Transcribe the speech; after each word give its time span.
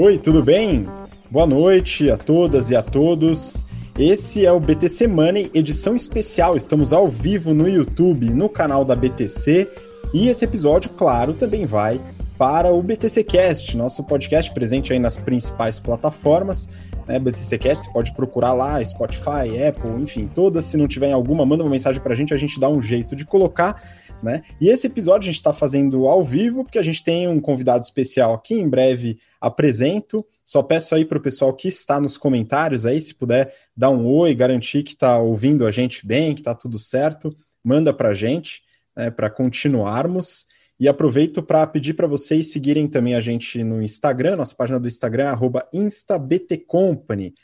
Oi, 0.00 0.16
tudo 0.16 0.44
bem? 0.44 0.86
Boa 1.28 1.44
noite 1.44 2.08
a 2.08 2.16
todas 2.16 2.70
e 2.70 2.76
a 2.76 2.84
todos. 2.84 3.66
Esse 3.98 4.46
é 4.46 4.52
o 4.52 4.60
BTC 4.60 5.08
Money, 5.08 5.50
edição 5.52 5.96
especial. 5.96 6.56
Estamos 6.56 6.92
ao 6.92 7.08
vivo 7.08 7.52
no 7.52 7.68
YouTube, 7.68 8.30
no 8.30 8.48
canal 8.48 8.84
da 8.84 8.94
BTC. 8.94 9.68
E 10.14 10.28
esse 10.28 10.44
episódio, 10.44 10.90
claro, 10.90 11.34
também 11.34 11.66
vai 11.66 12.00
para 12.38 12.72
o 12.72 12.80
BTC 12.80 13.24
Cast, 13.24 13.76
nosso 13.76 14.04
podcast 14.04 14.54
presente 14.54 14.92
aí 14.92 15.00
nas 15.00 15.16
principais 15.16 15.80
plataformas. 15.80 16.68
Né, 17.08 17.18
BTC 17.18 17.58
Cast, 17.58 17.86
você 17.86 17.92
pode 17.92 18.14
procurar 18.14 18.52
lá, 18.52 18.82
Spotify, 18.84 19.66
Apple, 19.68 20.00
enfim, 20.00 20.30
todas. 20.32 20.66
Se 20.66 20.76
não 20.76 20.86
tiver 20.86 21.10
alguma, 21.10 21.44
manda 21.44 21.64
uma 21.64 21.70
mensagem 21.70 22.00
para 22.00 22.12
a 22.12 22.16
gente, 22.16 22.32
a 22.32 22.38
gente 22.38 22.60
dá 22.60 22.68
um 22.68 22.80
jeito 22.80 23.16
de 23.16 23.24
colocar. 23.24 23.82
Né? 24.22 24.42
E 24.60 24.68
esse 24.68 24.86
episódio 24.86 25.28
a 25.28 25.32
gente 25.32 25.36
está 25.36 25.52
fazendo 25.52 26.06
ao 26.08 26.24
vivo, 26.24 26.64
porque 26.64 26.78
a 26.78 26.82
gente 26.82 27.04
tem 27.04 27.28
um 27.28 27.40
convidado 27.40 27.84
especial 27.84 28.34
aqui, 28.34 28.54
em 28.54 28.68
breve 28.68 29.18
apresento. 29.40 30.26
Só 30.44 30.62
peço 30.62 30.94
aí 30.94 31.04
para 31.04 31.18
o 31.18 31.22
pessoal 31.22 31.54
que 31.54 31.68
está 31.68 32.00
nos 32.00 32.18
comentários 32.18 32.84
aí, 32.84 33.00
se 33.00 33.14
puder 33.14 33.54
dar 33.76 33.90
um 33.90 34.04
oi, 34.06 34.34
garantir 34.34 34.82
que 34.82 34.94
está 34.94 35.18
ouvindo 35.18 35.64
a 35.66 35.70
gente 35.70 36.04
bem, 36.06 36.34
que 36.34 36.40
está 36.40 36.54
tudo 36.54 36.78
certo, 36.78 37.36
manda 37.62 37.94
para 37.94 38.08
a 38.08 38.14
gente, 38.14 38.62
né, 38.96 39.10
para 39.10 39.30
continuarmos. 39.30 40.46
E 40.80 40.88
aproveito 40.88 41.42
para 41.42 41.66
pedir 41.66 41.94
para 41.94 42.06
vocês 42.06 42.52
seguirem 42.52 42.86
também 42.86 43.16
a 43.16 43.20
gente 43.20 43.64
no 43.64 43.82
Instagram, 43.82 44.36
nossa 44.36 44.54
página 44.54 44.78
do 44.78 44.86
Instagram, 44.86 45.28
arroba 45.28 45.66
instabtcompany, 45.72 47.34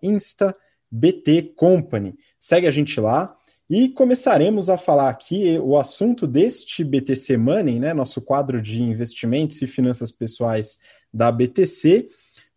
instabtcompany. 0.00 2.14
Segue 2.38 2.68
a 2.68 2.70
gente 2.70 3.00
lá. 3.00 3.36
E 3.70 3.88
começaremos 3.88 4.68
a 4.68 4.76
falar 4.76 5.08
aqui 5.08 5.58
o 5.58 5.78
assunto 5.78 6.26
deste 6.26 6.84
BTC 6.84 7.36
Money, 7.36 7.78
né, 7.78 7.94
nosso 7.94 8.20
quadro 8.20 8.60
de 8.60 8.82
investimentos 8.82 9.62
e 9.62 9.66
finanças 9.66 10.10
pessoais 10.10 10.78
da 11.12 11.30
BTC. 11.30 12.08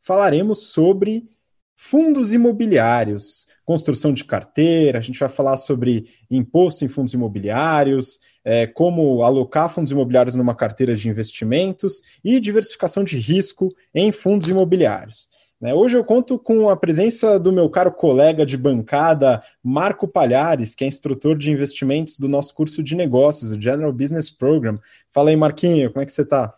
Falaremos 0.02 0.68
sobre 0.68 1.30
fundos 1.76 2.32
imobiliários, 2.32 3.48
construção 3.66 4.14
de 4.14 4.24
carteira, 4.24 4.98
a 4.98 5.02
gente 5.02 5.20
vai 5.20 5.30
falar 5.30 5.58
sobre 5.58 6.06
imposto 6.32 6.86
em 6.86 6.88
fundos 6.88 7.14
imobiliários, 7.14 8.20
é, 8.44 8.66
como 8.66 9.24
alocar 9.24 9.70
fundos 9.70 9.92
imobiliários 9.92 10.36
numa 10.36 10.56
carteira 10.56 10.96
de 10.96 11.10
investimentos 11.10 12.02
e 12.24 12.40
diversificação 12.40 13.04
de 13.04 13.18
risco 13.18 13.76
em 13.94 14.12
fundos 14.12 14.48
imobiliários. 14.48 15.28
Né? 15.60 15.74
Hoje 15.74 15.98
eu 15.98 16.04
conto 16.04 16.38
com 16.38 16.70
a 16.70 16.76
presença 16.76 17.40
do 17.40 17.52
meu 17.52 17.70
caro 17.70 17.92
colega 17.92 18.46
de 18.46 18.58
bancada, 18.58 19.44
Marco 19.64 20.08
Palhares, 20.08 20.76
que 20.76 20.84
é 20.84 20.88
instrutor 20.88 21.38
de 21.38 21.52
investimentos 21.52 22.20
do 22.20 22.28
nosso 22.28 22.54
curso 22.54 22.84
de 22.84 22.96
negócios, 22.96 23.52
o 23.52 23.62
General 23.62 23.92
Business 23.92 24.30
Program. 24.30 24.80
Fala 25.12 25.30
aí, 25.30 25.36
Marquinho, 25.36 25.92
como 25.92 26.04
é 26.04 26.06
que 26.06 26.12
você 26.12 26.24
está? 26.24 26.54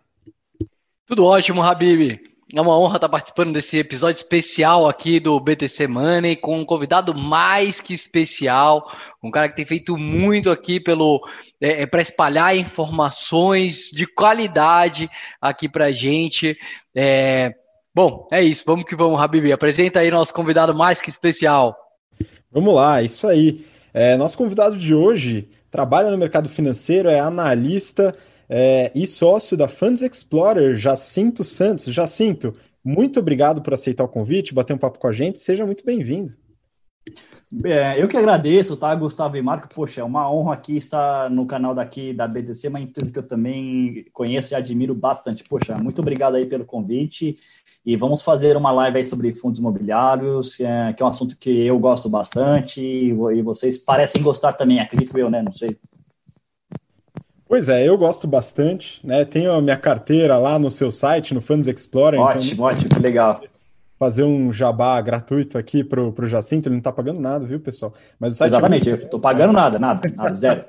Tudo 1.06 1.26
ótimo, 1.26 1.62
Habib. 1.62 2.20
É 2.56 2.62
uma 2.62 2.80
honra 2.80 2.96
estar 2.96 3.10
participando 3.10 3.52
desse 3.52 3.78
episódio 3.78 4.18
especial 4.20 4.88
aqui 4.88 5.20
do 5.20 5.38
BTC 5.38 5.86
Money 5.86 6.38
com 6.38 6.58
um 6.58 6.66
convidado 6.66 7.14
mais 7.14 7.82
que 7.82 7.94
especial, 7.94 8.90
um 9.22 9.30
cara 9.30 9.50
que 9.50 9.56
tem 9.58 9.66
feito 9.66 9.98
muito 9.98 10.50
aqui 10.50 10.80
pelo 10.80 11.22
é, 11.60 11.82
é 11.82 11.86
para 11.86 12.02
espalhar 12.02 12.56
informações 12.56 13.90
de 13.92 14.08
qualidade 14.08 15.10
aqui 15.42 15.68
para 15.68 15.92
gente. 15.92 16.58
É, 16.96 17.54
Bom, 17.98 18.28
é 18.32 18.44
isso. 18.44 18.64
Vamos 18.64 18.86
que 18.86 18.96
vamos, 18.96 19.20
Habib. 19.20 19.52
Apresenta 19.52 20.02
aí 20.02 20.12
nosso 20.12 20.32
convidado 20.32 20.72
mais 20.72 21.02
que 21.02 21.10
especial. 21.10 21.76
Vamos 22.52 22.76
lá, 22.76 23.02
isso 23.02 23.28
aí. 23.28 23.66
É, 23.92 24.16
nosso 24.16 24.38
convidado 24.38 24.78
de 24.78 24.94
hoje 24.94 25.50
trabalha 25.72 26.12
no 26.12 26.18
mercado 26.20 26.48
financeiro, 26.48 27.10
é 27.10 27.20
analista 27.20 28.16
é, 28.48 28.92
e 28.94 29.08
sócio 29.08 29.58
da 29.58 29.68
Funds 29.68 30.04
Explorer, 30.04 30.76
Jacinto 30.76 31.44
Santos. 31.44 31.92
Jacinto, 31.92 32.54
muito 32.86 33.20
obrigado 33.20 33.64
por 33.64 33.74
aceitar 33.74 34.04
o 34.04 34.08
convite, 34.08 34.54
bater 34.54 34.76
um 34.76 34.78
papo 34.78 35.00
com 35.00 35.08
a 35.08 35.12
gente. 35.12 35.40
Seja 35.40 35.66
muito 35.66 35.84
bem-vindo. 35.84 36.34
É, 37.64 38.02
eu 38.02 38.10
que 38.10 38.18
agradeço, 38.18 38.76
tá, 38.76 38.94
Gustavo 38.94 39.38
e 39.38 39.42
Marco. 39.42 39.70
Poxa, 39.74 40.02
é 40.02 40.04
uma 40.04 40.30
honra 40.30 40.54
aqui 40.54 40.76
estar 40.76 41.30
no 41.30 41.46
canal 41.46 41.74
daqui 41.74 42.12
da 42.12 42.28
BTC, 42.28 42.68
uma 42.68 42.80
empresa 42.80 43.12
que 43.12 43.18
eu 43.18 43.24
também 43.24 44.06
conheço 44.12 44.54
e 44.54 44.56
admiro 44.56 44.94
bastante. 44.94 45.46
Poxa, 45.46 45.78
muito 45.78 46.02
obrigado 46.02 46.36
aí 46.36 46.46
pelo 46.46 46.66
convite. 46.66 47.38
E 47.86 47.96
vamos 47.96 48.22
fazer 48.22 48.58
uma 48.58 48.72
live 48.72 48.98
aí 48.98 49.04
sobre 49.04 49.32
fundos 49.32 49.60
imobiliários, 49.60 50.58
que 50.58 50.66
é, 50.66 50.92
que 50.92 51.02
é 51.02 51.06
um 51.06 51.10
assunto 51.10 51.38
que 51.38 51.66
eu 51.66 51.80
gosto 51.80 52.10
bastante 52.10 52.82
e, 52.82 53.12
e 53.12 53.42
vocês 53.42 53.78
parecem 53.78 54.22
gostar 54.22 54.52
também, 54.52 54.82
acredito 54.82 55.18
eu, 55.18 55.30
né? 55.30 55.42
Não 55.42 55.54
sei. 55.54 55.78
Pois 57.48 57.70
é, 57.70 57.88
eu 57.88 57.98
gosto 57.98 58.28
bastante, 58.28 59.00
né? 59.08 59.24
Tenho 59.24 59.54
a 59.54 59.62
minha 59.62 59.78
carteira 59.78 60.38
lá 60.38 60.60
no 60.60 60.70
seu 60.70 60.92
site, 60.92 61.34
no 61.34 61.40
Funds 61.40 61.66
Explorer. 61.66 62.20
Ótimo, 62.20 62.54
então... 62.54 62.66
ótimo, 62.66 62.90
que 62.90 63.00
legal 63.00 63.42
fazer 63.98 64.24
um 64.24 64.54
jabá 64.54 65.00
gratuito 65.02 65.58
aqui 65.58 65.84
pro, 65.84 66.12
pro 66.14 66.28
Jacinto, 66.28 66.68
ele 66.68 66.76
não 66.76 66.80
está 66.80 66.92
pagando 66.92 67.20
nada, 67.20 67.46
viu, 67.46 67.60
pessoal? 67.60 67.94
Mas 68.20 68.34
o 68.34 68.38
site 68.38 68.52
Exatamente, 68.52 68.88
é 68.88 68.92
muito... 68.92 69.04
eu 69.04 69.06
estou 69.06 69.20
pagando 69.20 69.54
nada, 69.54 69.80
nada, 69.80 70.10
nada, 70.16 70.34
zero. 70.36 70.66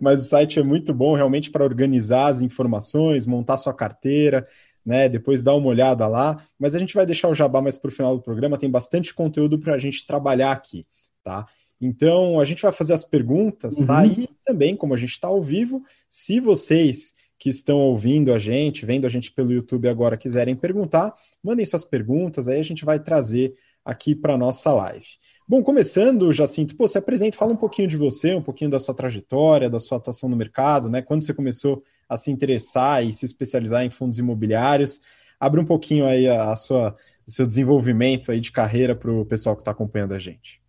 Mas 0.00 0.20
o 0.20 0.28
site 0.28 0.58
é 0.58 0.62
muito 0.62 0.94
bom 0.94 1.14
realmente 1.14 1.50
para 1.50 1.64
organizar 1.64 2.28
as 2.28 2.40
informações, 2.40 3.26
montar 3.26 3.58
sua 3.58 3.74
carteira, 3.74 4.46
né? 4.84 5.08
Depois 5.08 5.42
dar 5.42 5.54
uma 5.54 5.66
olhada 5.66 6.06
lá. 6.06 6.42
Mas 6.58 6.74
a 6.74 6.78
gente 6.78 6.94
vai 6.94 7.04
deixar 7.04 7.28
o 7.28 7.34
jabá 7.34 7.60
mais 7.60 7.76
para 7.76 7.88
o 7.88 7.92
final 7.92 8.16
do 8.16 8.22
programa, 8.22 8.56
tem 8.56 8.70
bastante 8.70 9.12
conteúdo 9.12 9.58
para 9.58 9.74
a 9.74 9.78
gente 9.78 10.06
trabalhar 10.06 10.52
aqui, 10.52 10.86
tá? 11.22 11.46
Então 11.80 12.40
a 12.40 12.44
gente 12.44 12.62
vai 12.62 12.72
fazer 12.72 12.94
as 12.94 13.04
perguntas, 13.04 13.76
tá? 13.76 13.80
uhum. 13.80 13.86
tá? 13.86 14.06
E 14.06 14.28
também, 14.44 14.76
como 14.76 14.94
a 14.94 14.96
gente 14.96 15.12
está 15.12 15.28
ao 15.28 15.42
vivo, 15.42 15.82
se 16.08 16.40
vocês 16.40 17.12
que 17.38 17.48
estão 17.48 17.78
ouvindo 17.78 18.32
a 18.32 18.38
gente, 18.38 18.86
vendo 18.86 19.06
a 19.06 19.10
gente 19.10 19.32
pelo 19.32 19.52
YouTube 19.52 19.88
agora, 19.88 20.16
quiserem 20.16 20.54
perguntar, 20.54 21.14
mandem 21.42 21.66
suas 21.66 21.84
perguntas, 21.84 22.48
aí 22.48 22.58
a 22.58 22.64
gente 22.64 22.84
vai 22.84 22.98
trazer 22.98 23.54
aqui 23.84 24.14
para 24.14 24.38
nossa 24.38 24.72
live. 24.72 25.06
Bom, 25.46 25.62
começando, 25.62 26.32
Jacinto, 26.32 26.74
pô, 26.74 26.88
se 26.88 26.96
apresenta, 26.96 27.36
fala 27.36 27.52
um 27.52 27.56
pouquinho 27.56 27.86
de 27.86 27.98
você, 27.98 28.34
um 28.34 28.40
pouquinho 28.40 28.70
da 28.70 28.80
sua 28.80 28.94
trajetória, 28.94 29.68
da 29.68 29.78
sua 29.78 29.98
atuação 29.98 30.26
no 30.28 30.36
mercado, 30.36 30.88
né? 30.88 31.02
Quando 31.02 31.22
você 31.22 31.34
começou 31.34 31.82
a 32.08 32.16
se 32.16 32.30
interessar 32.30 33.04
e 33.04 33.12
se 33.12 33.26
especializar 33.26 33.84
em 33.84 33.90
fundos 33.90 34.18
imobiliários, 34.18 35.02
abre 35.38 35.60
um 35.60 35.64
pouquinho 35.64 36.06
aí 36.06 36.26
a, 36.26 36.52
a 36.52 36.56
sua, 36.56 36.96
o 37.26 37.30
seu 37.30 37.46
desenvolvimento 37.46 38.32
aí 38.32 38.40
de 38.40 38.50
carreira 38.50 38.94
para 38.94 39.12
o 39.12 39.26
pessoal 39.26 39.54
que 39.54 39.60
está 39.60 39.70
acompanhando 39.70 40.14
a 40.14 40.18
gente. 40.18 40.62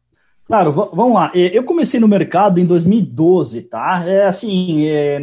Claro, 0.46 0.72
vamos 0.72 1.14
lá. 1.14 1.32
Eu 1.34 1.64
comecei 1.64 2.00
no 2.00 2.08
mercado 2.08 2.59
em 2.59 2.66
2012, 2.66 3.64
tá? 3.64 4.03
É 4.06 4.26
assim, 4.26 4.86
é, 4.86 5.20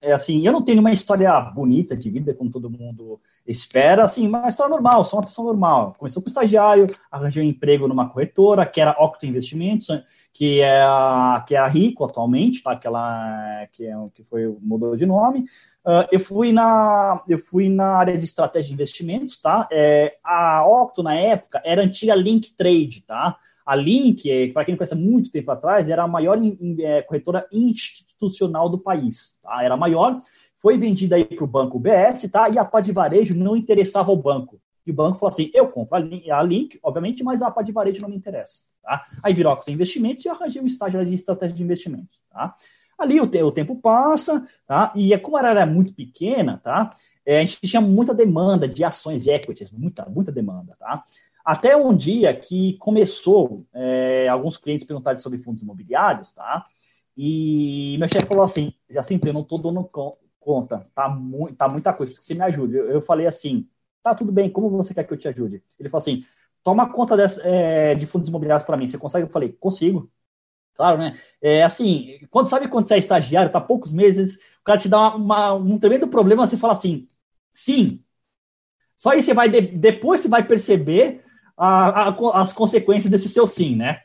é 0.00 0.12
assim, 0.12 0.46
eu 0.46 0.52
não 0.52 0.62
tenho 0.62 0.80
uma 0.80 0.92
história 0.92 1.40
bonita 1.40 1.96
de 1.96 2.10
vida, 2.10 2.34
como 2.34 2.50
todo 2.50 2.70
mundo 2.70 3.20
espera, 3.46 4.04
assim, 4.04 4.28
uma 4.28 4.48
história 4.48 4.70
normal, 4.70 5.04
sou 5.04 5.18
uma 5.18 5.26
pessoa 5.26 5.48
normal. 5.48 5.94
Comecei 5.98 6.22
como 6.22 6.28
estagiário, 6.28 6.94
arranjei 7.10 7.42
um 7.42 7.48
emprego 7.48 7.88
numa 7.88 8.08
corretora, 8.08 8.64
que 8.64 8.80
era 8.80 8.96
Octo 9.02 9.26
Investimentos, 9.26 9.88
que 10.32 10.60
é 10.60 10.82
a, 10.82 11.44
que 11.46 11.54
é 11.56 11.58
a 11.58 11.66
Rico 11.66 12.04
atualmente, 12.04 12.62
tá? 12.62 12.76
Que 12.76 12.86
ela 12.86 13.66
que, 13.72 13.86
é, 13.86 13.94
que 14.14 14.22
foi 14.22 14.46
mudou 14.60 14.94
de 14.94 15.04
nome. 15.04 15.40
Uh, 15.84 16.06
eu 16.12 16.20
fui 16.20 16.52
na 16.52 17.22
eu 17.28 17.38
fui 17.38 17.68
na 17.68 17.96
área 17.96 18.16
de 18.16 18.24
estratégia 18.24 18.68
de 18.68 18.74
investimentos, 18.74 19.40
tá? 19.40 19.66
É, 19.72 20.16
a 20.22 20.64
Octo 20.64 21.02
na 21.02 21.14
época 21.14 21.60
era 21.64 21.82
antiga 21.82 22.14
Link 22.14 22.52
Trade, 22.54 23.02
tá? 23.02 23.36
A 23.68 23.76
Link, 23.76 24.50
para 24.54 24.64
quem 24.64 24.72
não 24.72 24.78
conhece 24.78 24.94
muito 24.94 25.30
tempo 25.30 25.50
atrás, 25.50 25.90
era 25.90 26.02
a 26.02 26.08
maior 26.08 26.38
é, 26.80 27.02
corretora 27.02 27.46
institucional 27.52 28.66
do 28.66 28.78
país. 28.78 29.38
Tá? 29.42 29.62
Era 29.62 29.74
a 29.74 29.76
maior, 29.76 30.18
foi 30.56 30.78
vendida 30.78 31.16
aí 31.16 31.26
para 31.26 31.44
o 31.44 31.46
banco 31.46 31.78
BS, 31.78 32.30
tá? 32.32 32.48
E 32.48 32.58
a 32.58 32.64
parte 32.64 32.86
de 32.86 32.92
varejo 32.92 33.34
não 33.34 33.54
interessava 33.54 34.10
ao 34.10 34.16
banco. 34.16 34.58
E 34.86 34.90
o 34.90 34.94
banco 34.94 35.18
falou 35.18 35.28
assim: 35.28 35.50
eu 35.52 35.68
compro 35.68 35.98
a 35.98 36.42
Link, 36.42 36.78
obviamente, 36.82 37.22
mas 37.22 37.42
a 37.42 37.50
parte 37.50 37.66
de 37.66 37.74
varejo 37.74 38.00
não 38.00 38.08
me 38.08 38.16
interessa. 38.16 38.62
Tá? 38.82 39.04
Aí 39.22 39.34
virou 39.34 39.52
a 39.52 39.70
investimentos 39.70 40.24
e 40.24 40.28
eu 40.28 40.32
arranjei 40.32 40.62
um 40.62 40.66
estágio 40.66 41.04
de 41.04 41.12
estratégia 41.12 41.54
de 41.54 41.62
investimentos. 41.62 42.22
Tá? 42.30 42.54
Ali 42.98 43.20
o, 43.20 43.26
te, 43.26 43.42
o 43.42 43.52
tempo 43.52 43.76
passa, 43.76 44.48
tá? 44.66 44.94
E 44.96 45.12
é 45.12 45.18
como 45.18 45.38
ela 45.38 45.50
era 45.50 45.66
muito 45.66 45.92
pequena, 45.92 46.58
tá? 46.64 46.90
É, 47.26 47.40
a 47.40 47.44
gente 47.44 47.60
tinha 47.60 47.82
muita 47.82 48.14
demanda 48.14 48.66
de 48.66 48.82
ações 48.82 49.22
de 49.22 49.30
equities, 49.30 49.70
muita, 49.70 50.08
muita 50.08 50.32
demanda, 50.32 50.74
tá? 50.78 51.04
Até 51.48 51.74
um 51.74 51.96
dia 51.96 52.36
que 52.36 52.74
começou, 52.74 53.66
é, 53.72 54.28
alguns 54.28 54.58
clientes 54.58 54.84
perguntaram 54.84 55.18
sobre 55.18 55.38
fundos 55.38 55.62
imobiliários, 55.62 56.34
tá? 56.34 56.66
E 57.16 57.96
meu 57.98 58.06
chefe 58.06 58.26
falou 58.26 58.44
assim, 58.44 58.74
já 58.90 59.02
sinto, 59.02 59.26
eu 59.26 59.32
não 59.32 59.40
estou 59.40 59.58
dando 59.58 59.82
conta, 60.38 60.86
tá, 60.94 61.08
mu 61.08 61.50
tá 61.54 61.66
muita 61.66 61.94
coisa, 61.94 62.12
você 62.20 62.34
me 62.34 62.42
ajude. 62.42 62.76
Eu, 62.76 62.90
eu, 62.90 63.00
falei 63.00 63.26
assim, 63.26 63.66
tá 64.02 64.14
tudo 64.14 64.30
bem, 64.30 64.50
como 64.50 64.68
você 64.68 64.92
quer 64.92 65.04
que 65.04 65.12
eu 65.14 65.16
te 65.16 65.26
ajude? 65.26 65.62
Ele 65.80 65.88
falou 65.88 66.02
assim, 66.02 66.22
toma 66.62 66.92
conta 66.92 67.16
dessa, 67.16 67.40
é, 67.48 67.94
de 67.94 68.06
fundos 68.06 68.28
imobiliários 68.28 68.66
para 68.66 68.76
mim, 68.76 68.86
você 68.86 68.98
consegue? 68.98 69.26
Eu 69.26 69.32
falei, 69.32 69.50
consigo. 69.50 70.12
Claro, 70.74 70.98
né? 70.98 71.18
É 71.40 71.62
assim, 71.62 72.18
quando 72.28 72.48
sabe 72.48 72.68
quando 72.68 72.88
você 72.88 72.96
é 72.96 72.98
estagiário, 72.98 73.50
tá 73.50 73.58
poucos 73.60 73.90
meses, 73.90 74.36
o 74.60 74.64
cara 74.64 74.78
te 74.78 74.88
dá 74.90 75.16
uma, 75.16 75.54
uma, 75.54 75.54
um 75.54 75.78
tremendo 75.78 76.08
problema, 76.08 76.46
você 76.46 76.58
fala 76.58 76.74
assim, 76.74 77.08
sim. 77.54 78.04
Só 78.98 79.12
aí 79.12 79.22
você 79.22 79.32
vai, 79.32 79.48
de, 79.48 79.62
depois 79.62 80.20
você 80.20 80.28
vai 80.28 80.46
perceber 80.46 81.24
a, 81.58 82.08
a, 82.08 82.40
as 82.40 82.52
consequências 82.52 83.10
desse 83.10 83.28
seu 83.28 83.46
sim, 83.46 83.74
né? 83.76 84.02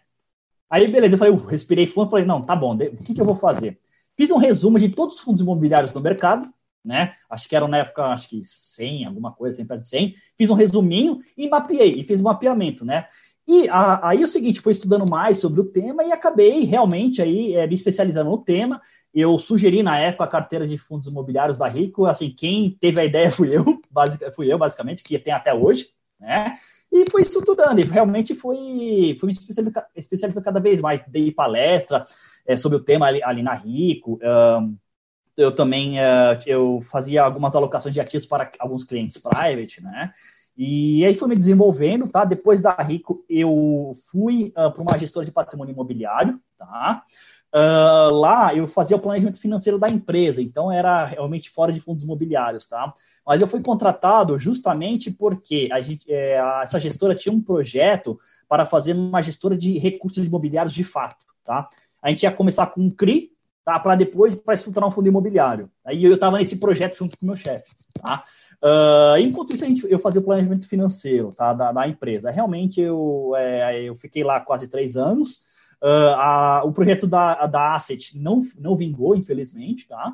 Aí, 0.70 0.88
beleza, 0.88 1.14
eu 1.14 1.20
falei, 1.20 1.34
uh, 1.34 1.46
respirei 1.46 1.86
fundo, 1.86 2.10
falei, 2.10 2.26
não, 2.26 2.42
tá 2.42 2.56
bom, 2.56 2.76
o 2.76 2.98
que, 2.98 3.14
que 3.14 3.22
eu 3.22 3.26
vou 3.26 3.36
fazer? 3.36 3.80
Fiz 4.18 4.32
um 4.32 4.38
resumo 4.38 4.80
de 4.80 4.90
todos 4.90 5.18
os 5.18 5.22
fundos 5.22 5.42
imobiliários 5.42 5.94
no 5.94 6.02
mercado, 6.02 6.52
né? 6.84 7.14
Acho 7.30 7.48
que 7.48 7.56
era 7.56 7.68
na 7.68 7.78
época, 7.78 8.06
acho 8.08 8.28
que 8.28 8.42
100, 8.44 9.06
alguma 9.06 9.32
coisa, 9.32 9.56
sempre 9.56 9.78
de 9.78 9.86
100. 9.86 10.16
Fiz 10.36 10.50
um 10.50 10.56
resuminho 10.56 11.22
e 11.38 11.48
mapeei, 11.48 12.00
e 12.00 12.04
fiz 12.04 12.20
um 12.20 12.24
mapeamento, 12.24 12.84
né? 12.84 13.06
E 13.48 13.68
a, 13.70 14.10
aí 14.10 14.22
é 14.22 14.26
o 14.26 14.28
seguinte, 14.28 14.62
fui 14.62 14.72
estudando 14.72 15.06
mais 15.06 15.38
sobre 15.38 15.62
o 15.62 15.66
tema 15.66 16.04
e 16.04 16.12
acabei 16.12 16.64
realmente 16.64 17.22
aí 17.22 17.54
é, 17.56 17.68
me 17.68 17.76
especializando 17.76 18.30
no 18.30 18.38
tema. 18.38 18.82
Eu 19.14 19.38
sugeri 19.38 19.84
na 19.84 20.00
época 20.00 20.24
a 20.24 20.28
carteira 20.28 20.68
de 20.68 20.78
fundos 20.78 21.08
imobiliários 21.08 21.58
da 21.58 21.68
Rico, 21.68 22.06
assim, 22.06 22.32
quem 22.32 22.72
teve 22.72 23.00
a 23.00 23.06
ideia 23.06 23.30
fui 23.32 23.56
eu, 23.56 23.80
basic, 23.92 24.32
fui 24.32 24.52
eu 24.52 24.58
basicamente, 24.58 25.04
que 25.04 25.20
tem 25.20 25.34
até 25.34 25.54
hoje, 25.54 25.90
né? 26.20 26.58
E 26.94 27.10
fui 27.10 27.24
estudando, 27.24 27.80
e 27.80 27.84
realmente 27.84 28.36
fui, 28.36 29.18
fui 29.20 29.26
me 29.26 29.32
especializando, 29.32 29.88
especializando 29.96 30.46
cada 30.46 30.60
vez 30.60 30.80
mais. 30.80 31.02
Dei 31.08 31.32
palestra 31.32 32.04
é, 32.46 32.56
sobre 32.56 32.78
o 32.78 32.84
tema 32.84 33.08
ali, 33.08 33.20
ali 33.24 33.42
na 33.42 33.56
Rico. 33.56 34.20
Um, 34.22 34.78
eu 35.36 35.52
também 35.52 35.98
uh, 35.98 36.38
eu 36.46 36.82
fazia 36.82 37.24
algumas 37.24 37.56
alocações 37.56 37.96
de 37.96 38.00
ativos 38.00 38.28
para 38.28 38.52
alguns 38.60 38.84
clientes 38.84 39.18
private, 39.18 39.82
né? 39.82 40.14
E 40.56 41.04
aí 41.04 41.16
fui 41.16 41.28
me 41.28 41.36
desenvolvendo, 41.36 42.08
tá? 42.08 42.24
Depois 42.24 42.62
da 42.62 42.76
Rico, 42.76 43.26
eu 43.28 43.92
fui 44.12 44.54
uh, 44.56 44.72
para 44.72 44.82
uma 44.84 44.96
gestora 44.96 45.26
de 45.26 45.32
patrimônio 45.32 45.74
imobiliário, 45.74 46.40
tá? 46.60 47.04
Uh, 47.54 48.10
lá 48.12 48.56
eu 48.56 48.68
fazia 48.68 48.98
o 48.98 49.00
planejamento 49.00 49.40
financeiro 49.40 49.78
da 49.78 49.88
empresa, 49.88 50.42
então 50.42 50.72
era 50.72 51.06
realmente 51.06 51.52
fora 51.52 51.72
de 51.72 51.80
fundos 51.80 52.04
imobiliários, 52.04 52.66
tá? 52.66 52.92
Mas 53.26 53.42
eu 53.42 53.48
fui 53.48 53.62
contratado 53.62 54.40
justamente 54.40 55.12
porque 55.12 55.70
a 55.72 55.80
gente, 55.80 56.12
é, 56.12 56.40
a, 56.40 56.62
essa 56.64 56.80
gestora 56.80 57.14
tinha 57.14 57.34
um 57.34 57.42
projeto 57.42 58.20
para 58.50 58.66
fazer 58.66 58.94
uma 58.94 59.22
gestora 59.22 59.56
de 59.56 59.78
recursos 59.78 60.26
imobiliários 60.26 60.74
de 60.74 60.84
fato, 60.84 61.26
tá? 61.44 61.70
A 62.02 62.10
gente 62.10 62.24
ia 62.24 62.32
começar 62.32 62.68
com 62.68 62.82
um 62.82 62.90
CRI, 62.90 63.32
tá? 63.64 63.80
Para 63.80 63.96
depois 63.96 64.34
para 64.34 64.56
estruturar 64.56 64.90
um 64.90 64.92
fundo 64.92 65.08
imobiliário. 65.08 65.70
Aí 65.86 66.04
eu 66.04 66.16
estava 66.16 66.40
nesse 66.40 66.58
projeto 66.58 66.98
junto 66.98 67.16
com 67.18 67.26
o 67.26 67.28
meu 67.28 67.38
chefe, 67.38 67.70
tá? 68.02 68.24
Uh, 68.64 69.18
enquanto 69.20 69.54
isso, 69.54 69.64
a 69.64 69.68
gente, 69.68 69.86
eu 69.88 70.00
fazia 70.00 70.22
o 70.22 70.24
planejamento 70.24 70.68
financeiro 70.68 71.34
tá, 71.34 71.54
da, 71.54 71.72
da 71.72 71.88
empresa. 71.88 72.32
Realmente, 72.32 72.82
eu, 72.82 73.34
é, 73.38 73.84
eu 73.84 73.96
fiquei 73.96 74.24
lá 74.24 74.40
quase 74.40 74.70
três 74.70 74.96
anos. 74.98 75.46
Uh, 75.82 76.16
a, 76.16 76.64
o 76.66 76.72
projeto 76.72 77.06
da, 77.08 77.46
da 77.46 77.76
Asset 77.76 78.18
não, 78.18 78.46
não 78.58 78.76
vingou, 78.76 79.16
infelizmente. 79.16 79.88
Tá? 79.88 80.14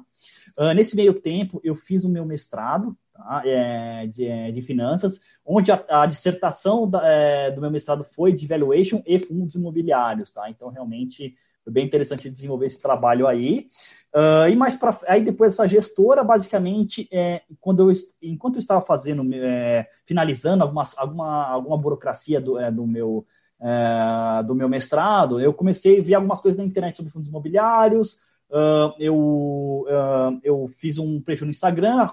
Uh, 0.58 0.74
nesse 0.74 0.96
meio 0.96 1.14
tempo, 1.14 1.60
eu 1.64 1.76
fiz 1.76 2.04
o 2.04 2.10
meu 2.10 2.26
mestrado 2.26 2.98
tá, 3.14 3.42
é, 3.46 4.08
de, 4.08 4.26
é, 4.26 4.52
de, 4.52 4.62
finanças, 4.62 5.22
onde 5.46 5.72
a, 5.72 5.84
a 5.90 6.06
dissertação 6.06 6.90
da, 6.90 7.02
é, 7.06 7.52
do 7.52 7.62
meu 7.62 7.72
mestrado 7.72 8.04
foi 8.04 8.34
de 8.34 8.48
valuation 8.48 9.02
e 9.06 9.20
fundos 9.20 9.56
imobiliários. 9.56 10.32
Tá? 10.32 10.50
Então, 10.50 10.70
realmente, 10.70 11.36
foi 11.64 11.74
bem 11.74 11.86
interessante 11.86 12.30
desenvolver 12.30 12.66
esse 12.66 12.82
trabalho 12.82 13.28
aí. 13.28 13.68
Uh, 14.16 14.50
e 14.50 14.56
mais 14.56 14.76
para 14.76 14.98
aí 15.08 15.22
depois 15.22 15.54
essa 15.54 15.68
gestora, 15.68 16.24
basicamente, 16.24 17.08
é, 17.12 17.42
quando 17.60 17.90
eu, 17.90 17.96
enquanto 18.22 18.56
eu 18.56 18.60
estava 18.60 18.82
fazendo, 18.82 19.24
é, 19.34 19.88
finalizando 20.06 20.64
algumas, 20.64 20.98
alguma, 20.98 21.46
alguma 21.46 21.78
burocracia 21.78 22.42
do, 22.42 22.58
é, 22.58 22.72
do 22.72 22.88
meu 22.88 23.26
é, 23.62 24.44
do 24.44 24.56
meu 24.56 24.70
mestrado, 24.70 25.40
eu 25.40 25.54
comecei 25.54 26.00
a 26.00 26.04
ver 26.04 26.16
algumas 26.16 26.42
coisas 26.42 26.58
na 26.58 26.66
internet 26.66 26.98
sobre 26.98 27.12
fundos 27.12 27.28
imobiliários. 27.28 28.22
Uh, 28.50 28.92
eu, 28.98 29.16
uh, 29.16 30.40
eu 30.44 30.68
fiz 30.70 30.98
um 30.98 31.22
perfil 31.22 31.46
no 31.46 31.52
Instagram, 31.52 32.08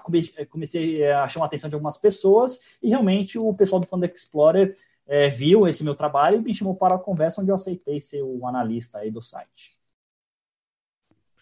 comecei 0.51 1.03
a 1.09 1.27
chamar 1.27 1.45
a 1.45 1.47
atenção 1.47 1.67
de 1.67 1.73
algumas 1.75 1.97
pessoas 1.97 2.59
e 2.79 2.89
realmente 2.89 3.39
o 3.39 3.51
pessoal 3.55 3.81
do 3.81 3.87
Fund 3.87 4.03
Explorer 4.03 4.75
é, 5.07 5.29
viu 5.29 5.67
esse 5.67 5.83
meu 5.83 5.95
trabalho 5.95 6.37
e 6.37 6.41
me 6.41 6.53
chamou 6.53 6.75
para 6.75 6.95
a 6.95 6.99
conversa, 6.99 7.41
onde 7.41 7.49
eu 7.49 7.55
aceitei 7.55 7.99
ser 7.99 8.21
o 8.21 8.45
analista 8.45 8.99
aí 8.99 9.09
do 9.09 9.21
site. 9.21 9.77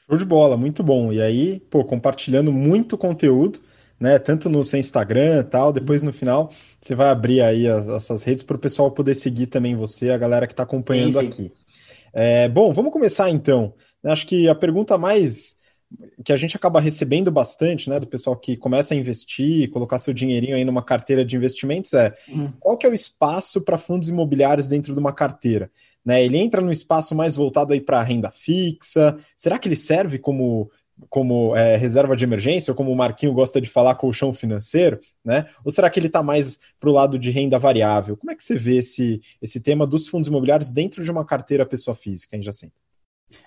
Show 0.06 0.18
de 0.18 0.24
bola, 0.24 0.56
muito 0.56 0.84
bom. 0.84 1.12
E 1.12 1.20
aí, 1.20 1.60
pô, 1.60 1.84
compartilhando 1.84 2.52
muito 2.52 2.98
conteúdo, 2.98 3.60
né? 4.00 4.20
Tanto 4.20 4.50
no 4.50 4.64
seu 4.64 4.80
Instagram 4.80 5.40
e 5.40 5.44
tal. 5.44 5.74
Depois 5.74 6.04
no 6.04 6.14
final 6.14 6.52
você 6.80 6.96
vai 6.96 7.10
abrir 7.10 7.42
aí 7.42 7.68
as, 7.68 7.88
as 7.88 8.04
suas 8.04 8.24
redes 8.24 8.44
para 8.44 8.56
o 8.56 8.60
pessoal 8.60 8.92
poder 8.92 9.16
seguir 9.16 9.48
também 9.48 9.76
você, 9.76 10.10
a 10.10 10.18
galera 10.18 10.48
que 10.48 10.54
está 10.54 10.64
acompanhando 10.64 11.14
sim, 11.14 11.20
sim. 11.20 11.28
aqui. 11.28 11.52
É, 12.14 12.48
bom, 12.48 12.72
vamos 12.72 12.94
começar 12.94 13.30
então. 13.30 13.74
Acho 14.04 14.26
que 14.26 14.48
a 14.48 14.56
pergunta 14.56 14.98
mais 14.98 15.58
que 16.24 16.34
a 16.34 16.38
gente 16.38 16.56
acaba 16.56 16.80
recebendo 16.80 17.32
bastante, 17.32 17.90
né, 17.90 18.00
do 18.00 18.08
pessoal 18.08 18.36
que 18.36 18.58
começa 18.58 18.94
a 18.94 18.98
investir, 18.98 19.70
colocar 19.70 20.00
seu 20.00 20.14
dinheirinho 20.14 20.56
aí 20.56 20.66
numa 20.66 20.82
carteira 20.82 21.24
de 21.24 21.36
investimentos 21.36 21.94
é 21.94 22.14
uhum. 22.28 22.52
qual 22.60 22.78
que 22.78 22.86
é 22.86 22.90
o 22.90 22.94
espaço 22.94 23.62
para 23.62 23.78
fundos 23.78 24.10
imobiliários 24.10 24.68
dentro 24.68 24.94
de 24.94 25.00
uma 25.00 25.14
carteira? 25.14 25.70
Né, 26.04 26.24
ele 26.24 26.38
entra 26.38 26.62
num 26.62 26.72
espaço 26.72 27.16
mais 27.16 27.36
voltado 27.36 27.74
aí 27.74 27.82
para 27.82 28.02
renda 28.04 28.32
fixa? 28.32 29.18
Será 29.36 29.58
que 29.58 29.68
ele 29.68 29.76
serve 29.76 30.20
como 30.20 30.70
como 31.10 31.56
é, 31.56 31.76
reserva 31.76 32.16
de 32.16 32.24
emergência, 32.24 32.72
ou 32.72 32.76
como 32.76 32.92
o 32.92 32.96
Marquinho 32.96 33.34
gosta 33.34 33.60
de 33.60 33.70
falar, 33.70 33.96
colchão 33.96 34.34
financeiro, 34.34 35.00
né? 35.24 35.48
Ou 35.64 35.72
será 35.72 35.90
que 35.90 36.00
ele 36.00 36.08
está 36.08 36.24
mais 36.24 36.60
para 36.80 36.90
o 36.90 36.94
lado 36.94 37.20
de 37.20 37.32
renda 37.32 37.60
variável? 37.60 38.16
Como 38.18 38.32
é 38.32 38.36
que 38.36 38.44
você 38.44 38.58
vê 38.58 38.78
esse, 38.78 39.22
esse 39.42 39.60
tema 39.60 39.86
dos 39.86 40.08
fundos 40.08 40.28
imobiliários 40.28 40.72
dentro 40.72 41.04
de 41.04 41.12
uma 41.12 41.26
carteira 41.26 41.66
pessoa 41.66 41.96
física, 41.96 42.36
hein, 42.36 42.44
Jacinto? 42.44 42.74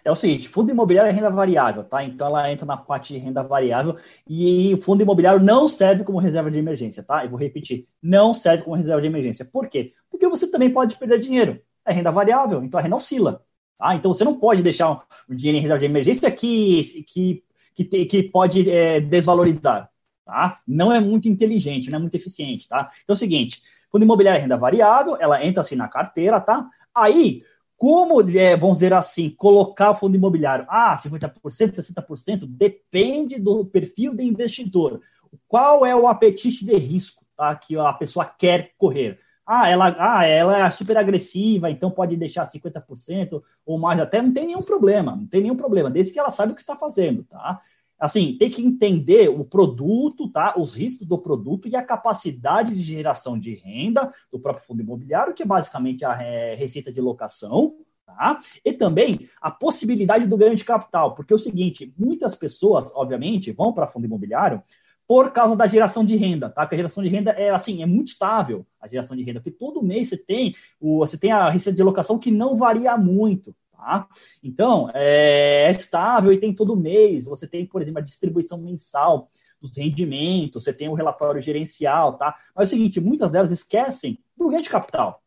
É 0.05 0.11
o 0.11 0.17
seguinte, 0.17 0.49
fundo 0.49 0.71
imobiliário 0.71 1.09
é 1.09 1.12
renda 1.12 1.31
variável, 1.31 1.85
tá? 1.85 2.03
Então 2.05 2.27
ela 2.27 2.50
entra 2.50 2.67
na 2.67 2.77
parte 2.77 3.12
de 3.12 3.19
renda 3.19 3.43
variável 3.43 3.97
e 4.29 4.75
o 4.75 4.79
fundo 4.79 5.03
imobiliário 5.03 5.41
não 5.41 5.69
serve 5.69 6.05
como 6.05 6.19
reserva 6.19 6.50
de 6.50 6.59
emergência, 6.59 7.03
tá? 7.03 7.25
Eu 7.25 7.31
vou 7.31 7.39
repetir, 7.39 7.87
não 8.03 8.35
serve 8.35 8.65
como 8.65 8.77
reserva 8.77 9.00
de 9.00 9.06
emergência. 9.06 9.45
Por 9.45 9.69
quê? 9.69 9.93
Porque 10.11 10.29
você 10.29 10.50
também 10.50 10.71
pode 10.71 10.97
perder 10.97 11.21
dinheiro. 11.21 11.61
É 11.87 11.93
renda 11.93 12.11
variável, 12.11 12.62
então 12.62 12.79
a 12.79 12.83
renda 12.83 12.97
oscila. 12.97 13.43
Tá? 13.79 13.95
Então 13.95 14.13
você 14.13 14.25
não 14.25 14.39
pode 14.39 14.63
deixar 14.63 14.91
um 15.29 15.35
dinheiro 15.35 15.59
em 15.59 15.63
reserva 15.63 15.79
de 15.79 15.87
emergência 15.87 16.31
que, 16.31 16.83
que, 17.07 17.45
que, 17.75 17.85
te, 17.85 18.05
que 18.07 18.23
pode 18.25 18.69
é, 18.69 19.01
desvalorizar. 19.01 19.89
Tá? 20.25 20.61
Não 20.67 20.93
é 20.93 21.01
muito 21.01 21.29
inteligente, 21.29 21.91
não 21.91 21.99
é 21.99 22.01
muito 22.01 22.17
eficiente. 22.17 22.69
Tá? 22.69 22.91
Então 23.05 23.15
é 23.15 23.17
o 23.17 23.17
seguinte: 23.17 23.63
fundo 23.91 24.03
imobiliário 24.03 24.39
é 24.39 24.43
renda 24.43 24.57
variável, 24.57 25.17
ela 25.21 25.45
entra 25.45 25.61
assim 25.61 25.77
na 25.77 25.89
carteira, 25.89 26.41
tá? 26.41 26.69
Aí 26.95 27.43
como, 27.79 28.21
é, 28.37 28.57
vamos 28.57 28.79
dizer 28.79 28.93
assim, 28.93 29.31
colocar 29.31 29.93
o 29.93 29.95
fundo 29.95 30.17
imobiliário? 30.17 30.67
Ah, 30.69 30.99
50%, 30.99 31.33
60%, 31.45 32.45
depende 32.45 33.39
do 33.39 33.65
perfil 33.65 34.17
do 34.17 34.21
investidor. 34.21 35.01
Qual 35.47 35.87
é 35.87 35.95
o 35.95 36.09
apetite 36.09 36.65
de 36.65 36.77
risco 36.77 37.25
tá, 37.37 37.55
que 37.55 37.77
a 37.77 37.93
pessoa 37.93 38.27
quer 38.27 38.73
correr? 38.77 39.21
Ah 39.50 39.67
ela, 39.71 39.97
ah, 39.99 40.27
ela 40.27 40.67
é 40.67 40.71
super 40.71 40.99
agressiva, 40.99 41.71
então 41.71 41.91
pode 41.91 42.15
deixar 42.19 42.45
50% 42.45 43.43
ou 43.65 43.79
mais 43.79 43.99
até, 43.99 44.21
não 44.21 44.31
tem 44.31 44.47
nenhum 44.47 44.62
problema, 44.62 45.17
não 45.17 45.27
tem 45.27 45.41
nenhum 45.41 45.56
problema, 45.56 45.89
desde 45.89 46.12
que 46.12 46.19
ela 46.19 46.31
saiba 46.31 46.53
o 46.53 46.55
que 46.55 46.61
está 46.61 46.77
fazendo, 46.77 47.25
tá? 47.25 47.59
assim, 47.99 48.37
tem 48.39 48.50
que 48.50 48.65
entender 48.65 49.28
o 49.28 49.45
produto, 49.45 50.28
tá? 50.28 50.55
Os 50.57 50.75
riscos 50.75 51.07
do 51.07 51.19
produto 51.19 51.67
e 51.67 51.75
a 51.75 51.83
capacidade 51.83 52.75
de 52.75 52.83
geração 52.83 53.38
de 53.38 53.55
renda 53.55 54.12
do 54.31 54.38
próprio 54.38 54.64
fundo 54.64 54.83
imobiliário, 54.83 55.35
que 55.35 55.43
é 55.43 55.47
basicamente 55.47 56.05
a 56.05 56.23
é, 56.23 56.55
receita 56.55 56.93
de 56.93 57.00
locação, 57.00 57.75
tá? 58.07 58.38
E 58.64 58.73
também 58.73 59.28
a 59.40 59.50
possibilidade 59.50 60.26
do 60.26 60.37
ganho 60.37 60.55
de 60.55 60.64
capital, 60.64 61.14
porque 61.14 61.33
é 61.33 61.37
o 61.37 61.38
seguinte, 61.38 61.93
muitas 61.99 62.35
pessoas, 62.35 62.93
obviamente, 62.95 63.50
vão 63.50 63.73
para 63.73 63.88
fundo 63.88 64.07
imobiliário 64.07 64.62
por 65.09 65.33
causa 65.33 65.57
da 65.57 65.67
geração 65.67 66.05
de 66.05 66.15
renda, 66.15 66.50
tá? 66.50 66.62
Porque 66.62 66.75
a 66.75 66.79
geração 66.79 67.03
de 67.03 67.09
renda 67.09 67.31
é 67.31 67.49
assim, 67.50 67.83
é 67.83 67.87
muito 67.87 68.09
estável 68.09 68.67
a 68.79 68.87
geração 68.87 69.17
de 69.17 69.23
renda, 69.25 69.41
porque 69.41 69.59
todo 69.59 69.83
mês 69.83 70.11
você 70.11 70.19
tem 70.19 70.55
o, 70.79 70.99
você 70.99 71.17
tem 71.17 71.33
a 71.33 71.49
receita 71.49 71.77
de 71.77 71.83
locação 71.83 72.19
que 72.19 72.31
não 72.31 72.57
varia 72.57 72.97
muito, 72.97 73.55
Tá? 73.79 74.09
Então, 74.43 74.91
é, 74.93 75.62
é 75.62 75.71
estável 75.71 76.33
e 76.33 76.41
tem 76.41 76.53
todo 76.53 76.77
mês. 76.77 77.27
Você 77.27 77.47
tem, 77.47 77.65
por 77.65 77.81
exemplo, 77.81 78.00
a 78.00 78.03
distribuição 78.03 78.59
mensal 78.59 79.31
dos 79.61 79.77
rendimentos, 79.77 80.65
você 80.65 80.73
tem 80.73 80.88
o 80.88 80.95
relatório 80.95 81.41
gerencial, 81.41 82.19
tá? 82.19 82.37
Mas 82.57 82.65
é 82.65 82.75
o 82.75 82.77
seguinte, 82.77 83.00
muitas 83.00 83.31
delas 83.31 83.53
esquecem 83.53 84.19
do 84.37 84.49
ganho 84.49 84.62
de 84.62 84.69
capital. 84.69 85.23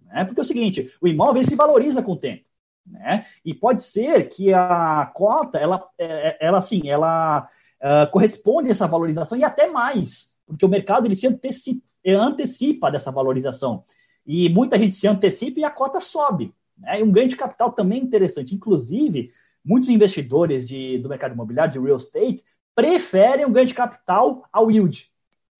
Né? 0.00 0.24
Porque 0.24 0.40
é 0.40 0.42
o 0.42 0.46
seguinte, 0.46 0.92
o 1.00 1.06
imóvel 1.06 1.44
se 1.44 1.54
valoriza 1.54 2.02
com 2.02 2.12
o 2.12 2.16
tempo. 2.16 2.44
Né? 2.84 3.24
E 3.44 3.54
pode 3.54 3.84
ser 3.84 4.28
que 4.28 4.52
a 4.52 5.10
cota, 5.14 5.58
ela, 5.58 5.88
é, 5.96 6.28
é, 6.28 6.38
ela 6.40 6.58
assim, 6.58 6.88
ela 6.88 7.48
uh, 7.82 8.10
corresponde 8.10 8.68
a 8.68 8.72
essa 8.72 8.86
valorização 8.86 9.36
e 9.36 9.44
até 9.44 9.66
mais, 9.66 10.36
porque 10.46 10.64
o 10.64 10.68
mercado 10.68 11.06
ele 11.06 11.16
se 11.16 11.26
antecipa, 11.26 11.84
antecipa 12.06 12.90
dessa 12.90 13.10
valorização. 13.10 13.84
E 14.26 14.48
muita 14.48 14.78
gente 14.78 14.94
se 14.94 15.08
antecipa 15.08 15.60
e 15.60 15.64
a 15.64 15.70
cota 15.70 16.00
sobe. 16.00 16.54
Né? 16.78 17.00
E 17.00 17.02
um 17.02 17.10
ganho 17.10 17.28
de 17.28 17.36
capital 17.36 17.72
também 17.72 18.02
interessante. 18.02 18.54
Inclusive, 18.54 19.30
muitos 19.64 19.88
investidores 19.88 20.66
de, 20.66 20.98
do 20.98 21.08
mercado 21.08 21.34
imobiliário, 21.34 21.72
de 21.72 21.78
real 21.80 21.96
estate, 21.96 22.42
preferem 22.74 23.44
um 23.44 23.52
ganho 23.52 23.66
de 23.66 23.74
capital 23.74 24.44
ao 24.52 24.70
yield. 24.70 25.08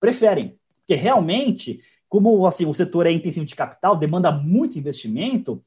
Preferem. 0.01 0.59
Porque 0.81 0.95
realmente, 0.95 1.81
como 2.09 2.47
assim, 2.47 2.67
o 2.67 2.75
setor 2.75 3.07
é 3.07 3.13
intensivo 3.13 3.47
de 3.47 3.55
capital, 3.55 3.97
demanda 3.97 4.31
muito 4.31 4.79
investimento, 4.79 5.63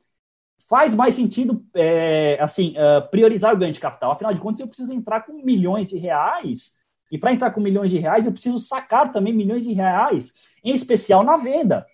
faz 0.68 0.94
mais 0.94 1.16
sentido 1.16 1.64
é, 1.76 2.38
assim 2.40 2.74
uh, 2.78 3.08
priorizar 3.10 3.54
o 3.54 3.58
ganho 3.58 3.74
de 3.74 3.80
capital. 3.80 4.12
Afinal 4.12 4.34
de 4.34 4.40
contas, 4.40 4.60
eu 4.60 4.68
preciso 4.68 4.94
entrar 4.94 5.22
com 5.22 5.34
milhões 5.34 5.88
de 5.88 5.98
reais. 5.98 6.80
E 7.12 7.18
para 7.18 7.34
entrar 7.34 7.52
com 7.52 7.62
milhões 7.62 7.92
de 7.92 7.98
reais, 7.98 8.26
eu 8.26 8.32
preciso 8.32 8.60
sacar 8.60 9.12
também 9.12 9.34
milhões 9.34 9.64
de 9.64 9.72
reais, 9.74 10.34
em 10.64 10.74
especial 10.74 11.24
na 11.24 11.38
venda 11.38 11.86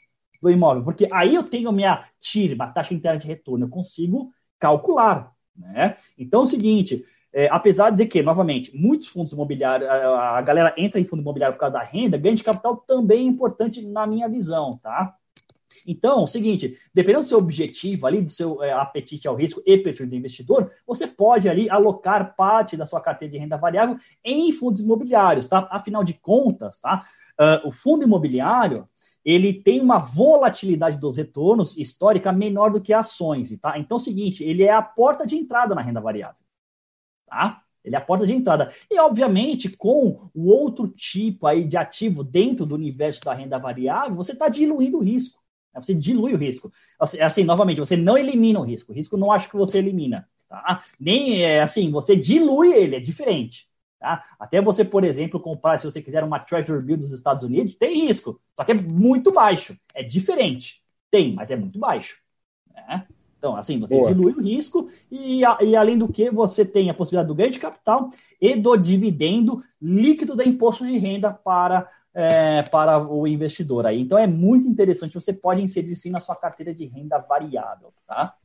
do 0.41 0.49
imóvel, 0.49 0.83
porque 0.83 1.07
aí 1.11 1.35
eu 1.35 1.43
tenho 1.43 1.71
minha 1.71 2.03
TIR, 2.19 2.55
a 2.59 2.67
taxa 2.67 2.93
interna 2.93 3.19
de 3.19 3.27
retorno, 3.27 3.65
eu 3.65 3.69
consigo 3.69 4.31
calcular. 4.57 5.31
Né? 5.55 5.97
Então 6.17 6.41
é 6.41 6.43
o 6.45 6.47
seguinte: 6.47 7.03
é, 7.33 7.47
apesar 7.51 7.91
de 7.91 8.05
que, 8.05 8.23
novamente, 8.23 8.75
muitos 8.75 9.09
fundos 9.09 9.33
imobiliários, 9.33 9.87
a, 9.89 10.37
a, 10.37 10.41
galera 10.41 10.73
entra 10.77 10.99
em 10.99 11.05
fundo 11.05 11.21
imobiliário 11.21 11.55
por 11.55 11.59
causa 11.59 11.73
da 11.73 11.83
renda, 11.83 12.17
ganho 12.17 12.35
de 12.35 12.43
capital 12.43 12.77
também 12.77 13.27
é 13.27 13.29
importante 13.29 13.85
na 13.85 14.07
minha 14.07 14.27
visão, 14.27 14.79
tá? 14.81 15.15
Então, 15.85 16.21
é 16.21 16.23
o 16.23 16.27
seguinte, 16.27 16.77
dependendo 16.93 17.23
do 17.23 17.27
seu 17.27 17.37
objetivo 17.37 18.05
ali, 18.05 18.21
do 18.21 18.29
seu 18.29 18.63
é, 18.63 18.71
apetite 18.71 19.27
ao 19.27 19.35
risco 19.35 19.61
e 19.65 19.77
perfil 19.77 20.07
do 20.07 20.15
investidor, 20.15 20.71
você 20.85 21.07
pode 21.07 21.49
ali 21.49 21.69
alocar 21.69 22.35
parte 22.35 22.77
da 22.77 22.85
sua 22.85 23.01
carteira 23.01 23.33
de 23.33 23.37
renda 23.37 23.57
variável 23.57 23.97
em 24.23 24.51
fundos 24.53 24.81
imobiliários, 24.81 25.47
tá? 25.47 25.67
Afinal 25.71 26.03
de 26.03 26.13
contas, 26.15 26.77
tá? 26.77 27.05
Uh, 27.39 27.67
o 27.67 27.71
fundo 27.71 28.03
imobiliário, 28.03 28.87
ele 29.23 29.53
tem 29.53 29.81
uma 29.81 29.97
volatilidade 29.97 30.97
dos 30.97 31.17
retornos 31.17 31.77
histórica 31.77 32.31
menor 32.31 32.71
do 32.71 32.81
que 32.81 32.93
ações, 32.93 33.57
tá? 33.59 33.77
Então, 33.77 33.97
é 33.97 33.99
o 33.99 34.03
seguinte, 34.03 34.43
ele 34.43 34.63
é 34.63 34.71
a 34.71 34.81
porta 34.81 35.25
de 35.25 35.35
entrada 35.35 35.73
na 35.73 35.81
renda 35.81 36.01
variável 36.01 36.43
tá? 37.31 37.63
Ele 37.83 37.95
é 37.95 37.97
a 37.97 38.01
porta 38.01 38.27
de 38.27 38.33
entrada. 38.33 38.71
E, 38.91 38.99
obviamente, 38.99 39.75
com 39.75 40.29
o 40.35 40.49
outro 40.49 40.87
tipo 40.87 41.47
aí 41.47 41.63
de 41.63 41.77
ativo 41.77 42.23
dentro 42.23 42.65
do 42.65 42.75
universo 42.75 43.21
da 43.21 43.33
renda 43.33 43.57
variável, 43.57 44.13
você 44.13 44.33
está 44.33 44.49
diluindo 44.49 44.99
o 44.99 45.03
risco. 45.03 45.40
Né? 45.73 45.81
Você 45.81 45.93
dilui 45.93 46.33
o 46.33 46.37
risco. 46.37 46.71
Assim, 46.99 47.19
assim, 47.19 47.43
novamente, 47.43 47.79
você 47.79 47.97
não 47.97 48.17
elimina 48.17 48.59
o 48.59 48.63
risco. 48.63 48.91
O 48.91 48.95
risco 48.95 49.17
não 49.17 49.31
acho 49.31 49.49
que 49.49 49.57
você 49.57 49.77
elimina. 49.77 50.27
Tá? 50.47 50.83
Nem 50.99 51.41
é 51.41 51.61
assim, 51.61 51.89
você 51.91 52.15
dilui 52.15 52.73
ele, 52.73 52.95
é 52.95 52.99
diferente. 52.99 53.67
Tá? 53.99 54.25
Até 54.39 54.61
você, 54.61 54.83
por 54.83 55.03
exemplo, 55.03 55.39
comprar, 55.39 55.77
se 55.77 55.85
você 55.85 56.01
quiser 56.01 56.23
uma 56.23 56.39
Treasury 56.39 56.83
Bill 56.83 56.97
dos 56.97 57.11
Estados 57.11 57.43
Unidos, 57.43 57.75
tem 57.75 58.05
risco. 58.05 58.41
Só 58.55 58.63
que 58.63 58.71
é 58.71 58.75
muito 58.75 59.31
baixo. 59.31 59.77
É 59.93 60.03
diferente. 60.03 60.81
Tem, 61.09 61.33
mas 61.33 61.51
é 61.51 61.55
muito 61.55 61.77
baixo. 61.77 62.21
Né? 62.73 63.05
Então, 63.37 63.55
assim, 63.55 63.79
você 63.79 63.95
Boa. 63.95 64.13
dilui 64.13 64.33
o 64.33 64.41
risco 64.41 64.87
e, 65.11 65.41
e, 65.41 65.75
além 65.75 65.97
do 65.97 66.07
que, 66.07 66.29
você 66.29 66.63
tem 66.63 66.91
a 66.91 66.93
possibilidade 66.93 67.27
do 67.27 67.33
ganho 67.33 67.49
de 67.49 67.59
capital 67.59 68.11
e 68.39 68.55
do 68.55 68.77
dividendo 68.77 69.63
líquido 69.81 70.35
da 70.35 70.45
imposto 70.45 70.85
de 70.85 70.95
renda 70.99 71.33
para, 71.33 71.89
é, 72.13 72.63
para 72.63 72.99
o 72.99 73.27
investidor. 73.27 73.85
Aí. 73.85 74.01
Então, 74.01 74.17
é 74.17 74.27
muito 74.27 74.67
interessante. 74.67 75.13
Você 75.13 75.33
pode 75.33 75.61
inserir 75.61 75.95
sim 75.95 76.11
na 76.11 76.19
sua 76.19 76.35
carteira 76.35 76.73
de 76.73 76.85
renda 76.85 77.17
variável, 77.17 77.93
tá? 78.07 78.35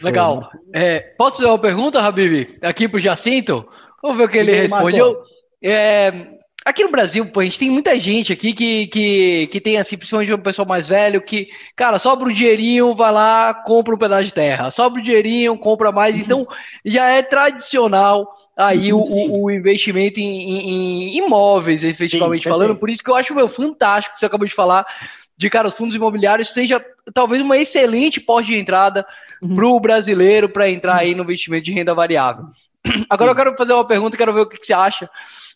Legal. 0.00 0.50
É, 0.72 1.00
posso 1.00 1.36
fazer 1.36 1.48
uma 1.48 1.58
pergunta, 1.58 2.00
Habib? 2.00 2.58
Aqui 2.62 2.88
para 2.88 2.98
o 2.98 3.00
Jacinto? 3.00 3.68
Vamos 4.02 4.18
ver 4.18 4.24
o 4.24 4.28
que 4.28 4.38
ele 4.38 4.52
respondeu. 4.52 5.22
É, 5.62 6.40
Aqui 6.64 6.84
no 6.84 6.90
Brasil, 6.90 7.26
pô, 7.26 7.40
a 7.40 7.44
gente 7.44 7.58
tem 7.58 7.70
muita 7.70 7.98
gente 7.98 8.32
aqui 8.32 8.52
que, 8.52 8.86
que, 8.86 9.48
que 9.48 9.60
tem, 9.60 9.78
assim, 9.78 9.96
principalmente 9.96 10.32
um 10.32 10.38
pessoal 10.38 10.66
mais 10.66 10.86
velho, 10.88 11.20
que, 11.20 11.48
cara, 11.74 11.98
sobra 11.98 12.28
um 12.28 12.32
dinheirinho, 12.32 12.94
vai 12.94 13.12
lá, 13.12 13.52
compra 13.52 13.94
um 13.94 13.98
pedaço 13.98 14.24
de 14.24 14.34
terra. 14.34 14.70
Sobra 14.70 15.00
um 15.00 15.02
dinheirinho, 15.02 15.58
compra 15.58 15.90
mais. 15.90 16.16
Então, 16.16 16.46
já 16.84 17.08
é 17.08 17.22
tradicional 17.22 18.32
aí 18.56 18.92
o, 18.92 19.00
o, 19.00 19.50
investimento 19.50 20.20
em, 20.20 20.24
em, 20.24 20.68
em 20.68 21.16
imóveis, 21.16 21.82
efetivamente 21.82 22.44
Sim, 22.44 22.50
falando. 22.50 22.76
Por 22.76 22.90
isso 22.90 23.02
que 23.02 23.10
eu 23.10 23.16
acho, 23.16 23.34
meu, 23.34 23.48
fantástico 23.48 24.14
que 24.14 24.20
você 24.20 24.26
acabou 24.26 24.46
de 24.46 24.54
falar 24.54 24.86
de, 25.36 25.50
cara, 25.50 25.68
os 25.68 25.74
fundos 25.74 25.94
imobiliários 25.94 26.48
seja 26.48 26.84
talvez 27.12 27.42
uma 27.42 27.56
excelente 27.56 28.20
porta 28.20 28.48
de 28.48 28.56
entrada 28.56 29.06
uhum. 29.40 29.54
para 29.54 29.66
o 29.66 29.80
brasileiro 29.80 30.48
para 30.48 30.70
entrar 30.70 30.96
aí 30.96 31.14
no 31.14 31.22
investimento 31.22 31.64
de 31.64 31.72
renda 31.72 31.94
variável. 31.94 32.46
Agora 33.08 33.30
Sim. 33.30 33.32
eu 33.32 33.44
quero 33.44 33.56
fazer 33.56 33.72
uma 33.72 33.86
pergunta, 33.86 34.16
quero 34.16 34.32
ver 34.32 34.40
o 34.40 34.48
que, 34.48 34.58
que 34.58 34.66
você 34.66 34.72
acha 34.72 35.08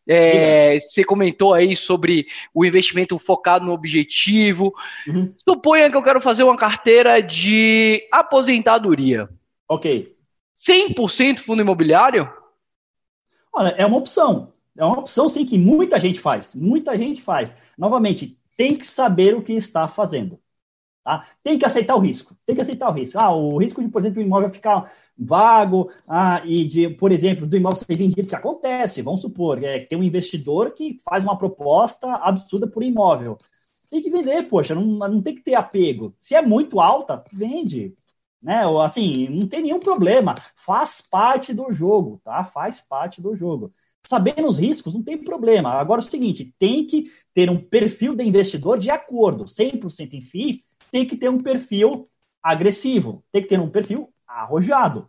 é, 0.06 0.78
você 0.78 1.04
comentou 1.04 1.52
aí 1.52 1.74
sobre 1.74 2.26
o 2.54 2.64
investimento 2.64 3.18
focado 3.18 3.66
no 3.66 3.72
objetivo. 3.72 4.72
Uhum. 5.08 5.34
Suponha 5.46 5.90
que 5.90 5.96
eu 5.96 6.02
quero 6.02 6.20
fazer 6.20 6.44
uma 6.44 6.56
carteira 6.56 7.20
de 7.20 8.06
aposentadoria. 8.12 9.28
Ok. 9.68 10.14
100% 10.56 11.38
fundo 11.38 11.60
imobiliário? 11.60 12.30
Olha, 13.52 13.70
é 13.70 13.84
uma 13.84 13.98
opção. 13.98 14.52
É 14.76 14.84
uma 14.84 15.00
opção, 15.00 15.28
sim, 15.28 15.44
que 15.44 15.58
muita 15.58 15.98
gente 15.98 16.20
faz. 16.20 16.54
Muita 16.54 16.96
gente 16.96 17.20
faz. 17.20 17.56
Novamente, 17.76 18.38
tem 18.56 18.76
que 18.76 18.86
saber 18.86 19.34
o 19.34 19.42
que 19.42 19.52
está 19.52 19.88
fazendo. 19.88 20.40
Tá? 21.04 21.24
Tem 21.42 21.58
que 21.58 21.64
aceitar 21.64 21.94
o 21.96 22.00
risco. 22.00 22.36
Tem 22.44 22.56
que 22.56 22.62
aceitar 22.62 22.90
o 22.90 22.92
risco. 22.92 23.18
Ah, 23.18 23.30
o 23.34 23.58
risco 23.58 23.80
de, 23.82 23.88
por 23.88 24.00
exemplo, 24.02 24.20
o 24.20 24.24
imóvel 24.24 24.50
ficar 24.52 24.92
vago, 25.16 25.90
ah, 26.06 26.42
e 26.44 26.64
de, 26.66 26.90
por 26.90 27.12
exemplo, 27.12 27.46
do 27.46 27.56
imóvel 27.56 27.76
ser 27.76 27.96
vendido, 27.96 28.28
que 28.28 28.34
acontece, 28.34 29.02
vamos 29.02 29.22
supor, 29.22 29.62
é, 29.62 29.80
tem 29.80 29.98
um 29.98 30.02
investidor 30.02 30.72
que 30.72 30.98
faz 31.04 31.22
uma 31.24 31.38
proposta 31.38 32.12
absurda 32.16 32.66
por 32.66 32.82
imóvel. 32.82 33.38
Tem 33.90 34.02
que 34.02 34.10
vender, 34.10 34.44
poxa, 34.48 34.74
não, 34.74 34.82
não 34.84 35.22
tem 35.22 35.34
que 35.34 35.42
ter 35.42 35.54
apego. 35.54 36.14
Se 36.20 36.34
é 36.34 36.42
muito 36.42 36.80
alta, 36.80 37.24
vende. 37.32 37.96
Né? 38.42 38.62
Assim, 38.82 39.28
não 39.28 39.48
tem 39.48 39.62
nenhum 39.62 39.80
problema. 39.80 40.34
Faz 40.56 41.00
parte 41.00 41.54
do 41.54 41.70
jogo, 41.72 42.20
tá? 42.24 42.44
Faz 42.44 42.80
parte 42.80 43.20
do 43.22 43.34
jogo. 43.34 43.72
Sabendo 44.06 44.48
os 44.48 44.58
riscos, 44.58 44.94
não 44.94 45.02
tem 45.02 45.18
problema. 45.18 45.70
Agora 45.70 46.00
é 46.00 46.04
o 46.04 46.06
seguinte, 46.06 46.54
tem 46.58 46.86
que 46.86 47.10
ter 47.34 47.50
um 47.50 47.58
perfil 47.58 48.14
de 48.14 48.24
investidor 48.24 48.78
de 48.78 48.90
acordo. 48.90 49.46
100% 49.46 50.14
em 50.14 50.20
FII 50.20 50.62
tem 50.90 51.06
que 51.06 51.16
ter 51.16 51.28
um 51.28 51.42
perfil 51.42 52.08
agressivo, 52.42 53.24
tem 53.32 53.42
que 53.42 53.48
ter 53.48 53.58
um 53.58 53.68
perfil 53.68 54.12
arrojado. 54.26 55.08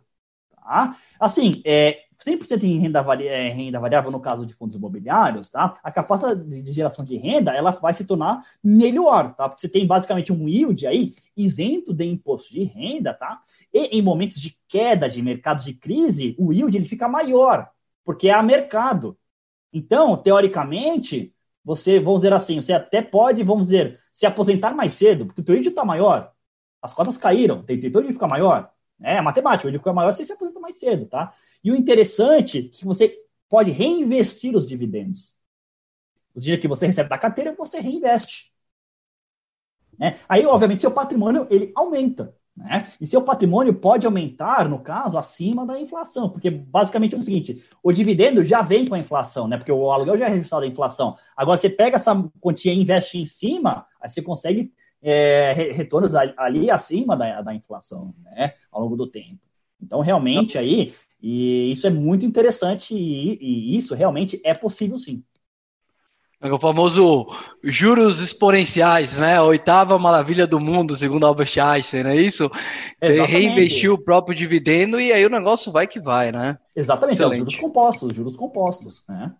Tá? 0.50 0.96
Assim, 1.20 1.62
é, 1.64 2.02
100% 2.18 2.64
em 2.64 2.78
renda, 2.78 3.00
é, 3.22 3.48
renda 3.50 3.78
variável 3.78 4.10
no 4.10 4.20
caso 4.20 4.44
de 4.44 4.52
fundos 4.52 4.76
imobiliários, 4.76 5.48
tá? 5.48 5.74
A 5.82 5.90
capacidade 5.90 6.62
de 6.62 6.72
geração 6.72 7.04
de 7.04 7.16
renda, 7.16 7.54
ela 7.54 7.70
vai 7.70 7.94
se 7.94 8.04
tornar 8.04 8.42
melhor, 8.62 9.34
tá? 9.34 9.48
Porque 9.48 9.60
você 9.60 9.68
tem 9.68 9.86
basicamente 9.86 10.32
um 10.32 10.48
yield 10.48 10.86
aí 10.86 11.14
isento 11.36 11.94
de 11.94 12.04
imposto 12.04 12.52
de 12.52 12.64
renda, 12.64 13.14
tá? 13.14 13.40
E 13.72 13.98
em 13.98 14.02
momentos 14.02 14.40
de 14.40 14.58
queda 14.66 15.08
de 15.08 15.22
mercado 15.22 15.62
de 15.62 15.72
crise, 15.72 16.34
o 16.38 16.52
yield 16.52 16.76
ele 16.76 16.84
fica 16.84 17.08
maior, 17.08 17.70
porque 18.08 18.30
a 18.30 18.42
mercado. 18.42 19.18
Então, 19.70 20.16
teoricamente, 20.16 21.36
você, 21.62 22.00
vamos 22.00 22.20
dizer 22.22 22.32
assim, 22.32 22.56
você 22.56 22.72
até 22.72 23.02
pode, 23.02 23.44
vamos 23.44 23.64
dizer, 23.64 24.00
se 24.10 24.24
aposentar 24.24 24.74
mais 24.74 24.94
cedo, 24.94 25.26
porque 25.26 25.42
o 25.42 25.44
teu 25.44 25.54
yield 25.54 25.68
está 25.68 25.84
maior, 25.84 26.32
as 26.80 26.94
cotas 26.94 27.18
caíram, 27.18 27.62
tem 27.62 27.78
teu 27.78 27.90
yield 28.00 28.14
ficar 28.14 28.26
maior. 28.26 28.72
É 28.98 29.20
matemática, 29.20 29.66
o 29.66 29.68
yield 29.68 29.80
fica 29.80 29.92
maior, 29.92 30.14
você 30.14 30.24
se 30.24 30.32
aposenta 30.32 30.58
mais 30.58 30.76
cedo, 30.76 31.04
tá? 31.04 31.34
E 31.62 31.70
o 31.70 31.76
interessante 31.76 32.58
é 32.72 32.78
que 32.78 32.86
você 32.86 33.14
pode 33.46 33.72
reinvestir 33.72 34.56
os 34.56 34.64
dividendos. 34.64 35.36
Os 36.34 36.44
dias 36.44 36.58
que 36.58 36.66
você 36.66 36.86
recebe 36.86 37.10
da 37.10 37.18
carteira, 37.18 37.54
você 37.54 37.78
reinveste. 37.78 38.54
Né? 39.98 40.18
Aí, 40.26 40.46
obviamente, 40.46 40.80
seu 40.80 40.92
patrimônio 40.92 41.46
ele 41.50 41.72
aumenta. 41.76 42.34
Né? 42.58 42.88
E 43.00 43.06
seu 43.06 43.22
patrimônio 43.22 43.72
pode 43.72 44.04
aumentar, 44.04 44.68
no 44.68 44.80
caso, 44.80 45.16
acima 45.16 45.64
da 45.64 45.78
inflação, 45.78 46.28
porque 46.28 46.50
basicamente 46.50 47.14
é 47.14 47.18
o 47.18 47.22
seguinte: 47.22 47.62
o 47.80 47.92
dividendo 47.92 48.42
já 48.42 48.62
vem 48.62 48.88
com 48.88 48.96
a 48.96 48.98
inflação, 48.98 49.46
né? 49.46 49.56
Porque 49.56 49.70
o 49.70 49.92
aluguel 49.92 50.18
já 50.18 50.26
é 50.26 50.30
registrado 50.30 50.66
da 50.66 50.70
inflação. 50.70 51.14
Agora, 51.36 51.56
você 51.56 51.70
pega 51.70 51.96
essa 51.96 52.12
quantia 52.40 52.72
e 52.72 52.80
investe 52.80 53.16
em 53.16 53.26
cima, 53.26 53.86
aí 54.00 54.10
você 54.10 54.20
consegue 54.20 54.72
é, 55.00 55.52
retornos 55.52 56.16
ali 56.16 56.68
acima 56.68 57.16
da, 57.16 57.40
da 57.42 57.54
inflação, 57.54 58.12
né? 58.24 58.54
Ao 58.72 58.82
longo 58.82 58.96
do 58.96 59.06
tempo. 59.06 59.38
Então, 59.80 60.00
realmente, 60.00 60.58
aí, 60.58 60.92
e 61.22 61.70
isso 61.70 61.86
é 61.86 61.90
muito 61.90 62.26
interessante, 62.26 62.92
e, 62.92 63.38
e 63.40 63.76
isso 63.76 63.94
realmente 63.94 64.40
é 64.44 64.52
possível 64.52 64.98
sim. 64.98 65.22
É 66.40 66.52
o 66.52 66.58
famoso 66.58 67.26
juros 67.64 68.20
exponenciais, 68.22 69.14
né? 69.14 69.36
A 69.36 69.42
oitava 69.42 69.98
maravilha 69.98 70.46
do 70.46 70.60
mundo, 70.60 70.94
segundo 70.94 71.26
Albert 71.26 71.58
Einstein, 71.58 72.04
não 72.04 72.10
é 72.10 72.16
isso? 72.16 72.48
Você 73.02 73.22
reinvestiu 73.22 73.94
o 73.94 73.98
próprio 73.98 74.36
dividendo 74.36 75.00
e 75.00 75.12
aí 75.12 75.26
o 75.26 75.30
negócio 75.30 75.72
vai 75.72 75.88
que 75.88 75.98
vai, 75.98 76.30
né? 76.30 76.56
Exatamente, 76.76 77.20
é 77.20 77.26
os 77.26 77.38
juros 77.38 77.56
compostos, 77.56 78.14
juros 78.14 78.36
compostos, 78.36 79.02
né? 79.08 79.32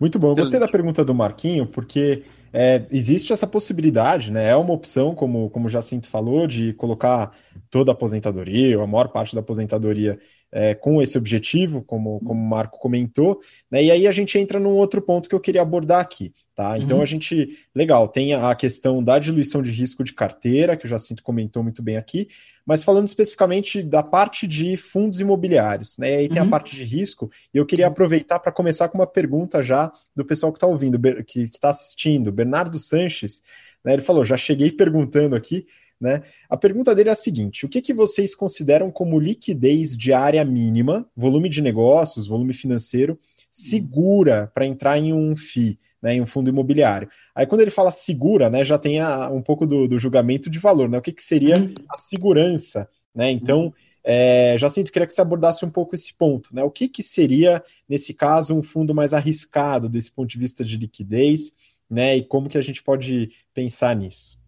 Muito 0.00 0.16
bom. 0.16 0.28
Eu 0.28 0.36
gostei 0.36 0.60
da 0.60 0.68
pergunta 0.68 1.04
do 1.04 1.12
Marquinho, 1.12 1.66
porque 1.66 2.22
é, 2.52 2.84
existe 2.90 3.32
essa 3.32 3.46
possibilidade, 3.46 4.32
né? 4.32 4.48
É 4.48 4.56
uma 4.56 4.72
opção, 4.72 5.14
como, 5.14 5.50
como 5.50 5.66
o 5.66 5.68
Jacinto 5.68 6.06
falou, 6.06 6.46
de 6.46 6.72
colocar 6.74 7.32
toda 7.70 7.90
a 7.90 7.94
aposentadoria, 7.94 8.78
ou 8.78 8.84
a 8.84 8.86
maior 8.86 9.08
parte 9.08 9.34
da 9.34 9.40
aposentadoria 9.40 10.18
é, 10.50 10.74
com 10.74 11.02
esse 11.02 11.18
objetivo, 11.18 11.82
como, 11.82 12.20
como 12.20 12.40
o 12.40 12.48
Marco 12.48 12.78
comentou, 12.78 13.40
né? 13.70 13.82
E 13.84 13.90
aí 13.90 14.06
a 14.06 14.12
gente 14.12 14.38
entra 14.38 14.58
num 14.58 14.76
outro 14.76 15.02
ponto 15.02 15.28
que 15.28 15.34
eu 15.34 15.40
queria 15.40 15.62
abordar 15.62 16.00
aqui, 16.00 16.32
tá? 16.54 16.78
Então 16.78 16.98
uhum. 16.98 17.02
a 17.02 17.06
gente, 17.06 17.48
legal, 17.74 18.08
tem 18.08 18.34
a 18.34 18.54
questão 18.54 19.02
da 19.02 19.18
diluição 19.18 19.62
de 19.62 19.70
risco 19.70 20.02
de 20.02 20.14
carteira, 20.14 20.76
que 20.76 20.86
o 20.86 20.88
Jacinto 20.88 21.22
comentou 21.22 21.62
muito 21.62 21.82
bem 21.82 21.96
aqui, 21.96 22.28
mas 22.68 22.84
falando 22.84 23.06
especificamente 23.06 23.82
da 23.82 24.02
parte 24.02 24.46
de 24.46 24.76
fundos 24.76 25.20
imobiliários, 25.20 25.96
né? 25.96 26.10
E 26.10 26.16
aí 26.16 26.28
tem 26.28 26.42
uhum. 26.42 26.48
a 26.48 26.50
parte 26.50 26.76
de 26.76 26.84
risco, 26.84 27.30
e 27.52 27.56
eu 27.56 27.64
queria 27.64 27.86
aproveitar 27.86 28.38
para 28.38 28.52
começar 28.52 28.90
com 28.90 28.98
uma 28.98 29.06
pergunta 29.06 29.62
já 29.62 29.90
do 30.14 30.22
pessoal 30.22 30.52
que 30.52 30.58
está 30.58 30.66
ouvindo, 30.66 31.00
que 31.24 31.44
está 31.44 31.70
assistindo, 31.70 32.30
Bernardo 32.30 32.78
Sanches, 32.78 33.42
né? 33.82 33.94
Ele 33.94 34.02
falou: 34.02 34.22
já 34.22 34.36
cheguei 34.36 34.70
perguntando 34.70 35.34
aqui. 35.34 35.66
Né? 35.98 36.22
A 36.48 36.56
pergunta 36.56 36.94
dele 36.94 37.08
é 37.08 37.12
a 37.12 37.16
seguinte: 37.16 37.64
o 37.64 37.70
que, 37.70 37.80
que 37.80 37.94
vocês 37.94 38.34
consideram 38.34 38.90
como 38.90 39.18
liquidez 39.18 39.96
diária 39.96 40.44
mínima, 40.44 41.08
volume 41.16 41.48
de 41.48 41.62
negócios, 41.62 42.28
volume 42.28 42.52
financeiro, 42.52 43.18
segura 43.50 44.52
para 44.54 44.66
entrar 44.66 44.98
em 44.98 45.14
um 45.14 45.34
FII? 45.34 45.78
Né, 46.02 46.14
em 46.14 46.20
um 46.20 46.26
fundo 46.26 46.50
imobiliário. 46.50 47.08
Aí 47.34 47.46
quando 47.46 47.60
ele 47.60 47.70
fala 47.70 47.90
segura, 47.90 48.48
né, 48.48 48.64
já 48.64 48.78
tem 48.78 49.00
a, 49.00 49.28
um 49.30 49.42
pouco 49.42 49.66
do, 49.66 49.88
do, 49.88 49.98
julgamento 49.98 50.48
de 50.48 50.58
valor, 50.58 50.88
né? 50.88 50.98
O 50.98 51.02
que, 51.02 51.12
que 51.12 51.22
seria 51.22 51.58
uhum. 51.58 51.74
a 51.90 51.96
segurança, 51.96 52.88
né? 53.14 53.30
Então, 53.30 53.72
É, 54.10 54.56
Jacinto, 54.56 54.90
queria 54.90 55.06
que 55.06 55.12
você 55.12 55.20
abordasse 55.20 55.64
um 55.66 55.70
pouco 55.70 55.94
esse 55.94 56.14
ponto, 56.14 56.54
né? 56.54 56.62
O 56.62 56.70
que, 56.70 56.88
que 56.88 57.02
seria, 57.02 57.62
nesse 57.86 58.14
caso, 58.14 58.54
um 58.54 58.62
fundo 58.62 58.94
mais 58.94 59.12
arriscado 59.12 59.86
desse 59.86 60.10
ponto 60.10 60.30
de 60.30 60.38
vista 60.38 60.64
de 60.64 60.78
liquidez, 60.78 61.52
né? 61.90 62.16
E 62.16 62.24
como 62.24 62.48
que 62.48 62.56
a 62.56 62.62
gente 62.62 62.82
pode 62.82 63.30
pensar 63.52 63.94
nisso? 63.94 64.38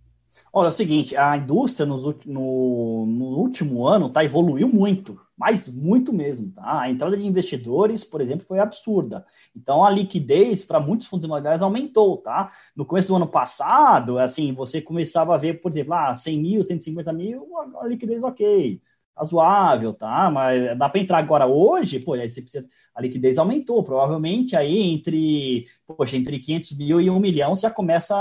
Olha, 0.52 0.68
é 0.68 0.70
o 0.70 0.72
seguinte, 0.72 1.16
a 1.16 1.36
indústria 1.36 1.84
no, 1.84 1.96
no, 2.24 3.06
no 3.06 3.24
último 3.38 3.86
ano 3.86 4.08
tá, 4.08 4.24
evoluiu 4.24 4.68
muito, 4.68 5.20
mas 5.40 5.74
muito 5.74 6.12
mesmo. 6.12 6.52
Tá? 6.52 6.82
A 6.82 6.90
entrada 6.90 7.16
de 7.16 7.26
investidores, 7.26 8.04
por 8.04 8.20
exemplo, 8.20 8.44
foi 8.46 8.58
absurda. 8.58 9.24
Então, 9.56 9.82
a 9.82 9.88
liquidez 9.88 10.66
para 10.66 10.78
muitos 10.78 11.06
fundos 11.06 11.24
imobiliários 11.24 11.62
aumentou. 11.62 12.18
Tá? 12.18 12.50
No 12.76 12.84
começo 12.84 13.08
do 13.08 13.16
ano 13.16 13.26
passado, 13.26 14.18
assim, 14.18 14.52
você 14.52 14.82
começava 14.82 15.34
a 15.34 15.38
ver, 15.38 15.62
por 15.62 15.70
exemplo, 15.70 15.94
ah, 15.94 16.14
100 16.14 16.38
mil, 16.38 16.62
150 16.62 17.10
mil, 17.14 17.48
a 17.80 17.86
liquidez 17.86 18.22
ok 18.22 18.78
razoável, 19.16 19.92
tá? 19.92 20.30
Mas 20.30 20.76
dá 20.78 20.88
para 20.88 21.00
entrar 21.00 21.18
agora 21.18 21.46
hoje, 21.46 21.98
pô, 21.98 22.14
aí 22.14 22.30
você 22.30 22.40
precisa, 22.40 22.66
a 22.94 23.00
liquidez 23.00 23.38
aumentou, 23.38 23.82
provavelmente 23.82 24.56
aí 24.56 24.78
entre, 24.92 25.66
poxa, 25.86 26.16
entre 26.16 26.38
500 26.38 26.76
mil 26.76 27.00
e 27.00 27.10
um 27.10 27.20
milhão 27.20 27.54
já 27.54 27.70
começa, 27.70 28.14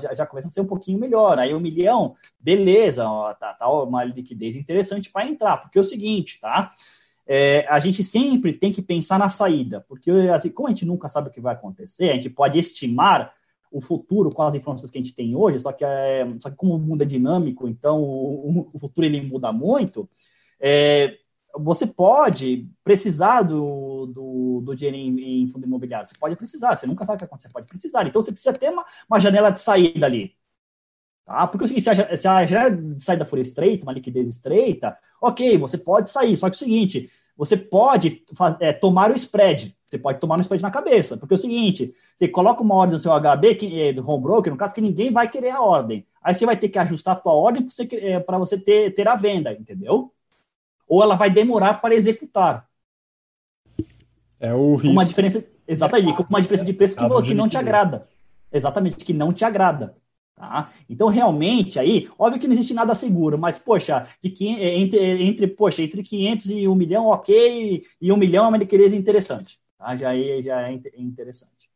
já, 0.00 0.14
já 0.14 0.26
começa 0.26 0.48
a 0.48 0.50
ser 0.50 0.60
um 0.60 0.66
pouquinho 0.66 0.98
melhor. 0.98 1.38
Aí 1.38 1.54
um 1.54 1.60
milhão, 1.60 2.14
beleza, 2.38 3.08
ó, 3.08 3.34
tá, 3.34 3.54
tá 3.54 3.68
uma 3.68 4.04
liquidez 4.04 4.56
interessante 4.56 5.10
para 5.10 5.26
entrar, 5.26 5.56
porque 5.58 5.78
é 5.78 5.80
o 5.80 5.84
seguinte, 5.84 6.38
tá? 6.40 6.72
É, 7.28 7.66
a 7.68 7.80
gente 7.80 8.04
sempre 8.04 8.52
tem 8.52 8.72
que 8.72 8.80
pensar 8.80 9.18
na 9.18 9.28
saída, 9.28 9.84
porque 9.88 10.10
assim, 10.32 10.48
como 10.48 10.68
a 10.68 10.70
gente 10.70 10.84
nunca 10.86 11.08
sabe 11.08 11.28
o 11.28 11.32
que 11.32 11.40
vai 11.40 11.54
acontecer, 11.54 12.10
a 12.10 12.14
gente 12.14 12.30
pode 12.30 12.56
estimar 12.56 13.32
o 13.76 13.80
futuro 13.82 14.30
com 14.30 14.42
as 14.42 14.54
informações 14.54 14.90
que 14.90 14.96
a 14.96 15.02
gente 15.02 15.14
tem 15.14 15.36
hoje, 15.36 15.60
só 15.60 15.70
que, 15.70 15.84
é, 15.84 16.26
só 16.40 16.48
que 16.48 16.56
como 16.56 16.74
o 16.74 16.78
mundo 16.78 17.02
é 17.02 17.04
dinâmico, 17.04 17.68
então 17.68 18.02
o, 18.02 18.70
o 18.72 18.78
futuro 18.78 19.06
ele 19.06 19.20
muda 19.20 19.52
muito, 19.52 20.08
é, 20.58 21.18
você 21.58 21.86
pode 21.86 22.70
precisar 22.82 23.42
do, 23.42 24.06
do, 24.06 24.62
do 24.64 24.74
dinheiro 24.74 24.96
em, 24.96 25.42
em, 25.42 25.48
fundo 25.48 25.66
imobiliário, 25.66 26.08
você 26.08 26.16
pode 26.16 26.36
precisar, 26.36 26.74
você 26.74 26.86
nunca 26.86 27.04
sabe 27.04 27.16
o 27.16 27.18
que 27.18 27.24
acontece, 27.26 27.48
você 27.48 27.52
pode 27.52 27.66
precisar, 27.66 28.06
então 28.06 28.22
você 28.22 28.32
precisa 28.32 28.56
ter 28.56 28.70
uma, 28.70 28.86
uma 29.10 29.20
janela 29.20 29.50
de 29.50 29.60
saída 29.60 30.06
ali. 30.06 30.34
Tá? 31.26 31.46
Porque 31.46 31.66
é 31.66 31.80
se 31.80 31.90
a, 31.90 32.16
se 32.16 32.26
a 32.26 32.46
janela 32.46 32.74
de 32.74 33.04
saída 33.04 33.26
for 33.26 33.38
estreita, 33.38 33.84
uma 33.84 33.92
liquidez 33.92 34.26
estreita, 34.26 34.96
ok, 35.20 35.58
você 35.58 35.76
pode 35.76 36.08
sair, 36.08 36.34
só 36.38 36.48
que 36.48 36.54
é 36.54 36.56
o 36.56 36.58
seguinte, 36.58 37.10
você 37.36 37.58
pode 37.58 38.24
é, 38.58 38.72
tomar 38.72 39.10
o 39.10 39.14
spread, 39.14 39.75
você 39.86 39.98
pode 39.98 40.18
tomar 40.18 40.36
um 40.36 40.40
spread 40.40 40.62
na 40.62 40.70
cabeça, 40.70 41.16
porque 41.16 41.34
é 41.34 41.36
o 41.36 41.40
seguinte, 41.40 41.94
você 42.14 42.26
coloca 42.26 42.62
uma 42.62 42.74
ordem 42.74 42.94
no 42.94 42.98
seu 42.98 43.12
HB, 43.12 43.54
que, 43.54 43.80
é, 43.80 43.92
do 43.92 44.08
home 44.08 44.22
broker, 44.22 44.52
no 44.52 44.58
caso, 44.58 44.74
que 44.74 44.80
ninguém 44.80 45.12
vai 45.12 45.30
querer 45.30 45.50
a 45.50 45.62
ordem. 45.62 46.04
Aí 46.20 46.34
você 46.34 46.44
vai 46.44 46.56
ter 46.56 46.68
que 46.68 46.78
ajustar 46.78 47.14
a 47.14 47.20
tua 47.20 47.32
ordem 47.32 47.62
para 47.62 47.70
você, 47.70 47.88
é, 47.92 48.38
você 48.38 48.58
ter, 48.58 48.94
ter 48.94 49.06
a 49.06 49.14
venda, 49.14 49.52
entendeu? 49.52 50.12
Ou 50.88 51.02
ela 51.02 51.14
vai 51.14 51.30
demorar 51.30 51.74
para 51.74 51.94
executar. 51.94 52.66
É 54.40 54.52
o 54.52 54.74
risco. 54.74 54.92
Uma 54.92 55.04
diferença, 55.04 55.46
exatamente, 55.68 56.26
uma 56.28 56.42
diferença 56.42 56.64
de 56.64 56.72
preço 56.72 56.96
que, 56.96 57.26
que 57.28 57.34
não 57.34 57.48
te 57.48 57.56
agrada. 57.56 58.08
Exatamente, 58.52 59.04
que 59.04 59.12
não 59.12 59.32
te 59.32 59.44
agrada. 59.44 59.96
Tá? 60.34 60.70
Então, 60.90 61.08
realmente, 61.08 61.78
aí, 61.78 62.10
óbvio 62.18 62.40
que 62.40 62.46
não 62.46 62.52
existe 62.52 62.74
nada 62.74 62.94
seguro, 62.94 63.38
mas, 63.38 63.58
poxa, 63.58 64.06
de, 64.22 64.34
entre, 64.44 65.22
entre, 65.22 65.46
poxa, 65.46 65.82
entre 65.82 66.02
500 66.02 66.50
e 66.50 66.68
1 66.68 66.74
milhão, 66.74 67.06
ok, 67.06 67.82
e 68.00 68.12
1 68.12 68.16
milhão 68.16 68.44
é 68.44 68.48
uma 68.48 68.58
liquidez 68.58 68.92
interessante. 68.92 69.58
Tá? 69.78 69.96
Já, 69.96 70.14
é, 70.16 70.42
já 70.42 70.68
é 70.68 70.72
interessante. 70.72 71.70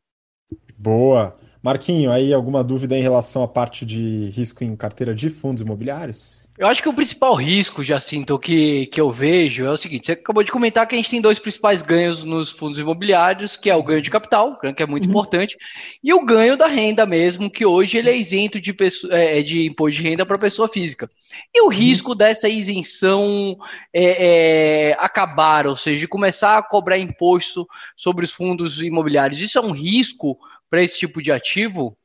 Boa. 0.76 1.38
Marquinho, 1.62 2.11
aí 2.11 2.33
alguma 2.33 2.64
dúvida 2.64 2.97
em 2.97 3.02
relação 3.02 3.42
à 3.42 3.49
parte 3.49 3.85
de 3.85 4.30
risco 4.30 4.64
em 4.64 4.75
carteira 4.75 5.14
de 5.14 5.28
fundos 5.30 5.61
imobiliários? 5.62 6.39
Eu 6.60 6.66
acho 6.66 6.82
que 6.82 6.88
o 6.90 6.92
principal 6.92 7.34
risco, 7.34 7.82
Jacinto, 7.82 8.38
que, 8.38 8.84
que 8.88 9.00
eu 9.00 9.10
vejo 9.10 9.64
é 9.64 9.70
o 9.70 9.78
seguinte: 9.78 10.04
você 10.04 10.12
acabou 10.12 10.42
de 10.42 10.52
comentar 10.52 10.86
que 10.86 10.94
a 10.94 10.98
gente 10.98 11.08
tem 11.08 11.18
dois 11.18 11.38
principais 11.38 11.80
ganhos 11.80 12.22
nos 12.22 12.50
fundos 12.50 12.78
imobiliários, 12.78 13.56
que 13.56 13.70
é 13.70 13.74
o 13.74 13.82
ganho 13.82 14.02
de 14.02 14.10
capital, 14.10 14.58
que 14.58 14.82
é 14.82 14.86
muito 14.86 15.06
uhum. 15.06 15.10
importante, 15.10 15.56
e 16.04 16.12
o 16.12 16.22
ganho 16.22 16.58
da 16.58 16.66
renda 16.66 17.06
mesmo, 17.06 17.49
que 17.49 17.64
hoje 17.64 17.96
ele 17.96 18.10
é 18.10 18.14
isento 18.14 18.60
de, 18.60 18.75
pessoa, 18.75 19.10
é, 19.16 19.42
de 19.42 19.68
imposto 19.68 20.02
de 20.02 20.06
renda 20.06 20.26
para 20.26 20.36
pessoa 20.36 20.68
física. 20.68 21.08
E 21.54 21.62
o 21.62 21.64
uhum. 21.64 21.70
risco 21.70 22.14
dessa 22.14 22.46
isenção 22.46 23.56
é, 23.90 24.90
é, 24.90 24.96
acabar, 24.99 25.66
ou 25.66 25.76
seja, 25.76 26.00
de 26.00 26.08
começar 26.08 26.58
a 26.58 26.62
cobrar 26.62 26.99
imposto 26.99 27.66
sobre 27.96 28.23
os 28.23 28.32
fundos 28.32 28.82
imobiliários, 28.82 29.40
isso 29.40 29.58
é 29.58 29.62
um 29.62 29.73
risco 29.73 30.36
para 30.68 30.82
esse 30.82 30.99
tipo 30.99 31.23
de 31.23 31.32
ativo? 31.32 31.96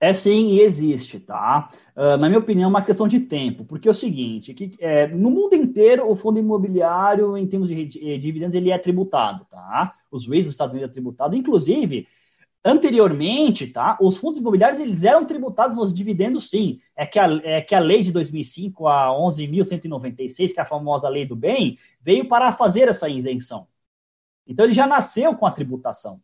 É 0.00 0.12
sim 0.12 0.50
e 0.50 0.60
existe, 0.60 1.20
tá? 1.20 1.68
Uh, 1.96 2.16
na 2.16 2.28
minha 2.28 2.38
opinião, 2.38 2.66
é 2.66 2.70
uma 2.70 2.82
questão 2.82 3.06
de 3.06 3.20
tempo, 3.20 3.64
porque 3.64 3.88
é 3.88 3.90
o 3.90 3.94
seguinte, 3.94 4.52
que, 4.52 4.76
é, 4.80 5.06
no 5.06 5.30
mundo 5.30 5.54
inteiro, 5.54 6.10
o 6.10 6.16
fundo 6.16 6.38
imobiliário, 6.38 7.36
em 7.36 7.46
termos 7.46 7.68
de, 7.68 7.84
de, 7.86 8.18
dividendos, 8.18 8.54
ele 8.54 8.70
é 8.70 8.78
tributado, 8.78 9.46
tá? 9.46 9.92
Os 10.10 10.26
REITs 10.26 10.46
dos 10.46 10.54
Estados 10.54 10.74
Unidos 10.74 10.90
é 10.90 10.92
tributado, 10.92 11.36
inclusive, 11.36 12.06
anteriormente, 12.64 13.68
tá? 13.68 13.96
Os 14.00 14.16
fundos 14.18 14.40
imobiliários, 14.40 14.80
eles 14.80 15.04
eram 15.04 15.24
tributados 15.24 15.76
nos 15.76 15.94
dividendos, 15.94 16.50
sim. 16.50 16.80
É 16.96 17.06
que 17.06 17.18
a, 17.18 17.26
é 17.44 17.60
que 17.60 17.74
a 17.74 17.78
lei 17.78 18.02
de 18.02 18.12
2005, 18.12 18.88
a 18.88 19.08
11.196, 19.08 20.52
que 20.52 20.60
é 20.60 20.62
a 20.62 20.66
famosa 20.66 21.08
lei 21.08 21.24
do 21.26 21.36
bem, 21.36 21.78
veio 22.00 22.26
para 22.26 22.52
fazer 22.52 22.88
essa 22.88 23.08
isenção. 23.08 23.68
Então, 24.46 24.66
ele 24.66 24.74
já 24.74 24.86
nasceu 24.86 25.34
com 25.36 25.46
a 25.46 25.50
tributação. 25.50 26.20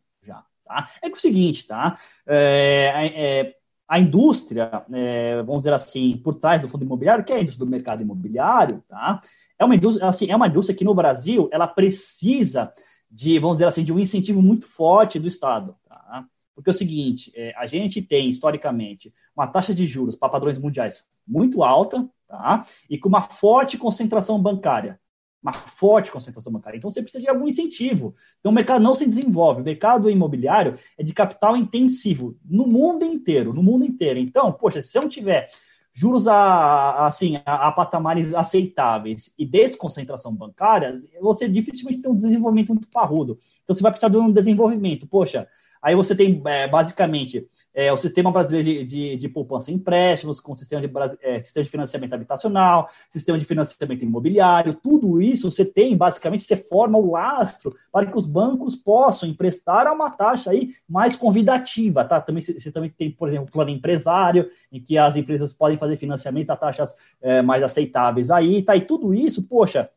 Tá? 0.71 0.89
É 1.01 1.09
que 1.09 1.15
é 1.15 1.17
o 1.17 1.21
seguinte, 1.21 1.67
tá? 1.67 1.99
É, 2.25 3.11
é, 3.13 3.55
a 3.91 3.99
indústria, 3.99 4.85
é, 4.93 5.43
vamos 5.43 5.63
dizer 5.63 5.73
assim, 5.73 6.15
por 6.15 6.35
trás 6.35 6.61
do 6.61 6.69
fundo 6.69 6.85
imobiliário, 6.85 7.25
que 7.25 7.33
é 7.33 7.35
a 7.35 7.41
indústria 7.41 7.65
do 7.65 7.69
mercado 7.69 8.01
imobiliário, 8.01 8.81
tá? 8.87 9.19
É 9.59 9.65
uma 9.65 9.75
indústria, 9.75 10.07
assim, 10.07 10.31
é 10.31 10.35
uma 10.35 10.47
indústria 10.47 10.73
que 10.73 10.85
no 10.85 10.95
Brasil 10.95 11.49
ela 11.51 11.67
precisa 11.67 12.71
de, 13.11 13.37
vamos 13.37 13.57
dizer 13.57 13.65
assim, 13.65 13.83
de 13.83 13.91
um 13.91 13.99
incentivo 13.99 14.41
muito 14.41 14.65
forte 14.65 15.19
do 15.19 15.27
Estado, 15.27 15.75
tá? 15.89 16.25
Porque 16.55 16.69
é 16.69 16.71
o 16.71 16.73
seguinte, 16.73 17.33
é, 17.35 17.53
a 17.57 17.67
gente 17.67 18.01
tem 18.01 18.29
historicamente 18.29 19.13
uma 19.35 19.45
taxa 19.45 19.75
de 19.75 19.85
juros 19.85 20.15
para 20.15 20.29
padrões 20.29 20.57
mundiais 20.57 21.05
muito 21.27 21.61
alta, 21.61 22.09
tá? 22.29 22.65
E 22.89 22.97
com 22.97 23.09
uma 23.09 23.21
forte 23.21 23.77
concentração 23.77 24.41
bancária 24.41 25.00
uma 25.41 25.53
forte 25.53 26.11
concentração 26.11 26.53
bancária. 26.53 26.77
Então 26.77 26.91
você 26.91 27.01
precisa 27.01 27.21
de 27.21 27.29
algum 27.29 27.47
incentivo. 27.47 28.13
Então 28.39 28.51
o 28.51 28.55
mercado 28.55 28.81
não 28.81 28.93
se 28.93 29.07
desenvolve. 29.09 29.61
O 29.61 29.65
mercado 29.65 30.09
imobiliário 30.09 30.77
é 30.97 31.03
de 31.03 31.13
capital 31.13 31.57
intensivo 31.57 32.37
no 32.45 32.67
mundo 32.67 33.03
inteiro, 33.03 33.53
no 33.53 33.63
mundo 33.63 33.83
inteiro. 33.83 34.19
Então, 34.19 34.51
poxa, 34.51 34.81
se 34.81 34.97
eu 34.97 35.01
não 35.01 35.09
tiver 35.09 35.49
juros 35.93 36.27
a, 36.27 37.05
assim, 37.05 37.37
a, 37.45 37.67
a 37.67 37.71
patamares 37.71 38.33
aceitáveis 38.33 39.33
e 39.37 39.45
desconcentração 39.45 40.33
bancária, 40.33 40.95
você 41.19 41.49
dificilmente 41.49 42.01
tem 42.01 42.11
um 42.11 42.15
desenvolvimento 42.15 42.69
muito 42.69 42.89
parrudo. 42.89 43.37
Então 43.63 43.75
você 43.75 43.81
vai 43.81 43.91
precisar 43.91 44.09
de 44.09 44.17
um 44.17 44.31
desenvolvimento. 44.31 45.07
Poxa, 45.07 45.47
Aí 45.81 45.95
você 45.95 46.15
tem, 46.15 46.39
é, 46.45 46.67
basicamente, 46.67 47.47
é, 47.73 47.91
o 47.91 47.97
sistema 47.97 48.31
brasileiro 48.31 48.85
de, 48.85 48.85
de, 48.85 49.17
de, 49.17 49.29
poupança 49.29 49.71
e 49.71 49.73
empréstimos, 49.73 50.39
com 50.39 50.53
sistema 50.53 50.85
de, 50.85 51.17
é, 51.21 51.39
sistema 51.39 51.63
de 51.63 51.71
financiamento 51.71 52.13
habitacional, 52.13 52.89
sistema 53.09 53.39
de 53.39 53.45
financiamento 53.45 54.03
imobiliário, 54.03 54.75
tudo 54.75 55.19
isso 55.19 55.49
você 55.49 55.65
tem, 55.65 55.97
basicamente, 55.97 56.43
você 56.43 56.55
forma 56.55 56.99
o 56.99 57.11
lastro 57.11 57.75
para 57.91 58.05
que 58.05 58.15
os 58.15 58.27
bancos 58.27 58.75
possam 58.75 59.27
emprestar 59.27 59.87
a 59.87 59.93
uma 59.93 60.11
taxa 60.11 60.51
aí 60.51 60.75
mais 60.87 61.15
convidativa, 61.15 62.05
tá? 62.05 62.21
Também, 62.21 62.43
você 62.43 62.71
também 62.71 62.91
tem, 62.91 63.09
por 63.09 63.27
exemplo, 63.27 63.47
o 63.47 63.51
plano 63.51 63.71
empresário, 63.71 64.49
em 64.71 64.79
que 64.79 64.99
as 64.99 65.15
empresas 65.15 65.51
podem 65.51 65.79
fazer 65.79 65.97
financiamentos 65.97 66.51
a 66.51 66.55
taxas 66.55 66.95
é, 67.19 67.41
mais 67.41 67.63
aceitáveis 67.63 68.29
aí, 68.29 68.61
tá? 68.61 68.75
E 68.75 68.81
tudo 68.81 69.13
isso, 69.15 69.47
poxa, 69.47 69.89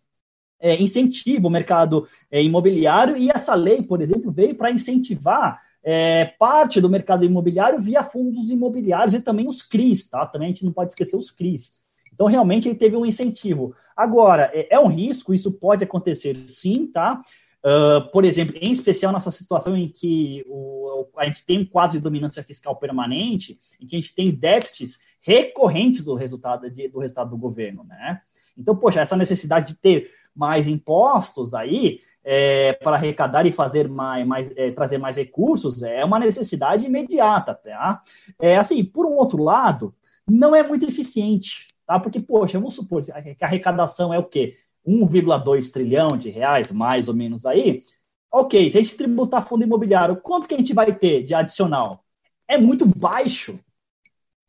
é, 0.60 0.80
incentiva 0.80 1.46
o 1.46 1.50
mercado 1.50 2.08
é, 2.30 2.42
imobiliário 2.42 3.18
e 3.18 3.30
essa 3.30 3.54
lei, 3.54 3.82
por 3.82 4.00
exemplo, 4.00 4.32
veio 4.32 4.54
para 4.54 4.70
incentivar 4.70 5.60
é, 5.84 6.24
parte 6.38 6.80
do 6.80 6.88
mercado 6.88 7.24
imobiliário 7.24 7.80
via 7.80 8.02
fundos 8.02 8.48
imobiliários 8.48 9.14
e 9.14 9.20
também 9.20 9.46
os 9.46 9.62
CRIs, 9.62 10.08
tá? 10.08 10.26
Também 10.26 10.48
a 10.48 10.50
gente 10.50 10.64
não 10.64 10.72
pode 10.72 10.92
esquecer 10.92 11.16
os 11.16 11.30
CRIs. 11.30 11.78
Então, 12.12 12.26
realmente, 12.26 12.68
ele 12.68 12.76
teve 12.76 12.96
um 12.96 13.04
incentivo. 13.04 13.74
Agora, 13.94 14.50
é, 14.54 14.74
é 14.74 14.80
um 14.80 14.86
risco, 14.86 15.34
isso 15.34 15.52
pode 15.52 15.84
acontecer 15.84 16.36
sim, 16.46 16.86
tá? 16.86 17.20
Uh, 17.64 18.10
por 18.10 18.24
exemplo, 18.24 18.54
em 18.60 18.70
especial 18.70 19.12
nessa 19.12 19.30
situação 19.30 19.76
em 19.76 19.88
que 19.88 20.44
o, 20.46 21.06
a 21.16 21.24
gente 21.26 21.44
tem 21.44 21.60
um 21.60 21.64
quadro 21.64 21.96
de 21.96 22.02
dominância 22.02 22.42
fiscal 22.42 22.76
permanente, 22.76 23.58
em 23.80 23.86
que 23.86 23.96
a 23.96 24.00
gente 24.00 24.14
tem 24.14 24.30
déficits 24.30 24.98
recorrentes 25.20 26.04
do 26.04 26.14
resultado, 26.14 26.70
de, 26.70 26.88
do 26.88 26.98
resultado 26.98 27.30
do 27.30 27.38
governo, 27.38 27.84
né? 27.84 28.20
Então, 28.56 28.76
poxa, 28.76 29.00
essa 29.00 29.16
necessidade 29.16 29.68
de 29.68 29.74
ter 29.74 30.10
mais 30.34 30.68
impostos 30.68 31.54
aí, 31.54 32.00
é, 32.24 32.72
para 32.72 32.96
arrecadar 32.96 33.46
e 33.46 33.52
fazer 33.52 33.88
mais, 33.88 34.26
mais 34.26 34.56
é, 34.56 34.70
trazer 34.70 34.98
mais 34.98 35.16
recursos 35.16 35.82
é 35.82 36.04
uma 36.04 36.18
necessidade 36.18 36.86
imediata, 36.86 37.54
tá? 37.54 38.02
É 38.40 38.56
assim, 38.56 38.82
por 38.82 39.04
um 39.06 39.14
outro 39.14 39.42
lado, 39.42 39.94
não 40.26 40.56
é 40.56 40.62
muito 40.62 40.86
eficiente, 40.88 41.74
tá? 41.86 42.00
Porque, 42.00 42.18
poxa, 42.20 42.58
vamos 42.58 42.74
supor 42.74 43.02
que 43.04 43.12
a 43.12 43.46
arrecadação 43.46 44.12
é 44.12 44.18
o 44.18 44.24
quê? 44.24 44.56
1,2 44.86 45.70
trilhão 45.70 46.16
de 46.16 46.30
reais, 46.30 46.72
mais 46.72 47.08
ou 47.08 47.14
menos 47.14 47.44
aí. 47.44 47.82
Ok, 48.30 48.70
se 48.70 48.78
a 48.78 48.82
gente 48.82 48.96
tributar 48.96 49.46
fundo 49.46 49.64
imobiliário, 49.64 50.16
quanto 50.16 50.48
que 50.48 50.54
a 50.54 50.58
gente 50.58 50.74
vai 50.74 50.94
ter 50.94 51.22
de 51.22 51.34
adicional? 51.34 52.04
É 52.48 52.58
muito 52.58 52.86
baixo. 52.86 53.58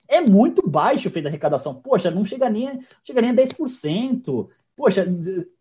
É 0.08 0.22
muito 0.22 0.68
baixo 0.68 1.08
o 1.08 1.12
feito 1.12 1.26
da 1.26 1.30
arrecadação. 1.30 1.76
Poxa, 1.82 2.12
não 2.12 2.26
chega 2.26 2.50
nem, 2.50 2.80
chega 3.04 3.22
nem 3.22 3.32
a 3.32 3.34
10%. 3.34 4.50
poxa, 4.76 5.06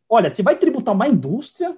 olha, 0.08 0.34
você 0.34 0.42
vai 0.42 0.56
tributar 0.56 0.94
uma 0.94 1.08
indústria 1.08 1.76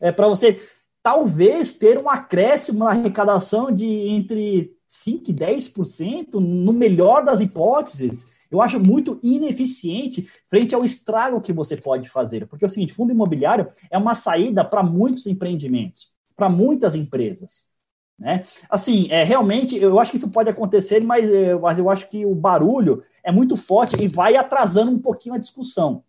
é, 0.00 0.10
para 0.10 0.28
você 0.28 0.60
talvez 1.02 1.74
ter 1.74 1.98
um 1.98 2.08
acréscimo 2.08 2.80
na 2.80 2.90
arrecadação 2.90 3.70
de 3.70 3.86
entre 3.86 4.72
5% 4.88 5.28
e 5.28 5.34
10%, 5.34 6.34
no 6.34 6.72
melhor 6.72 7.24
das 7.24 7.40
hipóteses. 7.40 8.32
Eu 8.50 8.60
acho 8.60 8.80
muito 8.80 9.20
ineficiente 9.22 10.28
frente 10.48 10.74
ao 10.74 10.84
estrago 10.84 11.40
que 11.40 11.52
você 11.52 11.76
pode 11.76 12.08
fazer. 12.08 12.46
Porque 12.48 12.64
é 12.64 12.68
o 12.68 12.70
seguinte, 12.70 12.92
fundo 12.92 13.12
imobiliário 13.12 13.68
é 13.90 13.96
uma 13.96 14.14
saída 14.14 14.64
para 14.64 14.82
muitos 14.82 15.26
empreendimentos, 15.26 16.12
para 16.36 16.48
muitas 16.48 16.96
empresas. 16.96 17.70
Né? 18.18 18.44
Assim, 18.68 19.08
é, 19.10 19.22
realmente, 19.22 19.76
eu 19.76 19.98
acho 19.98 20.10
que 20.10 20.16
isso 20.16 20.32
pode 20.32 20.50
acontecer, 20.50 21.02
mas, 21.02 21.30
é, 21.30 21.54
mas 21.54 21.78
eu 21.78 21.88
acho 21.88 22.08
que 22.08 22.26
o 22.26 22.34
barulho 22.34 23.02
é 23.24 23.30
muito 23.32 23.56
forte 23.56 23.96
e 24.02 24.08
vai 24.08 24.36
atrasando 24.36 24.90
um 24.90 24.98
pouquinho 24.98 25.36
a 25.36 25.38
discussão. 25.38 26.04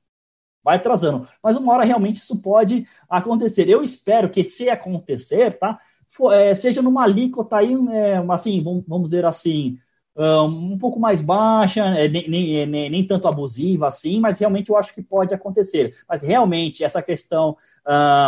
Vai 0.63 0.77
atrasando. 0.77 1.27
Mas 1.41 1.57
uma 1.57 1.73
hora 1.73 1.83
realmente 1.83 2.21
isso 2.21 2.39
pode 2.41 2.87
acontecer. 3.09 3.67
Eu 3.67 3.83
espero 3.83 4.29
que, 4.29 4.43
se 4.43 4.69
acontecer, 4.69 5.57
tá, 5.57 5.79
for, 6.07 6.33
é, 6.33 6.53
seja 6.53 6.81
numa 6.81 7.03
alíquota 7.03 7.57
aí, 7.57 7.73
é, 7.91 8.23
assim, 8.29 8.61
vamos, 8.63 8.83
vamos 8.87 9.09
dizer 9.09 9.25
assim, 9.25 9.79
um 10.15 10.77
pouco 10.77 10.99
mais 10.99 11.21
baixa, 11.21 11.85
é, 11.97 12.07
nem, 12.07 12.29
nem, 12.29 12.65
nem, 12.65 12.89
nem, 12.89 13.07
tanto 13.07 13.27
abusiva 13.27 13.87
assim, 13.87 14.19
mas 14.19 14.39
realmente 14.39 14.69
eu 14.69 14.77
acho 14.77 14.93
que 14.93 15.01
pode 15.01 15.33
acontecer. 15.33 15.95
Mas 16.07 16.21
realmente 16.21 16.83
essa 16.83 17.01
questão 17.01 17.55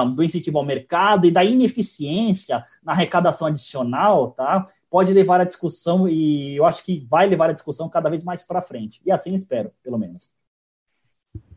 um, 0.05 0.15
do 0.15 0.23
incentivo 0.23 0.57
ao 0.57 0.65
mercado 0.65 1.27
e 1.27 1.31
da 1.31 1.43
ineficiência 1.43 2.65
na 2.83 2.93
arrecadação 2.93 3.47
adicional, 3.47 4.31
tá? 4.31 4.65
Pode 4.89 5.13
levar 5.13 5.41
a 5.41 5.45
discussão 5.45 6.07
e 6.07 6.55
eu 6.55 6.65
acho 6.65 6.83
que 6.83 7.05
vai 7.09 7.27
levar 7.27 7.49
a 7.49 7.53
discussão 7.53 7.89
cada 7.89 8.09
vez 8.09 8.23
mais 8.23 8.43
para 8.43 8.61
frente. 8.61 9.01
E 9.05 9.11
assim 9.11 9.33
espero, 9.33 9.71
pelo 9.83 9.97
menos. 9.97 10.31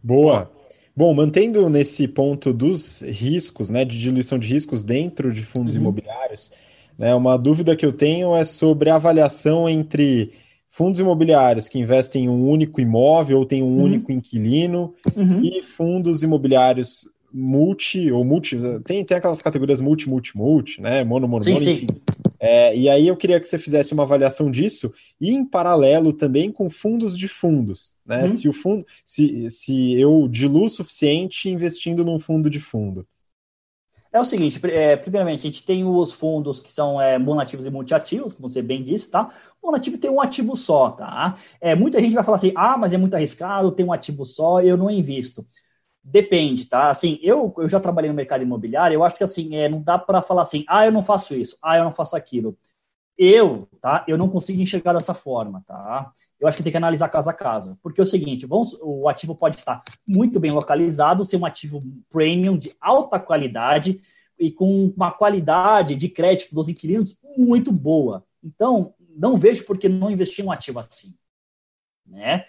Boa. 0.03 0.51
Bom, 0.97 1.13
mantendo 1.13 1.69
nesse 1.69 2.09
ponto 2.09 2.55
dos 2.55 3.03
riscos, 3.03 3.69
né, 3.69 3.85
de 3.85 3.99
diluição 3.99 4.39
de 4.39 4.49
riscos 4.49 4.83
dentro 4.83 5.31
de 5.31 5.43
fundos 5.43 5.75
uhum. 5.75 5.83
imobiliários, 5.83 6.51
né? 6.99 7.15
Uma 7.15 7.37
dúvida 7.37 7.77
que 7.77 7.85
eu 7.85 7.93
tenho 7.93 8.35
é 8.35 8.45
sobre 8.45 8.89
a 8.89 8.95
avaliação 8.95 9.69
entre 9.69 10.33
fundos 10.69 10.99
imobiliários 10.99 11.69
que 11.69 11.79
investem 11.79 12.25
em 12.25 12.29
um 12.29 12.49
único 12.49 12.81
imóvel 12.81 13.39
ou 13.39 13.47
tem 13.47 13.63
um 13.63 13.67
uhum. 13.67 13.83
único 13.83 14.11
inquilino 14.11 14.95
uhum. 15.15 15.43
e 15.43 15.63
fundos 15.63 16.23
imobiliários 16.23 17.09
multi 17.33 18.11
ou 18.11 18.25
multi 18.25 18.59
tem, 18.85 19.05
tem 19.05 19.17
aquelas 19.17 19.43
categorias 19.43 19.81
multi 19.81 20.09
multi 20.09 20.37
multi 20.37 20.81
né 20.81 21.05
mono 21.05 21.29
mono, 21.29 21.45
sim, 21.45 21.53
mono 21.53 21.71
enfim 21.71 21.87
É, 22.47 22.77
e 22.77 22.89
aí 22.89 23.09
eu 23.09 23.17
queria 23.17 23.41
que 23.41 23.49
você 23.49 23.59
fizesse 23.59 23.93
uma 23.93 24.05
avaliação 24.05 24.51
disso 24.51 24.93
e 25.21 25.31
em 25.31 25.45
paralelo 25.45 26.13
também 26.13 26.53
com 26.53 26.71
fundos 26.71 27.17
de 27.17 27.27
fundos 27.29 27.97
né 28.05 28.23
uhum. 28.23 28.29
se 28.29 28.49
o 28.49 28.53
fundo 28.53 28.87
se, 29.05 29.51
se 29.51 30.01
eu 30.01 30.29
diluo 30.29 30.67
o 30.67 30.71
suficiente 30.71 31.49
investindo 31.49 32.05
num 32.05 32.21
fundo 32.21 32.49
de 32.49 32.61
fundo 32.61 33.07
é 34.17 34.21
o 34.21 34.25
seguinte, 34.25 34.59
é, 34.69 34.97
primeiramente, 34.97 35.41
a 35.41 35.51
gente 35.51 35.63
tem 35.63 35.85
os 35.85 36.11
fundos 36.11 36.59
que 36.59 36.73
são 36.73 36.99
é, 36.99 37.19
monativos 37.19 37.67
e 37.67 37.71
multiativos, 37.71 38.33
como 38.33 38.49
você 38.49 38.63
bem 38.63 38.83
disse, 38.83 39.11
tá? 39.11 39.31
O 39.61 39.67
monativo 39.67 39.99
tem 39.99 40.11
um 40.11 40.23
ativo 40.23 40.57
só, 40.57 40.91
tá? 40.91 41.37
É, 41.61 41.75
muita 41.75 42.01
gente 42.01 42.15
vai 42.15 42.25
falar 42.25 42.37
assim, 42.37 42.53
ah, 42.57 42.79
mas 42.79 42.95
é 42.95 42.97
muito 42.97 43.15
arriscado, 43.15 43.73
tem 43.73 43.85
um 43.85 43.93
ativo 43.93 44.25
só, 44.25 44.63
eu 44.63 44.75
não 44.75 44.91
invisto. 44.91 45.47
Depende, 46.09 46.66
tá? 46.66 46.88
Assim, 46.88 47.19
eu, 47.21 47.53
eu 47.59 47.69
já 47.69 47.81
trabalhei 47.81 48.09
no 48.09 48.16
mercado 48.16 48.42
imobiliário, 48.42 48.95
eu 48.95 49.03
acho 49.05 49.16
que 49.16 49.25
assim, 49.25 49.57
é, 49.57 49.69
não 49.69 49.83
dá 49.83 49.99
para 49.99 50.23
falar 50.23 50.42
assim, 50.42 50.64
ah, 50.69 50.87
eu 50.87 50.92
não 50.92 51.03
faço 51.03 51.35
isso, 51.35 51.59
ah, 51.61 51.77
eu 51.77 51.85
não 51.85 51.92
faço 51.92 52.16
aquilo. 52.16 52.57
Eu, 53.19 53.69
tá? 53.81 54.05
Eu 54.07 54.16
não 54.16 54.29
consigo 54.29 54.61
enxergar 54.61 54.92
dessa 54.92 55.14
forma, 55.14 55.64
tá? 55.66 56.12
eu 56.38 56.47
acho 56.47 56.57
que 56.57 56.62
tem 56.62 56.71
que 56.71 56.77
analisar 56.77 57.09
casa 57.09 57.31
a 57.31 57.35
casa. 57.35 57.79
Porque 57.83 58.01
é 58.01 58.05
o 58.05 58.07
seguinte, 58.07 58.47
vamos, 58.47 58.77
o 58.83 59.09
ativo 59.09 59.35
pode 59.35 59.57
estar 59.57 59.83
muito 60.07 60.38
bem 60.38 60.53
localizado, 60.53 61.25
ser 61.25 61.37
um 61.37 61.47
ativo 61.47 61.83
premium 62.11 62.59
de 62.59 62.75
alta 62.81 63.19
qualidade 63.19 64.01
e 64.38 64.51
com 64.51 64.92
uma 64.97 65.11
qualidade 65.11 65.97
de 65.97 66.09
crédito 66.09 66.55
dos 66.55 66.69
inquilinos 66.69 67.19
muito 67.37 67.73
boa. 67.73 68.25
Então, 68.42 68.95
não 69.16 69.37
vejo 69.37 69.64
por 69.64 69.79
que 69.79 69.88
não 69.88 70.11
investir 70.11 70.45
em 70.45 70.49
um 70.49 70.53
ativo 70.53 70.79
assim. 70.79 71.16
Né? 72.07 72.45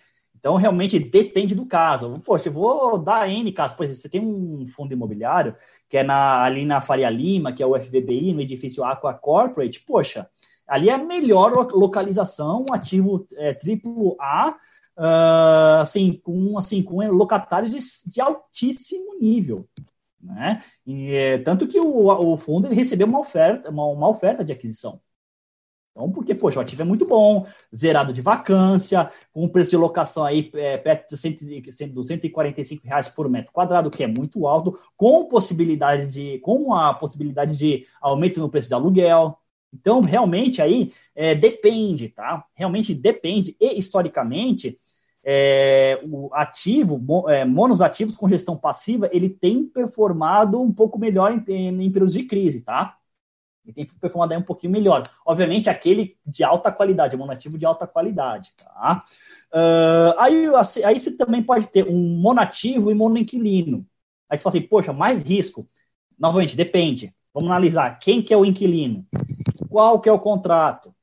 Então, 0.47 0.55
realmente 0.55 0.97
depende 0.97 1.53
do 1.53 1.65
caso. 1.65 2.21
Poxa, 2.23 2.47
eu 2.47 2.53
vou 2.53 2.97
dar 2.97 3.29
N 3.29 3.51
casos. 3.51 3.75
Por 3.75 3.83
exemplo, 3.83 4.01
você 4.01 4.07
tem 4.07 4.21
um 4.21 4.65
fundo 4.65 4.93
imobiliário 4.93 5.53
que 5.89 5.97
é 5.97 6.03
na, 6.03 6.41
ali 6.41 6.63
na 6.63 6.79
Faria 6.79 7.09
Lima, 7.09 7.51
que 7.51 7.61
é 7.61 7.65
o 7.65 7.77
FVBI, 7.77 8.33
no 8.33 8.39
edifício 8.39 8.85
Aqua 8.85 9.13
Corporate. 9.13 9.81
Poxa, 9.81 10.29
Ali 10.65 10.89
é 10.89 10.93
a 10.93 10.97
melhor 10.97 11.67
localização, 11.73 12.65
um 12.69 12.73
ativo 12.73 13.27
é, 13.35 13.49
AAA, 13.51 14.51
uh, 14.97 15.81
assim, 15.81 16.13
com, 16.23 16.57
assim, 16.57 16.81
com 16.81 17.05
locatários 17.11 17.71
de, 17.71 18.09
de 18.09 18.21
altíssimo 18.21 19.17
nível. 19.19 19.67
Né? 20.21 20.63
E, 20.85 21.13
é, 21.13 21.37
tanto 21.39 21.67
que 21.67 21.79
o, 21.79 22.07
o 22.07 22.37
fundo 22.37 22.69
recebeu 22.69 23.07
uma 23.07 23.19
oferta, 23.19 23.69
uma, 23.69 23.85
uma 23.85 24.09
oferta 24.09 24.45
de 24.45 24.53
aquisição. 24.53 25.01
Então, 25.97 26.11
porque, 26.11 26.35
poxa, 26.35 26.59
o 26.59 26.61
ativo 26.61 26.83
é 26.83 26.85
muito 26.85 27.07
bom, 27.07 27.47
zerado 27.75 28.13
de 28.13 28.21
vacância, 28.21 29.09
com 29.33 29.45
um 29.45 29.49
preço 29.49 29.71
de 29.71 29.77
locação 29.77 30.23
aí 30.23 30.51
é, 30.53 30.77
perto 30.77 31.09
de 31.09 31.17
100, 31.17 31.71
145 31.71 32.85
reais 32.85 33.07
por 33.07 33.27
metro 33.27 33.51
quadrado, 33.51 33.89
que 33.89 34.03
é 34.03 34.07
muito 34.07 34.45
alto, 34.45 34.77
com 34.95 35.25
possibilidade 35.25 36.07
de, 36.07 36.37
com 36.41 36.71
a 36.71 36.93
possibilidade 36.93 37.57
de 37.57 37.83
aumento 37.99 38.39
no 38.39 38.47
preço 38.47 38.67
de 38.67 38.75
aluguel. 38.75 39.39
Então, 39.73 40.01
realmente 40.01 40.61
aí 40.61 40.93
é, 41.15 41.33
depende, 41.33 42.09
tá? 42.09 42.45
Realmente 42.53 42.93
depende. 42.93 43.57
E 43.59 43.79
historicamente, 43.79 44.77
é, 45.23 45.99
o 46.03 46.29
ativo, 46.31 47.27
é, 47.27 47.43
monos 47.43 47.81
ativos 47.81 48.15
com 48.15 48.29
gestão 48.29 48.55
passiva, 48.55 49.09
ele 49.11 49.31
tem 49.31 49.65
performado 49.65 50.61
um 50.61 50.71
pouco 50.71 50.99
melhor 50.99 51.31
em, 51.31 51.43
em, 51.51 51.85
em 51.85 51.91
períodos 51.91 52.13
de 52.13 52.23
crise, 52.25 52.61
tá? 52.61 52.97
Ele 53.67 53.73
tem 53.73 53.85
performado 53.85 54.33
aí 54.33 54.39
um 54.39 54.43
pouquinho 54.43 54.71
melhor. 54.71 55.07
Obviamente, 55.25 55.69
aquele 55.69 56.17
de 56.25 56.43
alta 56.43 56.71
qualidade, 56.71 57.17
monativo 57.17 57.57
de 57.57 57.65
alta 57.65 57.85
qualidade, 57.85 58.53
tá? 58.57 59.03
Uh, 59.53 60.19
aí, 60.19 60.45
assim, 60.55 60.83
aí 60.83 60.99
você 60.99 61.15
também 61.15 61.43
pode 61.43 61.67
ter 61.67 61.85
um 61.87 62.19
monativo 62.19 62.89
e 62.89 62.95
monoinquilino. 62.95 63.85
Aí 64.29 64.37
você 64.37 64.43
fala 64.43 64.57
assim, 64.57 64.67
poxa, 64.67 64.93
mais 64.93 65.21
risco. 65.21 65.69
Novamente, 66.17 66.55
depende. 66.55 67.13
Vamos 67.33 67.51
analisar 67.51 67.99
quem 67.99 68.23
que 68.23 68.33
é 68.33 68.37
o 68.37 68.45
inquilino 68.45 69.05
qual 69.67 70.01
que 70.01 70.09
é 70.09 70.11
o 70.11 70.19
contrato. 70.19 70.93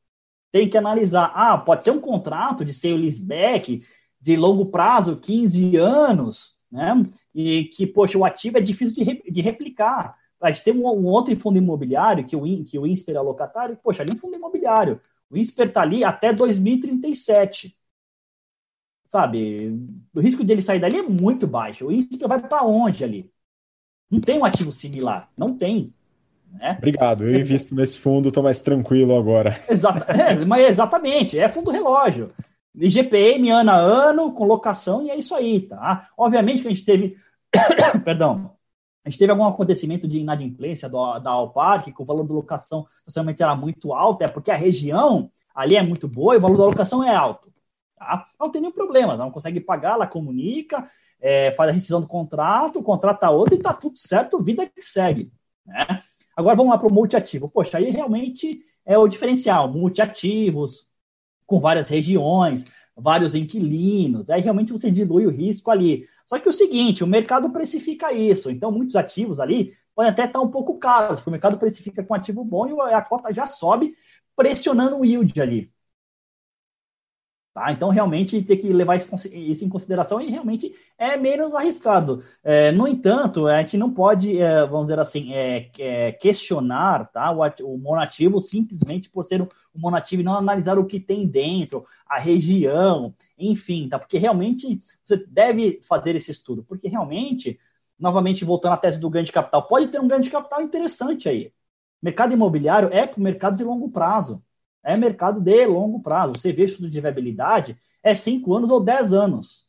Tem 0.50 0.68
que 0.68 0.76
analisar. 0.76 1.32
Ah, 1.34 1.58
pode 1.58 1.84
ser 1.84 1.90
um 1.90 2.00
contrato 2.00 2.64
de 2.64 2.72
sale 2.72 2.96
leaseback 2.96 3.82
de 4.20 4.36
longo 4.36 4.66
prazo, 4.66 5.20
15 5.20 5.76
anos, 5.76 6.58
né? 6.70 6.92
E 7.34 7.64
que, 7.64 7.86
poxa, 7.86 8.18
o 8.18 8.24
ativo 8.24 8.58
é 8.58 8.60
difícil 8.60 8.94
de, 8.94 9.30
de 9.30 9.40
replicar. 9.40 10.16
A 10.44 10.50
gente 10.50 10.64
tem 10.64 10.74
um, 10.74 10.86
um, 10.86 11.06
outro 11.06 11.34
fundo 11.36 11.58
imobiliário, 11.58 12.24
que 12.24 12.36
o, 12.36 12.64
que 12.64 12.78
o 12.78 12.86
INSPER 12.86 13.16
é 13.16 13.20
locatário, 13.20 13.78
poxa, 13.82 14.02
ali 14.02 14.12
é 14.12 14.14
um 14.14 14.18
fundo 14.18 14.36
imobiliário. 14.36 15.00
O 15.30 15.36
INSPER 15.36 15.68
está 15.68 15.82
ali 15.82 16.04
até 16.04 16.32
2037. 16.32 17.76
Sabe? 19.08 19.74
O 20.14 20.20
risco 20.20 20.44
de 20.44 20.52
ele 20.52 20.62
sair 20.62 20.80
dali 20.80 20.98
é 20.98 21.02
muito 21.02 21.46
baixo. 21.46 21.86
O 21.86 21.92
INSPER 21.92 22.28
vai 22.28 22.40
para 22.40 22.62
onde 22.62 23.04
ali? 23.04 23.30
Não 24.10 24.20
tem 24.20 24.38
um 24.38 24.44
ativo 24.44 24.70
similar. 24.70 25.30
Não 25.36 25.56
tem. 25.56 25.94
Né? 26.60 26.76
Obrigado, 26.78 27.24
eu 27.24 27.40
invisto 27.40 27.74
nesse 27.74 27.98
fundo, 27.98 28.28
estou 28.28 28.42
mais 28.42 28.60
tranquilo 28.60 29.16
agora. 29.16 29.58
Exata, 29.68 30.12
é, 30.12 30.44
mas 30.44 30.68
exatamente, 30.68 31.38
é 31.38 31.48
fundo 31.48 31.70
relógio. 31.70 32.32
IGPM 32.76 33.50
ano 33.50 33.70
a 33.70 33.76
ano, 33.76 34.32
com 34.32 34.44
locação, 34.44 35.02
e 35.02 35.10
é 35.10 35.16
isso 35.16 35.34
aí, 35.34 35.62
tá? 35.62 36.08
Obviamente 36.16 36.62
que 36.62 36.68
a 36.68 36.70
gente 36.70 36.84
teve, 36.84 37.16
perdão, 38.04 38.53
a 39.04 39.10
gente 39.10 39.18
teve 39.18 39.30
algum 39.30 39.44
acontecimento 39.44 40.08
de 40.08 40.18
inadimplência 40.18 40.88
do, 40.88 41.18
da 41.18 41.30
Alpar, 41.30 41.84
que 41.84 41.92
o 41.96 42.04
valor 42.04 42.26
da 42.26 42.34
locação 42.34 42.86
socialmente 43.02 43.42
era 43.42 43.54
muito 43.54 43.92
alto, 43.92 44.22
é 44.22 44.28
porque 44.28 44.50
a 44.50 44.56
região 44.56 45.30
ali 45.54 45.76
é 45.76 45.82
muito 45.82 46.08
boa 46.08 46.34
e 46.34 46.38
o 46.38 46.40
valor 46.40 46.56
da 46.56 46.64
locação 46.64 47.04
é 47.04 47.14
alto. 47.14 47.52
Tá? 47.96 48.26
Não 48.40 48.50
tem 48.50 48.62
nenhum 48.62 48.72
problema, 48.72 49.12
ela 49.12 49.24
não 49.24 49.30
consegue 49.30 49.60
pagar, 49.60 49.94
ela 49.94 50.06
comunica, 50.06 50.88
é, 51.20 51.52
faz 51.52 51.70
a 51.70 51.72
rescisão 51.72 52.00
do 52.00 52.06
contrato, 52.06 52.82
tá 53.20 53.30
outro 53.30 53.54
e 53.54 53.58
tá 53.58 53.74
tudo 53.74 53.98
certo, 53.98 54.42
vida 54.42 54.66
que 54.66 54.82
segue. 54.82 55.30
Né? 55.66 56.00
Agora 56.36 56.56
vamos 56.56 56.72
lá 56.72 56.78
para 56.78 56.88
o 56.88 56.92
multiativo. 56.92 57.48
Poxa, 57.48 57.78
aí 57.78 57.90
realmente 57.90 58.60
é 58.84 58.98
o 58.98 59.06
diferencial. 59.06 59.70
Multiativos, 59.70 60.88
com 61.46 61.60
várias 61.60 61.88
regiões, 61.88 62.66
vários 62.96 63.34
inquilinos. 63.34 64.30
Aí 64.30 64.40
realmente 64.40 64.72
você 64.72 64.90
dilui 64.90 65.26
o 65.26 65.30
risco 65.30 65.70
ali. 65.70 66.06
Só 66.24 66.38
que 66.38 66.48
o 66.48 66.52
seguinte, 66.52 67.04
o 67.04 67.06
mercado 67.06 67.50
precifica 67.50 68.12
isso. 68.12 68.50
Então, 68.50 68.70
muitos 68.70 68.96
ativos 68.96 69.40
ali 69.40 69.72
podem 69.94 70.10
até 70.10 70.24
estar 70.24 70.40
um 70.40 70.50
pouco 70.50 70.78
caros, 70.78 71.20
porque 71.20 71.30
o 71.30 71.32
mercado 71.32 71.58
precifica 71.58 72.02
com 72.02 72.14
ativo 72.14 72.44
bom 72.44 72.66
e 72.66 72.92
a 72.92 73.02
cota 73.02 73.32
já 73.32 73.46
sobe, 73.46 73.94
pressionando 74.36 74.98
o 74.98 75.04
yield 75.04 75.40
ali. 75.40 75.73
Tá? 77.54 77.70
Então, 77.70 77.88
realmente, 77.90 78.42
tem 78.42 78.58
que 78.58 78.72
levar 78.72 78.96
isso 78.96 79.64
em 79.64 79.68
consideração 79.68 80.20
e 80.20 80.28
realmente 80.28 80.74
é 80.98 81.16
menos 81.16 81.54
arriscado. 81.54 82.20
É, 82.42 82.72
no 82.72 82.88
entanto, 82.88 83.46
a 83.46 83.60
gente 83.60 83.78
não 83.78 83.94
pode, 83.94 84.36
é, 84.36 84.66
vamos 84.66 84.86
dizer 84.86 84.98
assim, 84.98 85.32
é, 85.32 85.70
é 85.78 86.10
questionar 86.10 87.08
tá? 87.12 87.30
o, 87.30 87.42
o 87.62 87.78
monativo 87.78 88.40
simplesmente 88.40 89.08
por 89.08 89.22
ser 89.24 89.40
um 89.40 89.48
monativo 89.76 90.20
e 90.20 90.24
não 90.24 90.34
analisar 90.36 90.80
o 90.80 90.84
que 90.84 90.98
tem 90.98 91.28
dentro, 91.28 91.84
a 92.08 92.18
região, 92.18 93.14
enfim, 93.38 93.88
tá? 93.88 94.00
porque 94.00 94.18
realmente 94.18 94.80
você 95.04 95.24
deve 95.24 95.80
fazer 95.84 96.16
esse 96.16 96.32
estudo, 96.32 96.64
porque 96.64 96.88
realmente, 96.88 97.56
novamente 97.96 98.44
voltando 98.44 98.72
à 98.72 98.76
tese 98.76 98.98
do 98.98 99.08
grande 99.08 99.30
capital, 99.30 99.68
pode 99.68 99.86
ter 99.86 100.00
um 100.00 100.08
grande 100.08 100.28
capital 100.28 100.60
interessante 100.60 101.28
aí. 101.28 101.52
Mercado 102.02 102.34
imobiliário 102.34 102.88
é 102.92 103.06
para 103.06 103.20
o 103.20 103.22
mercado 103.22 103.56
de 103.56 103.62
longo 103.62 103.88
prazo 103.90 104.42
é 104.84 104.96
mercado 104.96 105.40
de 105.40 105.66
longo 105.66 106.00
prazo. 106.00 106.34
Você 106.34 106.52
vê 106.52 106.64
estudo 106.64 106.90
de 106.90 107.00
viabilidade, 107.00 107.76
é 108.02 108.14
5 108.14 108.54
anos 108.54 108.70
ou 108.70 108.80
10 108.80 109.12
anos. 109.12 109.64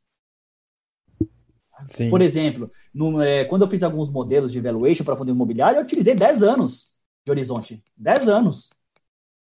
Sim. 1.87 2.09
Por 2.09 2.21
exemplo, 2.21 2.71
no, 2.93 3.21
é, 3.21 3.45
quando 3.45 3.63
eu 3.63 3.67
fiz 3.67 3.83
alguns 3.83 4.09
modelos 4.09 4.51
de 4.51 4.59
valuation 4.59 5.03
para 5.03 5.15
fundo 5.15 5.31
imobiliário, 5.31 5.79
eu 5.79 5.83
utilizei 5.83 6.15
10 6.15 6.43
anos 6.43 6.93
de 7.25 7.31
horizonte. 7.31 7.83
10 7.97 8.29
anos. 8.29 8.69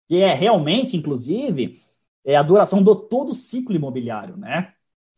Que 0.07 0.17
é 0.17 0.33
realmente, 0.33 0.95
inclusive, 0.95 1.81
é 2.23 2.35
a 2.35 2.43
duração 2.43 2.83
do 2.83 2.95
todo 2.95 3.31
o 3.31 3.35
ciclo 3.35 3.75
imobiliário, 3.75 4.37
né? 4.37 4.73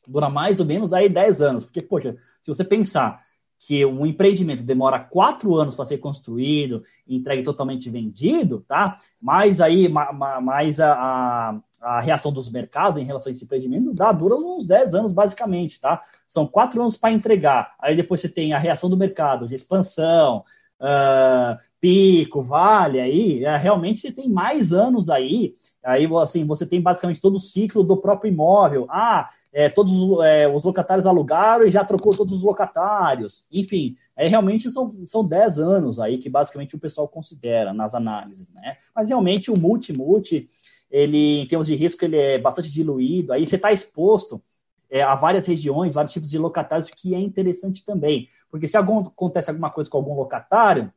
Dura 0.08 0.30
mais 0.30 0.60
ou 0.60 0.66
menos 0.66 0.94
aí 0.94 1.10
10 1.10 1.42
anos. 1.42 1.64
Porque, 1.66 1.82
poxa, 1.82 2.16
se 2.42 2.48
você 2.48 2.64
pensar 2.64 3.26
que 3.60 3.86
um 3.86 4.06
empreendimento 4.06 4.64
demora 4.64 5.00
quatro 5.00 5.56
anos 5.56 5.76
para 5.76 5.86
ser 5.86 5.98
construído, 5.98 6.84
entregue 7.08 7.44
totalmente 7.44 7.90
vendido, 7.90 8.64
tá? 8.68 8.98
Mas 9.20 9.60
aí, 9.60 9.90
mais 9.90 10.80
a, 10.80 10.94
a, 10.94 11.60
a, 11.82 12.00
reação 12.00 12.32
dos 12.32 12.50
mercados 12.52 13.00
em 13.02 13.06
relação 13.06 13.30
a 13.30 13.34
esse 13.34 13.44
empreendimento 13.44 13.94
dá, 13.94 14.12
dura 14.12 14.36
uns 14.36 14.66
10 14.66 14.94
anos, 14.94 15.12
basicamente, 15.12 15.80
tá? 15.80 16.02
São 16.28 16.46
quatro 16.46 16.82
anos 16.82 16.98
para 16.98 17.12
entregar. 17.12 17.76
Aí 17.80 17.96
depois 17.96 18.22
você 18.22 18.30
tem 18.30 18.54
a 18.54 18.60
reação 18.60 18.90
do 18.90 18.98
mercado 18.98 19.48
de 19.48 19.56
expansão, 19.56 20.44
uh, 20.80 21.58
pico, 21.80 22.42
vale, 22.42 23.00
aí 23.00 23.44
é, 23.44 23.56
realmente 23.58 24.00
você 24.02 24.12
tem 24.12 24.30
mais 24.30 24.72
anos 24.74 25.10
aí. 25.10 25.56
Aí, 25.84 26.08
assim, 26.22 26.46
você 26.46 26.66
tem 26.66 26.82
basicamente 26.82 27.22
todo 27.22 27.36
o 27.36 27.40
ciclo 27.40 27.82
do 27.82 27.96
próprio 27.96 28.30
imóvel. 28.30 28.88
Ah, 28.90 29.30
é, 29.54 29.70
todos 29.70 29.94
é, 30.26 30.48
os 30.48 30.64
locatários 30.64 31.08
alugaram 31.08 31.66
e 31.66 31.72
já 31.72 31.84
trocou 31.84 32.16
todos 32.16 32.34
os 32.34 32.44
locatários. 32.44 33.48
Enfim, 33.52 33.96
é, 34.16 34.28
realmente 34.28 34.70
são, 34.70 34.96
são 35.06 35.24
10 35.26 35.60
anos 35.60 36.00
aí 36.00 36.18
que 36.18 36.30
basicamente 36.30 36.76
o 36.76 36.80
pessoal 36.80 37.08
considera 37.08 37.74
nas 37.74 37.96
análises, 37.96 38.52
né? 38.52 38.78
Mas 38.96 39.10
realmente 39.10 39.50
o 39.50 39.58
multi-multi, 39.58 40.50
ele, 40.92 41.42
em 41.42 41.48
termos 41.48 41.68
de 41.68 41.76
risco, 41.76 42.04
ele 42.06 42.18
é 42.18 42.38
bastante 42.38 42.72
diluído. 42.72 43.34
Aí 43.34 43.46
você 43.46 43.56
está 43.56 43.72
exposto 43.72 44.42
é, 44.90 45.02
a 45.02 45.16
várias 45.16 45.48
regiões, 45.48 45.94
vários 45.94 46.14
tipos 46.14 46.30
de 46.30 46.38
locatários, 46.38 46.90
que 46.90 47.16
é 47.16 47.20
interessante 47.20 47.86
também. 47.86 48.28
Porque 48.50 48.68
se 48.68 48.78
algum, 48.78 49.00
acontece 49.00 49.50
alguma 49.50 49.70
coisa 49.70 49.90
com 49.90 49.98
algum 49.98 50.16
locatário, 50.16 50.92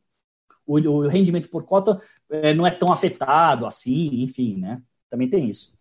o, 0.66 0.78
o 0.78 1.08
rendimento 1.08 1.48
por 1.48 1.64
cota 1.64 2.00
é, 2.28 2.54
não 2.54 2.66
é 2.66 2.70
tão 2.70 2.92
afetado 2.92 3.66
assim, 3.66 4.22
enfim, 4.22 4.56
né? 4.56 4.80
Também 5.08 5.28
tem 5.28 5.48
isso. 5.48 5.72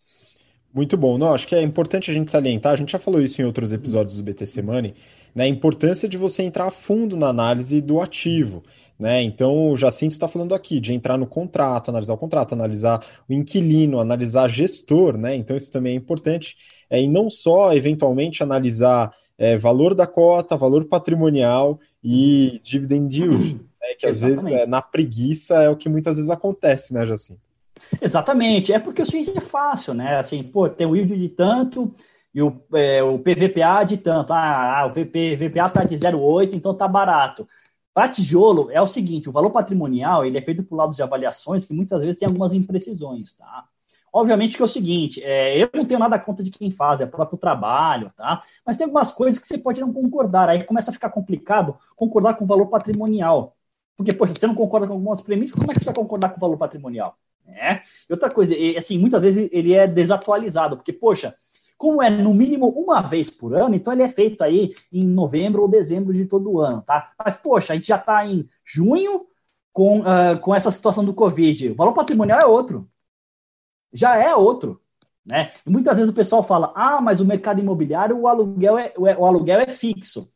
Muito 0.73 0.95
bom. 0.95 1.17
Não, 1.17 1.33
acho 1.33 1.47
que 1.47 1.55
é 1.55 1.61
importante 1.61 2.11
a 2.11 2.13
gente 2.13 2.29
salientar, 2.29 2.73
a 2.73 2.75
gente 2.75 2.91
já 2.91 2.99
falou 2.99 3.21
isso 3.21 3.41
em 3.41 3.45
outros 3.45 3.73
episódios 3.73 4.17
do 4.17 4.23
BTC 4.23 4.61
Money, 4.61 4.93
né, 5.33 5.45
a 5.45 5.47
importância 5.47 6.07
de 6.07 6.17
você 6.17 6.43
entrar 6.43 6.65
a 6.65 6.71
fundo 6.71 7.17
na 7.17 7.27
análise 7.27 7.81
do 7.81 7.99
ativo. 7.99 8.63
Né? 8.99 9.21
Então, 9.23 9.71
o 9.71 9.77
Jacinto 9.77 10.11
está 10.11 10.27
falando 10.27 10.53
aqui 10.53 10.77
de 10.77 10.93
entrar 10.93 11.17
no 11.17 11.25
contrato, 11.25 11.89
analisar 11.89 12.13
o 12.13 12.17
contrato, 12.17 12.51
analisar 12.51 13.01
o 13.29 13.33
inquilino, 13.33 13.97
analisar 13.97 14.49
gestor, 14.49 15.17
né? 15.17 15.33
Então, 15.35 15.55
isso 15.55 15.71
também 15.71 15.93
é 15.93 15.95
importante. 15.95 16.57
É, 16.89 17.01
e 17.01 17.07
não 17.07 17.29
só, 17.29 17.73
eventualmente, 17.73 18.43
analisar 18.43 19.13
é, 19.37 19.55
valor 19.55 19.95
da 19.95 20.05
cota, 20.05 20.57
valor 20.57 20.83
patrimonial 20.83 21.79
e 22.03 22.59
dividend 22.61 23.17
yield, 23.17 23.53
né? 23.81 23.95
que 23.97 24.05
às 24.05 24.17
Exatamente. 24.17 24.43
vezes, 24.43 24.61
é, 24.63 24.67
na 24.67 24.81
preguiça, 24.81 25.63
é 25.63 25.69
o 25.69 25.77
que 25.77 25.87
muitas 25.87 26.17
vezes 26.17 26.29
acontece, 26.29 26.93
né, 26.93 27.05
Jacinto? 27.05 27.48
Exatamente, 28.01 28.73
é 28.73 28.79
porque 28.79 29.01
o 29.01 29.05
seguinte 29.05 29.33
é 29.35 29.41
fácil, 29.41 29.93
né? 29.93 30.17
Assim, 30.17 30.43
pô, 30.43 30.69
tem 30.69 30.87
o 30.87 30.95
yield 30.95 31.15
de 31.17 31.29
tanto 31.29 31.93
e 32.33 32.41
o, 32.41 32.61
é, 32.73 33.01
o 33.03 33.19
PVPA 33.19 33.83
de 33.83 33.97
tanto. 33.97 34.33
Ah, 34.33 34.81
ah 34.81 34.85
o 34.85 34.91
PVPA 34.91 35.67
está 35.67 35.83
de 35.83 35.95
0,8, 35.95 36.53
então 36.53 36.73
tá 36.73 36.87
barato. 36.87 37.47
Para 37.93 38.09
tijolo 38.09 38.69
é 38.71 38.81
o 38.81 38.87
seguinte, 38.87 39.29
o 39.29 39.31
valor 39.31 39.51
patrimonial 39.51 40.25
ele 40.25 40.37
é 40.37 40.41
feito 40.41 40.63
por 40.63 40.75
lados 40.75 40.95
de 40.95 41.03
avaliações 41.03 41.65
que 41.65 41.73
muitas 41.73 42.01
vezes 42.01 42.17
tem 42.17 42.27
algumas 42.27 42.53
imprecisões, 42.53 43.33
tá? 43.33 43.65
Obviamente 44.11 44.55
que 44.55 44.61
é 44.61 44.65
o 44.65 44.67
seguinte, 44.67 45.21
é, 45.23 45.61
eu 45.61 45.69
não 45.73 45.85
tenho 45.85 45.99
nada 45.99 46.17
conta 46.17 46.41
de 46.43 46.49
quem 46.49 46.71
faz, 46.71 46.99
é 47.01 47.05
próprio 47.05 47.37
trabalho, 47.37 48.11
tá? 48.15 48.41
Mas 48.65 48.77
tem 48.77 48.85
algumas 48.85 49.11
coisas 49.11 49.39
que 49.39 49.47
você 49.47 49.57
pode 49.57 49.81
não 49.81 49.93
concordar, 49.93 50.49
aí 50.49 50.63
começa 50.63 50.89
a 50.91 50.93
ficar 50.93 51.09
complicado 51.09 51.77
concordar 51.95 52.35
com 52.35 52.45
o 52.45 52.47
valor 52.47 52.67
patrimonial. 52.67 53.55
Porque, 53.95 54.13
poxa, 54.13 54.33
você 54.33 54.47
não 54.47 54.55
concorda 54.55 54.87
com 54.87 54.93
algumas 54.93 55.21
premissas, 55.21 55.59
como 55.59 55.71
é 55.71 55.75
que 55.75 55.81
você 55.81 55.85
vai 55.85 55.95
concordar 55.95 56.29
com 56.29 56.37
o 56.37 56.39
valor 56.39 56.57
patrimonial? 56.57 57.17
Né? 57.49 57.81
Outra 58.09 58.29
coisa, 58.29 58.55
assim, 58.77 58.97
muitas 58.97 59.23
vezes 59.23 59.49
ele 59.51 59.73
é 59.73 59.87
desatualizado, 59.87 60.77
porque, 60.77 60.93
poxa, 60.93 61.35
como 61.77 62.03
é 62.03 62.09
no 62.09 62.33
mínimo 62.33 62.67
uma 62.69 63.01
vez 63.01 63.29
por 63.29 63.55
ano, 63.55 63.73
então 63.73 63.93
ele 63.93 64.03
é 64.03 64.09
feito 64.09 64.41
aí 64.43 64.75
em 64.91 65.05
novembro 65.05 65.61
ou 65.61 65.67
dezembro 65.67 66.13
de 66.13 66.25
todo 66.25 66.59
ano, 66.59 66.81
tá? 66.81 67.13
Mas, 67.17 67.35
poxa, 67.35 67.73
a 67.73 67.75
gente 67.75 67.87
já 67.87 67.95
está 67.95 68.25
em 68.25 68.47
junho 68.65 69.27
com, 69.71 70.01
uh, 70.01 70.37
com 70.41 70.53
essa 70.53 70.71
situação 70.71 71.05
do 71.05 71.13
Covid. 71.13 71.69
O 71.69 71.75
valor 71.75 71.93
patrimonial 71.93 72.39
é 72.39 72.45
outro. 72.45 72.89
Já 73.93 74.17
é 74.17 74.35
outro. 74.35 74.81
Né? 75.25 75.51
E 75.65 75.69
muitas 75.69 75.97
vezes 75.97 76.11
o 76.11 76.15
pessoal 76.15 76.43
fala: 76.43 76.73
ah, 76.75 76.99
mas 77.01 77.21
o 77.21 77.25
mercado 77.25 77.61
imobiliário, 77.61 78.17
o 78.17 78.27
aluguel 78.27 78.77
é, 78.77 78.93
o 78.97 79.25
aluguel 79.25 79.59
é 79.61 79.67
fixo. 79.69 80.29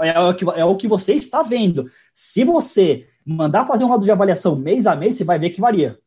É 0.00 0.18
o, 0.20 0.34
que, 0.34 0.44
é 0.44 0.64
o 0.64 0.76
que 0.76 0.88
você 0.88 1.14
está 1.14 1.42
vendo. 1.42 1.84
Se 2.14 2.44
você 2.44 3.06
mandar 3.24 3.66
fazer 3.66 3.84
um 3.84 3.88
lado 3.88 4.04
de 4.04 4.10
avaliação 4.10 4.56
mês 4.56 4.86
a 4.86 4.94
mês, 4.94 5.16
você 5.16 5.24
vai 5.24 5.38
ver 5.38 5.50
que 5.50 5.60
varia. 5.60 5.98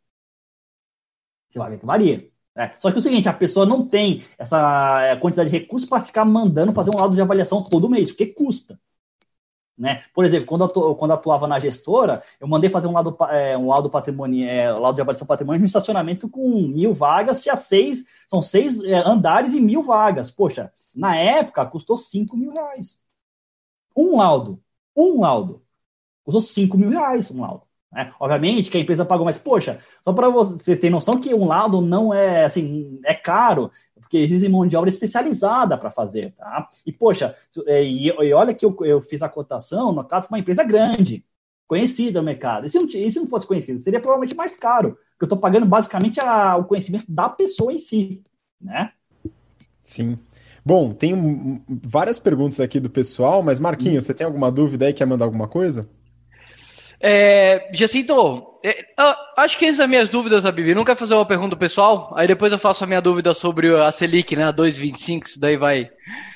Você 1.52 1.60
vai 1.60 1.72
ver 1.72 1.80
que 1.80 1.86
varia. 1.86 2.30
Né? 2.56 2.74
Só 2.80 2.90
que 2.90 2.98
é 2.98 3.00
o 3.00 3.02
seguinte, 3.02 3.30
a 3.30 3.34
pessoa 3.34 3.66
não 3.66 3.86
tem 3.88 4.24
essa 4.38 5.02
é, 5.04 5.16
quantidade 5.16 5.50
de 5.50 5.58
recursos 5.58 5.88
para 5.88 6.04
ficar 6.04 6.26
mandando 6.26 6.74
fazer 6.74 6.92
um 6.92 6.98
laudo 6.98 7.16
de 7.16 7.22
avaliação 7.22 7.64
todo 7.64 7.90
mês, 7.90 8.12
porque 8.12 8.28
custa. 8.28 8.80
Né? 9.78 10.04
Por 10.14 10.24
exemplo, 10.26 10.46
quando 10.46 10.72
eu, 10.76 10.96
quando 10.96 11.12
atuava 11.12 11.48
na 11.48 11.60
gestora, 11.60 12.22
eu 12.40 12.48
mandei 12.48 12.70
fazer 12.70 12.88
um 12.88 12.92
laudo, 12.94 13.18
é, 13.32 13.58
um 13.58 13.68
laudo, 13.68 13.90
patrimônio, 13.90 14.48
é, 14.48 14.72
laudo 14.72 14.96
de 14.96 15.02
avaliação 15.02 15.26
patrimônio 15.28 15.60
no 15.60 15.66
estacionamento 15.66 16.30
com 16.30 16.68
mil 16.68 16.94
vagas, 16.94 17.42
tinha 17.42 17.56
seis, 17.56 18.06
são 18.28 18.42
seis 18.42 18.84
é, 18.84 18.96
andares 19.08 19.54
e 19.54 19.60
mil 19.60 19.82
vagas. 19.82 20.30
Poxa, 20.30 20.72
na 20.96 21.16
época 21.18 21.66
custou 21.66 21.98
cinco 21.98 22.38
mil 22.38 22.52
reais. 22.52 23.02
Um 23.96 24.18
laudo, 24.18 24.62
um 24.96 25.22
laudo. 25.22 25.64
Custou 26.24 26.42
cinco 26.42 26.78
mil 26.78 26.90
reais 26.90 27.32
um 27.32 27.42
laudo. 27.42 27.66
Né? 27.91 28.12
Obviamente 28.19 28.69
que 28.69 28.77
a 28.77 28.80
empresa 28.80 29.06
pagou, 29.06 29.25
mas 29.25 29.38
poxa, 29.38 29.80
só 30.04 30.13
para 30.13 30.30
vocês 30.30 30.80
terem 30.80 30.91
noção 30.91 31.19
que 31.19 31.34
um 31.34 31.45
lado 31.45 31.82
não 31.82 32.13
é 32.13 32.45
assim, 32.45 32.99
é 33.04 33.13
caro, 33.13 33.69
porque 33.99 34.17
existe 34.17 34.47
mão 34.47 34.65
de 34.65 34.75
obra 34.75 34.89
especializada 34.89 35.77
para 35.77 35.91
fazer, 35.91 36.34
tá? 36.34 36.69
E 36.86 36.91
poxa, 36.91 37.36
é, 37.65 37.84
e, 37.84 38.08
e 38.08 38.34
olha 38.34 38.54
que 38.54 38.65
eu, 38.65 38.75
eu, 38.82 39.01
fiz 39.01 39.21
a 39.21 39.30
cotação, 39.30 39.91
no 39.91 40.04
caso, 40.04 40.27
com 40.27 40.36
uma 40.36 40.39
empresa 40.39 40.63
grande, 40.63 41.25
conhecida 41.67 42.19
no 42.19 42.25
mercado. 42.25 42.65
E 42.65 42.69
se 42.69 42.77
não, 42.77 42.86
e 42.88 43.12
se 43.12 43.19
não 43.19 43.27
fosse 43.27 43.47
conhecida, 43.47 43.80
seria 43.82 43.99
provavelmente 43.99 44.36
mais 44.36 44.56
caro, 44.56 44.97
porque 45.12 45.23
eu 45.23 45.25
estou 45.25 45.38
pagando 45.38 45.65
basicamente 45.65 46.19
a, 46.19 46.56
o 46.58 46.65
conhecimento 46.65 47.06
da 47.10 47.30
pessoa 47.30 47.71
em 47.71 47.77
si, 47.77 48.21
né? 48.60 48.91
Sim. 49.84 50.17
Bom, 50.63 50.93
tem 50.93 51.63
várias 51.67 52.19
perguntas 52.19 52.60
aqui 52.60 52.80
do 52.80 52.89
pessoal, 52.89 53.41
mas 53.41 53.60
Marquinhos, 53.60 54.04
hum. 54.04 54.08
você 54.08 54.13
tem 54.13 54.25
alguma 54.25 54.51
dúvida 54.51 54.86
aí? 54.86 54.93
Quer 54.93 55.06
mandar 55.06 55.25
alguma 55.25 55.47
coisa? 55.47 55.89
É, 57.02 57.70
Jacinto, 57.74 58.52
é, 58.64 58.86
acho 59.38 59.58
que 59.58 59.66
essas 59.66 59.78
são 59.78 59.86
as 59.86 59.90
minhas 59.90 60.10
dúvidas, 60.10 60.46
Bibi. 60.46 60.76
Não 60.76 60.84
quer 60.84 60.96
fazer 60.96 61.16
uma 61.16 61.26
pergunta 61.26 61.56
pessoal? 61.56 62.14
Aí 62.16 62.28
depois 62.28 62.52
eu 62.52 62.60
faço 62.60 62.84
a 62.84 62.88
minha 62.88 63.02
dúvida 63.02 63.34
sobre 63.34 63.76
a 63.76 63.92
Selic, 63.92 64.36
né? 64.36 64.44
A 64.44 64.54
2,25, 64.54 65.26
isso 65.26 65.40
daí 65.40 65.58
vai, 65.58 65.90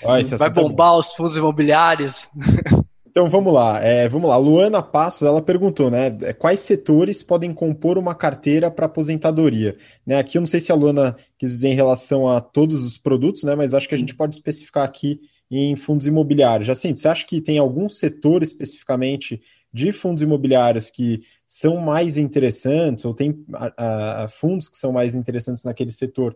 ah, 0.04 0.18
vai 0.38 0.48
é 0.48 0.52
bombar 0.52 0.94
é 0.94 0.98
os 0.98 1.14
fundos 1.14 1.38
imobiliários. 1.38 2.28
Então 3.16 3.30
vamos 3.30 3.54
lá, 3.54 3.80
é, 3.82 4.10
vamos 4.10 4.30
lá. 4.30 4.36
Luana 4.36 4.84
Passos, 4.84 5.22
ela 5.22 5.42
perguntou, 5.42 5.90
né? 5.90 6.12
Quais 6.38 6.60
setores 6.60 7.24
podem 7.24 7.54
compor 7.54 7.98
uma 7.98 8.14
carteira 8.14 8.70
para 8.70 8.88
aposentadoria? 8.88 9.78
Né, 10.06 10.20
aqui 10.20 10.38
eu 10.38 10.42
não 10.42 10.46
sei 10.46 10.60
se 10.60 10.70
a 10.70 10.76
Luana 10.76 11.16
quis 11.40 11.50
dizer 11.50 11.70
em 11.70 11.76
relação 11.76 12.28
a 12.28 12.42
todos 12.42 12.86
os 12.86 12.98
produtos, 12.98 13.46
né? 13.46 13.56
Mas 13.56 13.74
acho 13.74 13.88
que 13.88 13.96
a 13.96 13.98
gente 13.98 14.14
pode 14.14 14.36
especificar 14.36 14.84
aqui 14.84 15.22
em 15.50 15.78
fundos 15.78 16.06
imobiliários. 16.06 16.68
Jacinto, 16.68 17.00
você 17.00 17.08
acha 17.08 17.26
que 17.26 17.40
tem 17.40 17.58
algum 17.58 17.88
setor 17.88 18.44
especificamente 18.44 19.40
de 19.76 19.92
fundos 19.92 20.24
imobiliários 20.24 20.90
que 20.90 21.28
são 21.46 21.76
mais 21.76 22.16
interessantes, 22.16 23.04
ou 23.04 23.14
tem 23.14 23.46
a, 23.54 24.24
a, 24.24 24.30
fundos 24.30 24.70
que 24.70 24.78
são 24.78 24.94
mais 24.94 25.16
interessantes 25.16 25.66
naquele 25.66 25.92
setor 25.92 26.34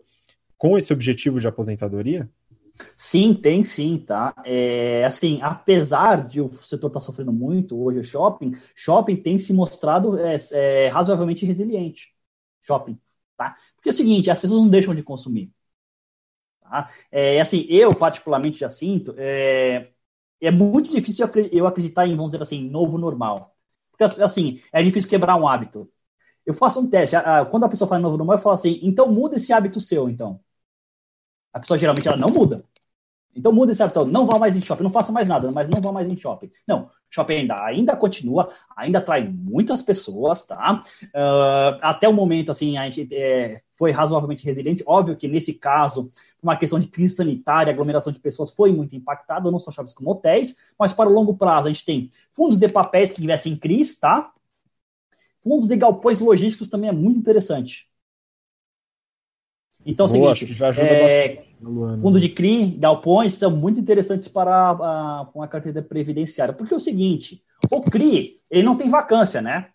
com 0.58 0.76
esse 0.76 0.92
objetivo 0.92 1.40
de 1.40 1.48
aposentadoria? 1.48 2.28
Sim, 2.94 3.32
tem 3.32 3.64
sim, 3.64 3.96
tá? 3.96 4.34
É, 4.44 5.06
assim, 5.06 5.40
apesar 5.40 6.26
de 6.26 6.42
o 6.42 6.52
setor 6.62 6.88
estar 6.88 7.00
tá 7.00 7.06
sofrendo 7.06 7.32
muito 7.32 7.82
hoje, 7.82 8.00
o 8.00 8.04
shopping, 8.04 8.52
shopping 8.74 9.16
tem 9.16 9.38
se 9.38 9.54
mostrado 9.54 10.18
é, 10.18 10.36
é, 10.52 10.88
razoavelmente 10.88 11.46
resiliente. 11.46 12.14
Shopping, 12.62 13.00
tá? 13.38 13.54
Porque 13.74 13.88
é 13.88 13.92
o 13.92 13.94
seguinte, 13.94 14.30
as 14.30 14.38
pessoas 14.38 14.60
não 14.60 14.68
deixam 14.68 14.94
de 14.94 15.02
consumir. 15.02 15.50
Tá? 16.60 16.90
É, 17.10 17.40
assim, 17.40 17.64
eu 17.70 17.94
particularmente 17.94 18.58
já 18.58 18.68
sinto, 18.68 19.14
é, 19.16 19.92
é 20.40 20.50
muito 20.50 20.90
difícil 20.90 21.28
eu 21.52 21.66
acreditar 21.66 22.06
em, 22.06 22.16
vamos 22.16 22.32
dizer 22.32 22.42
assim, 22.42 22.68
novo 22.68 22.98
normal. 22.98 23.54
Porque, 23.90 24.22
assim, 24.22 24.60
é 24.72 24.82
difícil 24.82 25.10
quebrar 25.10 25.36
um 25.36 25.46
hábito. 25.46 25.90
Eu 26.46 26.54
faço 26.54 26.80
um 26.80 26.88
teste, 26.88 27.16
quando 27.50 27.64
a 27.64 27.68
pessoa 27.68 27.88
fala 27.88 28.00
novo 28.00 28.16
normal, 28.16 28.36
eu 28.36 28.42
falo 28.42 28.54
assim, 28.54 28.80
então 28.82 29.12
muda 29.12 29.36
esse 29.36 29.52
hábito 29.52 29.80
seu, 29.80 30.08
então. 30.08 30.40
A 31.52 31.60
pessoa 31.60 31.76
geralmente 31.78 32.08
ela 32.08 32.16
não 32.16 32.30
muda. 32.30 32.64
Então 33.34 33.52
muda 33.52 33.70
esse 33.70 33.82
hábito, 33.82 34.04
não 34.04 34.26
vá 34.26 34.38
mais 34.38 34.56
em 34.56 34.60
shopping, 34.60 34.82
não 34.82 34.92
faça 34.92 35.12
mais 35.12 35.28
nada, 35.28 35.50
mas 35.52 35.68
não 35.68 35.80
vá 35.80 35.92
mais 35.92 36.08
em 36.08 36.16
shopping. 36.16 36.50
Não, 36.66 36.90
shopping 37.08 37.34
ainda, 37.34 37.64
ainda 37.64 37.96
continua, 37.96 38.50
ainda 38.76 38.98
atrai 38.98 39.22
muitas 39.28 39.80
pessoas, 39.80 40.44
tá? 40.46 40.82
Uh, 41.04 41.78
até 41.80 42.08
o 42.08 42.12
momento, 42.12 42.50
assim, 42.50 42.76
a 42.76 42.90
gente 42.90 43.08
é, 43.14 43.60
foi 43.76 43.92
razoavelmente 43.92 44.44
resiliente. 44.44 44.82
Óbvio 44.84 45.16
que 45.16 45.28
nesse 45.28 45.54
caso, 45.54 46.10
uma 46.42 46.56
questão 46.56 46.80
de 46.80 46.88
crise 46.88 47.14
sanitária, 47.14 47.72
aglomeração 47.72 48.12
de 48.12 48.18
pessoas 48.18 48.54
foi 48.54 48.72
muito 48.72 48.96
impactada, 48.96 49.50
não 49.50 49.60
só 49.60 49.70
shoppings 49.70 49.94
como 49.94 50.10
hotéis, 50.10 50.56
mas 50.78 50.92
para 50.92 51.08
o 51.08 51.12
longo 51.12 51.36
prazo 51.36 51.68
a 51.68 51.72
gente 51.72 51.84
tem 51.84 52.10
fundos 52.32 52.58
de 52.58 52.68
papéis 52.68 53.12
que 53.12 53.22
investem 53.22 53.52
em 53.52 53.56
crise, 53.56 54.00
tá? 54.00 54.32
Fundos 55.40 55.68
de 55.68 55.76
galpões 55.76 56.18
logísticos 56.18 56.68
também 56.68 56.90
é 56.90 56.92
muito 56.92 57.18
interessante. 57.18 57.88
Então, 59.86 60.06
é 60.06 60.08
o 60.08 60.34
seguinte, 60.34 60.52
já 60.52 60.68
ajuda 60.68 60.86
é, 60.86 61.28
bastante. 61.28 61.49
Fundo 62.00 62.18
de 62.18 62.28
CRI, 62.30 62.76
galpões 62.78 63.34
são 63.34 63.50
muito 63.50 63.78
interessantes 63.78 64.28
para 64.28 64.70
a, 64.70 65.30
uma 65.34 65.46
carteira 65.46 65.82
previdenciária. 65.82 66.54
Porque 66.54 66.72
é 66.72 66.76
o 66.76 66.80
seguinte, 66.80 67.44
o 67.70 67.82
CRI, 67.82 68.40
ele 68.50 68.62
não 68.62 68.76
tem 68.76 68.88
vacância, 68.88 69.42
né? 69.42 69.68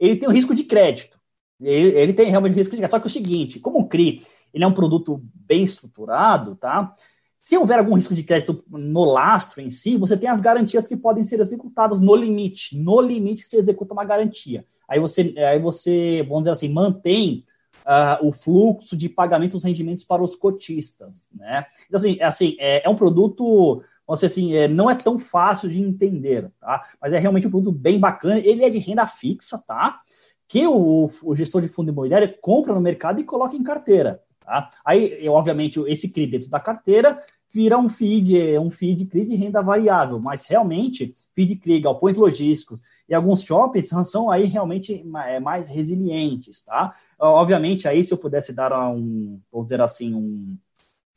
Ele 0.00 0.16
tem 0.16 0.28
o 0.28 0.32
risco 0.32 0.54
de 0.54 0.64
crédito. 0.64 1.18
Ele, 1.60 1.88
ele 1.98 2.12
tem 2.14 2.30
realmente 2.30 2.54
risco 2.54 2.70
de 2.70 2.78
crédito. 2.78 2.92
Só 2.92 3.00
que 3.00 3.06
é 3.06 3.10
o 3.10 3.12
seguinte, 3.12 3.60
como 3.60 3.80
o 3.80 3.88
CRI, 3.88 4.22
ele 4.54 4.64
é 4.64 4.66
um 4.66 4.72
produto 4.72 5.22
bem 5.34 5.62
estruturado, 5.62 6.56
tá? 6.56 6.94
Se 7.42 7.56
houver 7.56 7.78
algum 7.78 7.94
risco 7.94 8.14
de 8.14 8.22
crédito 8.22 8.64
no 8.68 9.04
lastro 9.04 9.60
em 9.60 9.70
si, 9.70 9.96
você 9.96 10.16
tem 10.16 10.28
as 10.28 10.40
garantias 10.40 10.86
que 10.86 10.96
podem 10.96 11.24
ser 11.24 11.40
executadas 11.40 12.00
no 12.00 12.14
limite. 12.14 12.78
No 12.78 13.00
limite, 13.00 13.46
você 13.46 13.56
executa 13.56 13.94
uma 13.94 14.04
garantia. 14.04 14.64
Aí 14.88 15.00
você, 15.00 15.34
aí 15.36 15.58
você 15.58 16.22
vamos 16.28 16.42
dizer 16.42 16.50
assim, 16.52 16.68
mantém 16.68 17.44
uh, 17.88 18.26
o 18.26 18.30
fluxo 18.30 18.94
de 18.96 19.08
pagamento 19.08 19.52
dos 19.52 19.64
rendimentos 19.64 20.04
para 20.04 20.22
os 20.22 20.36
cotistas, 20.36 21.30
né? 21.34 21.64
Então, 21.86 21.98
assim, 21.98 22.18
é, 22.20 22.24
assim, 22.24 22.56
é, 22.60 22.86
é 22.86 22.88
um 22.88 22.94
produto, 22.94 23.82
vamos 24.06 24.22
assim, 24.22 24.54
é, 24.54 24.68
não 24.68 24.90
é 24.90 24.94
tão 24.94 25.18
fácil 25.18 25.70
de 25.70 25.80
entender, 25.80 26.52
tá? 26.60 26.82
Mas 27.00 27.14
é 27.14 27.18
realmente 27.18 27.46
um 27.46 27.50
produto 27.50 27.72
bem 27.72 27.98
bacana, 27.98 28.38
ele 28.38 28.64
é 28.64 28.70
de 28.70 28.78
renda 28.78 29.06
fixa, 29.06 29.58
tá? 29.66 30.00
Que 30.46 30.66
o, 30.66 31.10
o 31.22 31.34
gestor 31.34 31.62
de 31.62 31.68
fundo 31.68 31.90
imobiliário 31.90 32.34
compra 32.40 32.74
no 32.74 32.80
mercado 32.80 33.20
e 33.20 33.24
coloca 33.24 33.56
em 33.56 33.62
carteira, 33.62 34.22
tá? 34.40 34.70
Aí, 34.84 35.26
obviamente, 35.28 35.80
esse 35.86 36.12
CRI 36.12 36.26
dentro 36.26 36.50
da 36.50 36.60
carteira 36.60 37.18
vira 37.50 37.78
um 37.78 37.88
feed, 37.88 38.58
um 38.58 38.70
feed 38.70 39.06
CRI 39.06 39.24
de 39.24 39.36
renda 39.36 39.62
variável, 39.62 40.18
mas 40.20 40.46
realmente 40.46 41.14
feed 41.34 41.56
CRI, 41.56 41.80
galpões 41.80 42.16
logísticos 42.16 42.80
e 43.08 43.14
alguns 43.14 43.42
shoppings 43.42 43.88
são 44.04 44.30
aí 44.30 44.44
realmente 44.44 45.04
é, 45.26 45.40
mais 45.40 45.68
resilientes, 45.68 46.62
tá? 46.64 46.92
Obviamente 47.18 47.88
aí 47.88 48.04
se 48.04 48.12
eu 48.12 48.18
pudesse 48.18 48.52
dar 48.52 48.72
um, 48.90 49.40
vou 49.50 49.62
dizer 49.62 49.80
assim, 49.80 50.14
um 50.14 50.56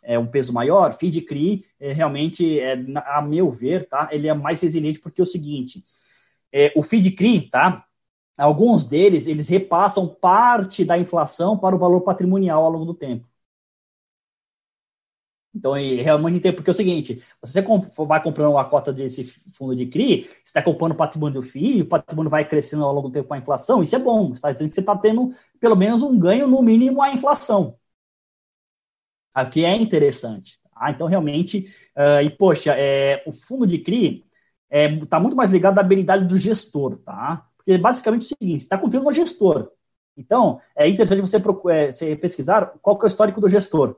é, 0.03 0.17
um 0.17 0.27
peso 0.27 0.53
maior, 0.53 0.93
feed 0.93 1.21
CRI 1.21 1.65
é, 1.79 1.93
realmente, 1.93 2.59
é, 2.59 2.73
a 3.05 3.21
meu 3.21 3.51
ver, 3.51 3.87
tá? 3.87 4.09
Ele 4.11 4.27
é 4.27 4.33
mais 4.33 4.61
resiliente 4.61 4.99
porque 4.99 5.21
é 5.21 5.23
o 5.23 5.27
seguinte, 5.27 5.83
é, 6.51 6.71
o 6.75 6.83
feed 6.83 7.11
CRI, 7.11 7.49
tá? 7.49 7.85
Alguns 8.37 8.83
deles, 8.83 9.27
eles 9.27 9.47
repassam 9.49 10.07
parte 10.07 10.83
da 10.83 10.97
inflação 10.97 11.57
para 11.57 11.75
o 11.75 11.79
valor 11.79 12.01
patrimonial 12.01 12.63
ao 12.63 12.71
longo 12.71 12.85
do 12.85 12.93
tempo. 12.93 13.27
Então, 15.61 15.73
realmente 15.73 16.39
tem, 16.41 16.51
porque 16.51 16.71
é 16.71 16.73
o 16.73 16.75
seguinte, 16.75 17.21
você 17.39 17.61
vai 18.07 18.23
comprando 18.23 18.49
uma 18.49 18.65
cota 18.65 18.91
desse 18.91 19.23
fundo 19.23 19.75
de 19.75 19.85
CRI, 19.85 20.23
você 20.23 20.41
está 20.45 20.63
comprando 20.63 20.93
o 20.93 20.95
patrimônio 20.95 21.39
do 21.39 21.47
filho, 21.47 21.83
o 21.83 21.87
patrimônio 21.87 22.31
vai 22.31 22.43
crescendo 22.47 22.83
ao 22.83 22.91
longo 22.91 23.09
do 23.09 23.13
tempo 23.13 23.27
com 23.27 23.35
a 23.35 23.37
inflação, 23.37 23.83
isso 23.83 23.95
é 23.95 23.99
bom, 23.99 24.29
você 24.29 24.33
está 24.35 24.51
dizendo 24.51 24.69
que 24.69 24.73
você 24.73 24.79
está 24.79 24.97
tendo 24.97 25.31
pelo 25.59 25.75
menos 25.75 26.01
um 26.01 26.17
ganho 26.17 26.47
no 26.47 26.63
mínimo 26.63 26.99
à 26.99 27.13
inflação. 27.13 27.77
Aqui 29.31 29.63
é 29.63 29.75
interessante. 29.75 30.59
Ah, 30.75 30.89
então, 30.89 31.05
realmente, 31.05 31.67
uh, 31.95 32.23
e 32.23 32.29
poxa, 32.31 32.73
é, 32.75 33.23
o 33.27 33.31
fundo 33.31 33.67
de 33.67 33.77
CRI 33.77 34.25
está 34.71 34.77
é, 34.77 35.05
tá 35.05 35.19
muito 35.19 35.35
mais 35.37 35.51
ligado 35.51 35.77
à 35.77 35.81
habilidade 35.81 36.25
do 36.25 36.37
gestor, 36.37 36.97
tá? 36.97 37.45
Porque 37.55 37.77
basicamente 37.77 38.23
é 38.23 38.25
o 38.25 38.27
seguinte, 38.29 38.61
você 38.61 38.65
está 38.65 38.79
confiando 38.79 39.05
no 39.05 39.13
gestor. 39.13 39.71
Então, 40.17 40.59
é 40.75 40.89
interessante 40.89 41.21
você, 41.21 41.37
é, 41.37 41.91
você 41.91 42.15
pesquisar 42.15 42.73
qual 42.81 42.97
que 42.97 43.05
é 43.05 43.07
o 43.07 43.09
histórico 43.09 43.39
do 43.39 43.47
gestor 43.47 43.95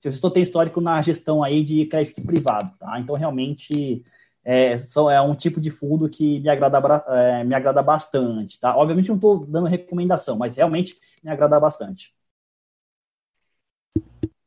se 0.00 0.08
o 0.08 0.12
gestor 0.12 0.30
tem 0.30 0.42
histórico 0.42 0.80
na 0.80 1.02
gestão 1.02 1.42
aí 1.42 1.62
de 1.64 1.86
crédito 1.86 2.22
privado, 2.22 2.76
tá? 2.78 2.98
Então, 3.00 3.16
realmente, 3.16 4.02
é, 4.44 4.78
são, 4.78 5.10
é 5.10 5.20
um 5.20 5.34
tipo 5.34 5.60
de 5.60 5.70
fundo 5.70 6.08
que 6.08 6.40
me 6.40 6.48
agrada, 6.48 6.78
é, 7.08 7.44
me 7.44 7.54
agrada 7.54 7.82
bastante, 7.82 8.58
tá? 8.60 8.76
Obviamente, 8.76 9.08
não 9.08 9.16
estou 9.16 9.46
dando 9.46 9.66
recomendação, 9.66 10.38
mas 10.38 10.56
realmente 10.56 10.96
me 11.22 11.30
agrada 11.30 11.58
bastante. 11.60 12.14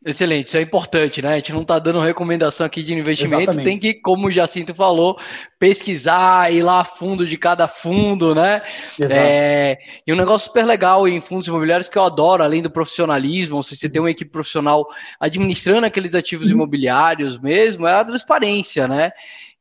Excelente, 0.03 0.47
isso 0.47 0.57
é 0.57 0.61
importante, 0.61 1.21
né? 1.21 1.33
A 1.33 1.35
gente 1.35 1.53
não 1.53 1.61
está 1.61 1.77
dando 1.77 1.99
recomendação 1.99 2.65
aqui 2.65 2.81
de 2.81 2.91
investimento, 2.91 3.43
Exatamente. 3.43 3.65
tem 3.65 3.77
que, 3.77 3.93
como 4.01 4.27
o 4.27 4.31
Jacinto 4.31 4.73
falou, 4.73 5.19
pesquisar, 5.59 6.51
ir 6.51 6.63
lá 6.63 6.81
a 6.81 6.83
fundo 6.83 7.23
de 7.23 7.37
cada 7.37 7.67
fundo, 7.67 8.33
né? 8.33 8.63
Exato. 8.99 9.13
É, 9.13 9.77
e 10.05 10.11
um 10.11 10.15
negócio 10.15 10.47
super 10.47 10.65
legal 10.65 11.07
em 11.07 11.21
fundos 11.21 11.47
imobiliários 11.47 11.87
que 11.87 11.99
eu 11.99 12.03
adoro, 12.03 12.41
além 12.41 12.63
do 12.63 12.71
profissionalismo, 12.71 13.61
se 13.61 13.75
você 13.75 13.87
tem 13.87 14.01
uma 14.01 14.09
equipe 14.09 14.31
profissional 14.31 14.87
administrando 15.19 15.85
aqueles 15.85 16.15
ativos 16.15 16.47
uhum. 16.47 16.55
imobiliários 16.55 17.39
mesmo, 17.39 17.85
é 17.85 17.93
a 17.93 18.03
transparência, 18.03 18.87
né? 18.87 19.11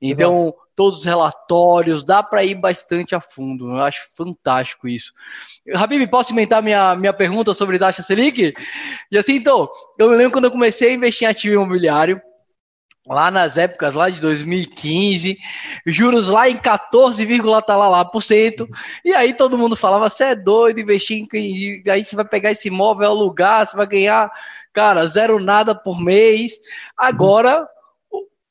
Então, 0.00 0.46
Exato 0.46 0.69
todos 0.80 1.00
os 1.00 1.04
relatórios, 1.04 2.02
dá 2.02 2.22
para 2.22 2.42
ir 2.42 2.54
bastante 2.54 3.14
a 3.14 3.20
fundo. 3.20 3.68
Eu 3.68 3.82
acho 3.82 4.00
fantástico 4.16 4.88
isso. 4.88 5.12
Habib, 5.74 6.08
posso 6.08 6.32
inventar 6.32 6.62
minha, 6.62 6.96
minha 6.96 7.12
pergunta 7.12 7.52
sobre 7.52 7.78
taxa 7.78 8.00
Selic? 8.00 8.54
E 9.12 9.18
assim, 9.18 9.34
então, 9.34 9.68
eu 9.98 10.08
me 10.08 10.16
lembro 10.16 10.32
quando 10.32 10.46
eu 10.46 10.50
comecei 10.50 10.88
a 10.88 10.94
investir 10.94 11.28
em 11.28 11.30
ativo 11.30 11.52
imobiliário, 11.52 12.18
lá 13.06 13.30
nas 13.30 13.58
épocas 13.58 13.92
lá 13.92 14.08
de 14.08 14.22
2015, 14.22 15.36
juros 15.84 16.28
lá 16.28 16.48
em 16.48 16.56
14, 16.56 17.26
tá 17.66 17.76
lá, 17.76 17.86
lá 17.86 18.02
por 18.02 18.22
cento. 18.22 18.66
E 19.04 19.12
aí 19.12 19.34
todo 19.34 19.58
mundo 19.58 19.76
falava: 19.76 20.08
você 20.08 20.24
é 20.24 20.34
doido, 20.34 20.80
investir 20.80 21.26
em. 21.34 21.82
Aí 21.90 22.06
você 22.06 22.16
vai 22.16 22.24
pegar 22.24 22.52
esse 22.52 22.68
imóvel, 22.68 23.10
alugar, 23.10 23.66
você 23.66 23.76
vai 23.76 23.86
ganhar, 23.86 24.30
cara, 24.72 25.06
zero 25.06 25.38
nada 25.38 25.74
por 25.74 26.00
mês. 26.00 26.54
Agora 26.96 27.68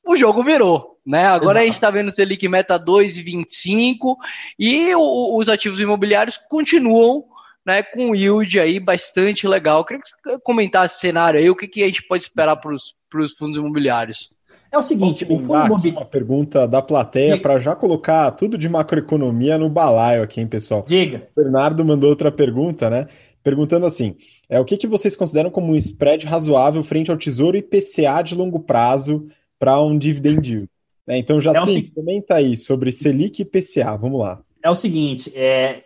o 0.06 0.16
jogo 0.16 0.44
virou. 0.44 0.99
Né? 1.10 1.26
Agora 1.26 1.58
Exato. 1.58 1.58
a 1.58 1.66
gente 1.66 1.74
está 1.74 1.90
vendo 1.90 2.12
Selic 2.12 2.48
meta 2.48 2.80
2,25 2.80 4.16
e 4.60 4.94
o, 4.94 5.40
os 5.40 5.50
ativos 5.50 5.82
imobiliários 5.82 6.38
continuam 6.48 7.24
né, 7.66 7.82
com 7.82 8.16
yield 8.16 8.60
aí 8.60 8.80
bastante 8.80 9.48
legal. 9.48 9.80
Eu 9.80 9.86
queria 9.86 10.04
que 10.04 10.08
você 10.08 10.40
comentasse 10.44 10.94
esse 10.94 11.02
cenário 11.02 11.40
aí, 11.40 11.50
o 11.50 11.56
que, 11.56 11.68
que 11.68 11.82
a 11.82 11.88
gente 11.88 12.06
pode 12.08 12.22
esperar 12.22 12.58
para 12.58 12.72
os 12.72 13.32
fundos 13.36 13.58
imobiliários. 13.58 14.30
É 14.72 14.78
o 14.78 14.84
seguinte, 14.84 15.26
o 15.28 15.40
fundo 15.40 15.66
imobiliário... 15.66 16.00
uma 16.00 16.06
pergunta 16.06 16.68
da 16.68 16.80
plateia 16.80 17.42
para 17.42 17.58
já 17.58 17.76
colocar 17.76 18.30
tudo 18.30 18.56
de 18.56 18.70
macroeconomia 18.70 19.58
no 19.58 19.68
balaio 19.68 20.22
aqui, 20.22 20.40
hein, 20.40 20.48
pessoal? 20.48 20.86
Diga. 20.88 21.28
O 21.36 21.44
Bernardo 21.44 21.84
mandou 21.84 22.12
outra 22.12 22.32
pergunta, 22.32 22.88
né? 22.88 23.08
Perguntando 23.44 23.88
assim: 23.88 24.16
é 24.48 24.60
o 24.60 24.66
que, 24.66 24.78
que 24.78 24.86
vocês 24.86 25.16
consideram 25.16 25.50
como 25.50 25.72
um 25.74 25.76
spread 25.76 26.28
razoável 26.28 26.84
frente 26.84 27.10
ao 27.10 27.18
Tesouro 27.18 27.58
IPCA 27.58 28.22
de 28.24 28.36
longo 28.36 28.60
prazo 28.60 29.28
para 29.58 29.82
um 29.82 29.98
dividend 29.98 30.48
yield? 30.48 30.70
É, 31.10 31.18
então, 31.18 31.42
já 31.42 31.52
é 31.52 31.66
sim, 31.66 31.90
comenta 31.90 32.36
aí 32.36 32.56
sobre 32.56 32.92
Selic 32.92 33.42
e 33.42 33.46
PCA, 33.46 33.98
vamos 33.98 34.20
lá. 34.20 34.44
É 34.64 34.70
o 34.70 34.76
seguinte, 34.76 35.36
é, 35.36 35.86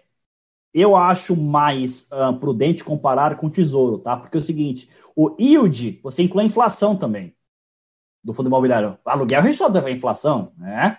eu 0.73 0.97
acho 0.97 1.33
mais 1.37 2.09
uh, 2.11 2.37
prudente 2.37 2.83
comparar 2.83 3.37
com 3.37 3.47
o 3.47 3.49
Tesouro, 3.49 3.99
tá? 3.99 4.17
Porque 4.17 4.35
é 4.35 4.41
o 4.41 4.43
seguinte, 4.43 4.89
o 5.15 5.33
yield, 5.39 6.01
você 6.03 6.23
inclui 6.23 6.43
a 6.43 6.47
inflação 6.47 6.97
também 6.97 7.33
do 8.21 8.33
fundo 8.33 8.47
imobiliário. 8.47 8.97
O 9.05 9.09
aluguel 9.09 9.41
registrado 9.41 9.79
da 9.79 9.89
inflação, 9.89 10.51
né? 10.57 10.97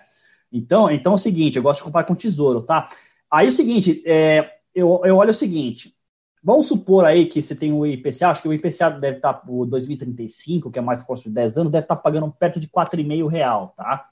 Então, 0.51 0.91
então 0.91 1.13
é 1.13 1.17
o 1.17 1.19
seguinte, 1.19 1.57
eu 1.57 1.63
gosto 1.63 1.81
de 1.81 1.85
comparar 1.85 2.07
com 2.07 2.15
o 2.15 2.17
Tesouro, 2.17 2.63
tá? 2.63 2.89
Aí 3.31 3.47
é 3.47 3.51
o 3.51 3.53
seguinte, 3.53 4.03
é, 4.07 4.59
eu, 4.75 5.03
eu 5.05 5.17
olho 5.17 5.33
o 5.33 5.35
seguinte, 5.35 5.95
vamos 6.43 6.67
supor 6.67 7.05
aí 7.05 7.27
que 7.27 7.43
você 7.43 7.55
tem 7.55 7.75
o 7.75 7.87
IPCA, 7.87 8.31
acho 8.31 8.41
que 8.41 8.49
o 8.49 8.55
IPCA 8.55 8.89
deve 8.89 9.19
estar, 9.19 9.43
o 9.47 9.67
2035, 9.67 10.71
que 10.71 10.79
é 10.79 10.83
mais 10.83 11.03
próximo 11.03 11.31
de 11.31 11.35
10 11.35 11.59
anos, 11.59 11.73
deve 11.73 11.85
estar 11.85 11.97
pagando 11.97 12.33
perto 12.33 12.59
de 12.59 12.69
4,5 12.69 13.29
real, 13.29 13.75
tá? 13.77 14.09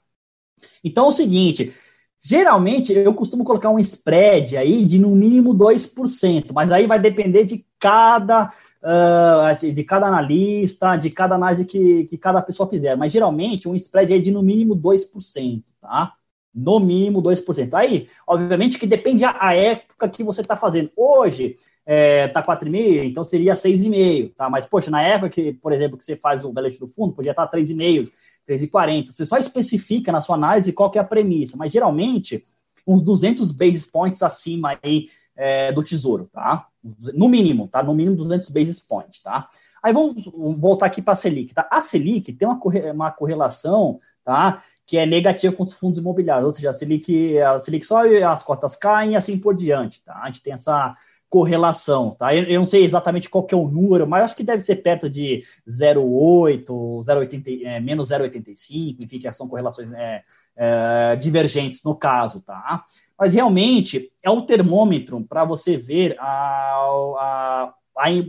Então 0.83 1.05
é 1.05 1.07
o 1.09 1.11
seguinte, 1.11 1.73
geralmente 2.21 2.93
eu 2.93 3.13
costumo 3.13 3.43
colocar 3.43 3.69
um 3.69 3.79
spread 3.79 4.57
aí 4.57 4.85
de 4.85 4.99
no 4.99 5.15
mínimo 5.15 5.53
2%, 5.53 6.51
mas 6.53 6.71
aí 6.71 6.87
vai 6.87 6.99
depender 6.99 7.43
de 7.43 7.65
cada 7.79 8.51
uh, 8.83 9.73
de 9.73 9.83
cada 9.83 10.07
analista, 10.07 10.95
de 10.97 11.09
cada 11.09 11.35
análise 11.35 11.65
que, 11.65 12.05
que 12.05 12.17
cada 12.17 12.41
pessoa 12.41 12.69
fizer. 12.69 12.95
Mas 12.95 13.11
geralmente 13.11 13.67
um 13.67 13.75
spread 13.75 14.13
é 14.13 14.19
de 14.19 14.31
no 14.31 14.43
mínimo 14.43 14.75
2%, 14.75 15.63
tá? 15.81 16.13
No 16.53 16.79
mínimo 16.79 17.21
2%. 17.21 17.73
Aí, 17.73 18.07
obviamente 18.27 18.77
que 18.77 18.85
depende 18.85 19.23
a 19.25 19.55
época 19.55 20.07
que 20.09 20.23
você 20.23 20.41
está 20.41 20.55
fazendo. 20.55 20.91
Hoje, 20.95 21.55
é, 21.85 22.27
tá 22.27 22.41
4,5, 22.43 23.03
então 23.03 23.23
seria 23.23 23.53
6,5, 23.55 24.33
tá? 24.35 24.49
Mas, 24.49 24.65
poxa, 24.65 24.91
na 24.91 25.01
época 25.01 25.29
que, 25.29 25.53
por 25.53 25.71
exemplo, 25.73 25.97
que 25.97 26.05
você 26.05 26.15
faz 26.15 26.43
o 26.43 26.51
balance 26.51 26.79
do 26.79 26.87
fundo, 26.87 27.13
podia 27.13 27.31
estar 27.31 27.47
tá 27.47 27.57
3,5, 27.57 28.09
3,40. 28.47 29.07
Você 29.11 29.25
só 29.25 29.37
especifica 29.37 30.11
na 30.11 30.21
sua 30.21 30.35
análise 30.35 30.73
qual 30.73 30.91
que 30.91 30.97
é 30.97 31.01
a 31.01 31.05
premissa, 31.05 31.57
mas 31.57 31.71
geralmente 31.71 32.43
uns 32.85 33.01
200 33.01 33.51
basis 33.51 33.85
points 33.85 34.21
acima 34.21 34.77
aí 34.83 35.07
é, 35.35 35.71
do 35.71 35.83
tesouro, 35.83 36.29
tá? 36.31 36.67
No 37.13 37.27
mínimo, 37.27 37.67
tá? 37.67 37.81
No 37.81 37.93
mínimo 37.93 38.15
200 38.15 38.49
basis 38.49 38.79
points, 38.79 39.21
tá? 39.21 39.49
Aí 39.81 39.91
vamos 39.91 40.23
voltar 40.57 40.85
aqui 40.85 41.01
para 41.01 41.13
a 41.13 41.15
Selic, 41.15 41.53
tá? 41.53 41.67
A 41.69 41.81
Selic 41.81 42.31
tem 42.33 42.47
uma, 42.47 42.59
corre 42.59 42.91
uma 42.91 43.11
correlação, 43.11 43.99
tá? 44.23 44.63
Que 44.85 44.97
é 44.97 45.05
negativa 45.05 45.53
com 45.53 45.63
os 45.63 45.73
fundos 45.73 45.99
imobiliários, 45.99 46.45
ou 46.45 46.51
seja, 46.51 46.69
a 46.69 46.73
Selic, 46.73 47.37
a 47.39 47.59
Selic 47.59 47.85
sobe, 47.85 48.21
as 48.23 48.43
cotas 48.43 48.75
caem 48.75 49.13
e 49.13 49.15
assim 49.15 49.37
por 49.37 49.55
diante, 49.55 50.03
tá? 50.03 50.21
A 50.21 50.27
gente 50.27 50.41
tem 50.41 50.53
essa 50.53 50.95
correlação, 51.33 52.11
tá? 52.11 52.35
Eu, 52.35 52.59
não 52.59 52.65
sei 52.67 52.83
exatamente 52.83 53.27
qual 53.27 53.43
que 53.43 53.55
é 53.55 53.57
o 53.57 53.67
número, 53.67 54.05
mas 54.05 54.25
acho 54.25 54.35
que 54.35 54.43
deve 54.43 54.63
ser 54.63 54.75
perto 54.75 55.09
de 55.09 55.43
0,8, 55.67 56.63
0,80, 56.67 57.61
é, 57.63 57.79
menos 57.79 58.09
0,85, 58.11 58.97
enfim, 58.99 59.17
que 59.17 59.33
são 59.33 59.47
correlações 59.47 59.91
é, 59.93 60.23
é, 60.55 61.15
divergentes 61.15 61.83
no 61.83 61.95
caso, 61.95 62.39
tá? 62.39 62.85
Mas 63.17 63.33
realmente 63.33 64.11
é 64.21 64.29
um 64.29 64.45
termômetro 64.45 65.23
para 65.23 65.43
você 65.43 65.75
ver 65.75 66.15
a, 66.19 66.85
a, 67.17 67.73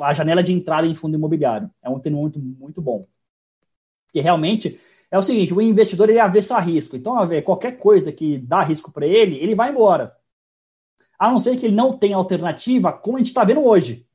a, 0.00 0.14
janela 0.14 0.42
de 0.42 0.54
entrada 0.54 0.86
em 0.86 0.94
fundo 0.94 1.14
imobiliário. 1.14 1.70
É 1.82 1.90
um 1.90 2.00
termômetro 2.00 2.40
muito 2.40 2.80
bom. 2.80 3.06
Porque 4.06 4.22
realmente 4.22 4.80
é 5.10 5.18
o 5.18 5.22
seguinte, 5.22 5.52
o 5.52 5.60
investidor 5.60 6.08
ele 6.08 6.16
é 6.16 6.22
avesso 6.22 6.54
a 6.54 6.58
risco. 6.58 6.96
Então, 6.96 7.18
a 7.18 7.26
ver, 7.26 7.42
qualquer 7.42 7.72
coisa 7.72 8.10
que 8.10 8.38
dá 8.38 8.62
risco 8.62 8.90
para 8.90 9.06
ele, 9.06 9.36
ele 9.36 9.54
vai 9.54 9.68
embora 9.68 10.16
a 11.18 11.30
não 11.30 11.38
ser 11.38 11.56
que 11.56 11.66
ele 11.66 11.74
não 11.74 11.96
tenha 11.96 12.16
alternativa, 12.16 12.92
como 12.92 13.16
a 13.16 13.20
gente 13.20 13.28
está 13.28 13.44
vendo 13.44 13.64
hoje. 13.64 14.06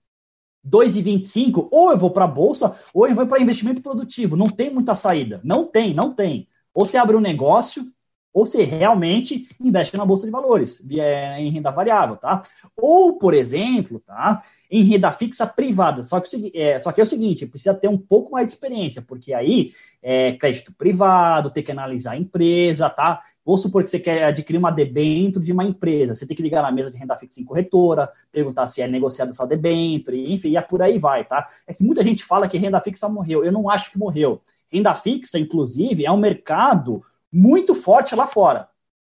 2,25, 0.67 1.69
ou 1.71 1.91
eu 1.91 1.97
vou 1.97 2.11
para 2.11 2.25
a 2.25 2.27
bolsa, 2.27 2.77
ou 2.93 3.07
eu 3.07 3.15
vou 3.15 3.25
para 3.25 3.41
investimento 3.41 3.81
produtivo. 3.81 4.35
Não 4.35 4.49
tem 4.49 4.69
muita 4.69 4.93
saída. 4.93 5.39
Não 5.43 5.65
tem, 5.65 5.93
não 5.93 6.13
tem. 6.13 6.47
Ou 6.73 6.85
você 6.85 6.97
abre 6.97 7.15
um 7.15 7.21
negócio, 7.21 7.91
ou 8.33 8.45
você 8.45 8.63
realmente 8.63 9.47
investe 9.59 9.97
na 9.97 10.05
bolsa 10.05 10.25
de 10.25 10.31
valores, 10.31 10.83
é, 10.91 11.41
em 11.41 11.49
renda 11.49 11.71
variável, 11.71 12.15
tá? 12.15 12.43
Ou, 12.77 13.17
por 13.17 13.33
exemplo, 13.33 13.99
tá? 13.99 14.43
Em 14.69 14.83
renda 14.83 15.11
fixa 15.11 15.47
privada. 15.47 16.03
Só 16.03 16.19
que, 16.19 16.51
é, 16.53 16.79
só 16.79 16.91
que 16.91 17.01
é 17.01 17.03
o 17.03 17.07
seguinte, 17.07 17.47
precisa 17.47 17.73
ter 17.73 17.87
um 17.87 17.97
pouco 17.97 18.31
mais 18.31 18.45
de 18.45 18.53
experiência, 18.53 19.01
porque 19.01 19.33
aí 19.33 19.71
é 20.01 20.33
crédito 20.33 20.71
privado, 20.73 21.49
tem 21.49 21.63
que 21.63 21.71
analisar 21.71 22.11
a 22.11 22.17
empresa, 22.17 22.89
tá? 22.89 23.21
Vamos 23.43 23.63
supor 23.63 23.83
que 23.83 23.89
você 23.89 23.99
quer 23.99 24.25
adquirir 24.25 24.59
uma 24.59 24.69
debênture 24.69 25.43
de 25.43 25.51
uma 25.51 25.65
empresa, 25.65 26.13
você 26.13 26.27
tem 26.27 26.37
que 26.37 26.43
ligar 26.43 26.61
na 26.61 26.71
mesa 26.71 26.91
de 26.91 26.97
renda 26.97 27.17
fixa 27.17 27.41
em 27.41 27.43
corretora, 27.43 28.09
perguntar 28.31 28.67
se 28.67 28.79
é 28.79 28.87
negociada 28.87 29.31
essa 29.31 29.47
debênture, 29.47 30.31
enfim, 30.31 30.49
e 30.49 30.57
é 30.57 30.61
por 30.61 30.83
aí 30.83 30.99
vai, 30.99 31.25
tá? 31.25 31.47
É 31.65 31.73
que 31.73 31.83
muita 31.83 32.03
gente 32.03 32.23
fala 32.23 32.47
que 32.47 32.59
renda 32.59 32.79
fixa 32.79 33.09
morreu. 33.09 33.43
Eu 33.43 33.51
não 33.51 33.67
acho 33.67 33.91
que 33.91 33.97
morreu. 33.97 34.39
Renda 34.71 34.93
fixa, 34.93 35.39
inclusive, 35.39 36.05
é 36.05 36.11
um 36.11 36.17
mercado 36.17 37.01
muito 37.31 37.75
forte 37.75 38.15
lá 38.15 38.27
fora, 38.27 38.67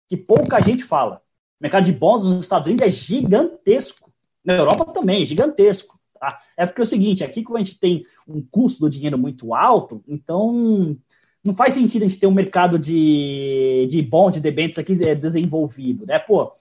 que 0.08 0.16
pouca 0.16 0.60
gente 0.60 0.84
fala. 0.84 1.22
O 1.60 1.62
mercado 1.62 1.84
de 1.84 1.92
bons 1.92 2.24
nos 2.24 2.44
Estados 2.44 2.66
Unidos 2.66 2.86
é 2.86 2.90
gigantesco. 2.90 4.12
Na 4.44 4.54
Europa 4.54 4.84
também, 4.86 5.26
gigantesco. 5.26 5.98
Tá? 6.18 6.40
É 6.56 6.66
porque 6.66 6.80
é 6.80 6.84
o 6.84 6.86
seguinte, 6.86 7.24
aqui 7.24 7.42
como 7.42 7.58
a 7.58 7.62
gente 7.62 7.78
tem 7.78 8.04
um 8.26 8.40
custo 8.40 8.80
do 8.80 8.90
dinheiro 8.90 9.18
muito 9.18 9.54
alto, 9.54 10.02
então 10.06 10.96
não 11.44 11.54
faz 11.54 11.74
sentido 11.74 12.04
a 12.04 12.08
gente 12.08 12.18
ter 12.18 12.26
um 12.26 12.34
mercado 12.34 12.78
de, 12.78 13.86
de 13.88 14.02
bom, 14.02 14.30
de 14.30 14.40
debêntures 14.40 14.78
aqui 14.78 14.92
é, 15.04 15.14
desenvolvido, 15.14 16.06
né? 16.06 16.18
Pô, 16.18 16.52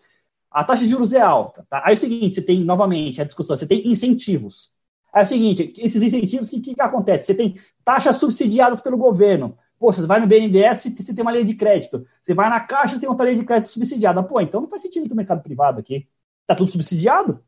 a 0.51 0.63
taxa 0.63 0.83
de 0.83 0.89
juros 0.89 1.13
é 1.13 1.21
alta, 1.21 1.65
tá? 1.69 1.81
Aí 1.85 1.93
é 1.93 1.95
o 1.95 1.99
seguinte, 1.99 2.35
você 2.35 2.41
tem, 2.41 2.63
novamente, 2.63 3.21
a 3.21 3.25
discussão, 3.25 3.57
você 3.57 3.67
tem 3.67 3.87
incentivos. 3.87 4.71
Aí 5.13 5.21
é 5.21 5.25
o 5.25 5.27
seguinte, 5.27 5.73
esses 5.77 6.01
incentivos, 6.01 6.47
o 6.47 6.61
que, 6.61 6.73
que 6.73 6.81
acontece? 6.81 7.25
Você 7.25 7.35
tem 7.35 7.55
taxas 7.83 8.15
subsidiadas 8.17 8.79
pelo 8.79 8.97
governo. 8.97 9.55
Pô, 9.79 9.93
você 9.93 10.05
vai 10.05 10.19
no 10.19 10.27
BNDES, 10.27 10.95
você 10.95 11.13
tem 11.13 11.21
uma 11.21 11.31
linha 11.31 11.45
de 11.45 11.53
crédito. 11.53 12.05
Você 12.21 12.33
vai 12.33 12.49
na 12.49 12.59
Caixa, 12.59 12.95
você 12.95 13.01
tem 13.01 13.09
outra 13.09 13.25
linha 13.25 13.37
de 13.37 13.45
crédito 13.45 13.69
subsidiada. 13.69 14.23
Pô, 14.23 14.41
então 14.41 14.61
não 14.61 14.67
faz 14.67 14.81
sentido 14.81 15.07
ter 15.07 15.15
mercado 15.15 15.41
privado 15.43 15.79
aqui. 15.79 16.07
Tá 16.45 16.55
tudo 16.55 16.71
subsidiado? 16.71 17.43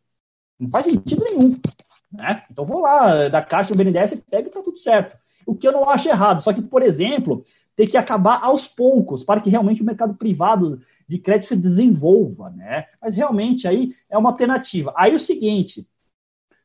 Não 0.60 0.70
faz 0.70 0.86
sentido 0.86 1.24
nenhum. 1.24 1.60
Né? 2.12 2.44
Então 2.52 2.66
vou 2.66 2.82
lá, 2.82 3.28
da 3.30 3.42
Caixa 3.42 3.74
do 3.74 3.84
BNDES, 3.84 4.24
pega 4.30 4.48
e 4.48 4.52
tá 4.52 4.62
tudo 4.62 4.78
certo. 4.78 5.18
O 5.46 5.56
que 5.56 5.68
eu 5.68 5.72
não 5.72 5.90
acho 5.90 6.10
errado. 6.10 6.42
Só 6.42 6.54
que, 6.54 6.62
por 6.62 6.84
exemplo, 6.84 7.44
tem 7.76 7.88
que 7.88 7.98
acabar 7.98 8.44
aos 8.44 8.68
poucos, 8.68 9.24
para 9.24 9.40
que 9.40 9.50
realmente 9.50 9.82
o 9.82 9.86
mercado 9.86 10.14
privado 10.14 10.82
de 11.08 11.18
crédito 11.18 11.48
se 11.48 11.56
desenvolva, 11.56 12.50
né? 12.50 12.86
Mas 13.02 13.16
realmente 13.16 13.68
aí 13.68 13.94
é 14.10 14.18
uma 14.18 14.30
alternativa. 14.30 14.94
Aí 14.98 15.16
o 15.16 15.20
seguinte, 15.20 15.88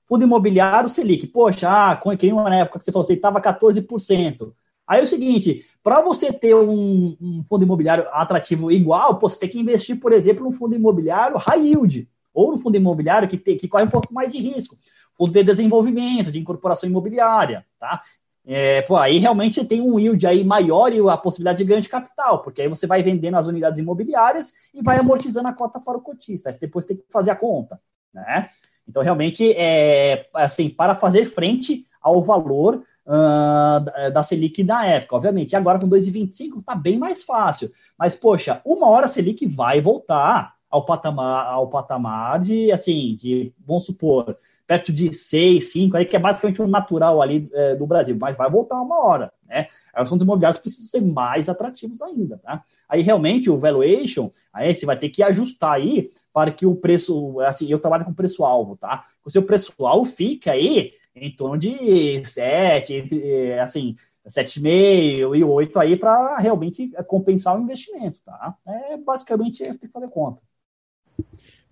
fundo 0.06 0.24
imobiliário 0.24 0.88
Selic, 0.88 1.28
poxa, 1.28 1.68
ah, 1.70 2.16
que 2.16 2.32
uma 2.32 2.54
época 2.56 2.78
que 2.78 2.84
você 2.84 2.92
falou, 2.92 3.06
você 3.06 3.14
estava 3.14 3.40
14%. 3.40 4.52
Aí 4.86 5.00
é 5.00 5.04
o 5.04 5.08
seguinte, 5.08 5.66
para 5.82 6.02
você 6.02 6.32
ter 6.32 6.54
um, 6.54 7.16
um, 7.20 7.42
fundo 7.48 7.64
imobiliário 7.64 8.06
atrativo 8.12 8.70
igual, 8.70 9.18
pô, 9.18 9.28
você 9.28 9.38
tem 9.38 9.48
que 9.48 9.60
investir, 9.60 9.98
por 9.98 10.12
exemplo, 10.12 10.44
num 10.44 10.52
fundo 10.52 10.74
imobiliário 10.74 11.36
high 11.38 11.68
yield, 11.68 12.08
ou 12.32 12.52
no 12.52 12.58
fundo 12.58 12.76
imobiliário 12.76 13.28
que, 13.28 13.38
tem, 13.38 13.56
que 13.56 13.68
corre 13.68 13.84
um 13.84 13.90
pouco 13.90 14.12
mais 14.12 14.30
de 14.30 14.38
risco, 14.38 14.76
fundo 15.16 15.32
de 15.32 15.42
desenvolvimento, 15.42 16.30
de 16.30 16.38
incorporação 16.38 16.88
imobiliária, 16.88 17.64
tá? 17.78 18.02
É, 18.46 18.82
pô, 18.82 18.96
aí 18.96 19.16
realmente 19.16 19.54
você 19.54 19.64
tem 19.64 19.80
um 19.80 19.98
yield 19.98 20.26
aí 20.26 20.44
maior 20.44 20.92
e 20.92 21.00
a 21.08 21.16
possibilidade 21.16 21.58
de 21.58 21.64
ganho 21.64 21.80
de 21.80 21.88
capital, 21.88 22.42
porque 22.42 22.60
aí 22.60 22.68
você 22.68 22.86
vai 22.86 23.02
vendendo 23.02 23.36
as 23.36 23.46
unidades 23.46 23.80
imobiliárias 23.80 24.52
e 24.74 24.82
vai 24.82 24.98
amortizando 24.98 25.48
a 25.48 25.52
cota 25.52 25.80
para 25.80 25.96
o 25.96 26.02
cotista. 26.02 26.50
Aí 26.50 26.58
depois 26.58 26.84
tem 26.84 26.98
que 26.98 27.04
fazer 27.10 27.30
a 27.30 27.36
conta, 27.36 27.80
né? 28.12 28.50
Então, 28.86 29.02
realmente, 29.02 29.50
é, 29.52 30.26
assim, 30.34 30.68
para 30.68 30.94
fazer 30.94 31.24
frente 31.24 31.86
ao 32.02 32.22
valor 32.22 32.84
uh, 33.06 34.10
da 34.12 34.22
Selic 34.22 34.62
da 34.62 34.84
época, 34.84 35.16
obviamente. 35.16 35.52
E 35.52 35.56
agora 35.56 35.78
com 35.78 35.88
2,25 35.88 36.60
está 36.60 36.74
bem 36.74 36.98
mais 36.98 37.22
fácil. 37.22 37.70
Mas, 37.98 38.14
poxa, 38.14 38.60
uma 38.64 38.88
hora 38.88 39.04
a 39.04 39.08
Selic 39.08 39.46
vai 39.46 39.80
voltar 39.80 40.54
ao 40.70 40.84
patamar, 40.84 41.46
ao 41.46 41.68
patamar 41.68 42.40
de, 42.40 42.72
assim, 42.72 43.14
de, 43.14 43.52
vamos 43.64 43.86
supor, 43.86 44.36
perto 44.66 44.92
de 44.92 45.12
6, 45.12 45.72
5, 45.72 45.96
aí 45.96 46.04
que 46.06 46.16
é 46.16 46.18
basicamente 46.18 46.60
o 46.62 46.66
natural 46.66 47.20
ali 47.20 47.48
é, 47.52 47.76
do 47.76 47.86
Brasil, 47.86 48.16
mas 48.18 48.36
vai 48.36 48.50
voltar 48.50 48.80
uma 48.80 49.04
hora, 49.04 49.32
né? 49.46 49.66
Os 50.00 50.08
fundos 50.08 50.24
imobiliários 50.24 50.60
precisam 50.60 50.88
ser 50.88 51.06
mais 51.06 51.48
atrativos 51.48 52.00
ainda, 52.00 52.38
tá? 52.38 52.64
Aí 52.88 53.02
realmente 53.02 53.50
o 53.50 53.58
valuation, 53.58 54.30
aí 54.52 54.74
você 54.74 54.86
vai 54.86 54.98
ter 54.98 55.10
que 55.10 55.22
ajustar 55.22 55.74
aí 55.74 56.10
para 56.32 56.50
que 56.50 56.64
o 56.64 56.74
preço, 56.74 57.38
assim, 57.40 57.68
eu 57.68 57.78
trabalho 57.78 58.04
com 58.04 58.14
preço-alvo, 58.14 58.76
tá? 58.76 59.04
O 59.24 59.30
seu 59.30 59.42
preço-alvo 59.42 60.10
fica 60.10 60.52
aí 60.52 60.92
em 61.14 61.34
torno 61.34 61.58
de 61.58 62.24
7, 62.24 62.94
entre, 62.94 63.58
assim, 63.58 63.94
7,5 64.26 65.36
e 65.36 65.44
8 65.44 65.78
aí 65.78 65.96
para 65.96 66.38
realmente 66.38 66.90
compensar 67.06 67.56
o 67.56 67.62
investimento, 67.62 68.18
tá? 68.24 68.54
É 68.66 68.96
basicamente 68.96 69.62
é, 69.62 69.68
tem 69.68 69.78
que 69.78 69.88
fazer 69.88 70.08
conta. 70.08 70.42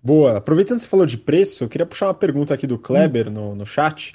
Boa. 0.01 0.37
Aproveitando 0.37 0.77
que 0.77 0.83
você 0.83 0.89
falou 0.89 1.05
de 1.05 1.17
preço, 1.17 1.63
eu 1.63 1.69
queria 1.69 1.85
puxar 1.85 2.07
uma 2.07 2.13
pergunta 2.13 2.53
aqui 2.53 2.67
do 2.67 2.77
Kleber 2.77 3.31
no, 3.31 3.55
no 3.55 3.65
chat. 3.65 4.13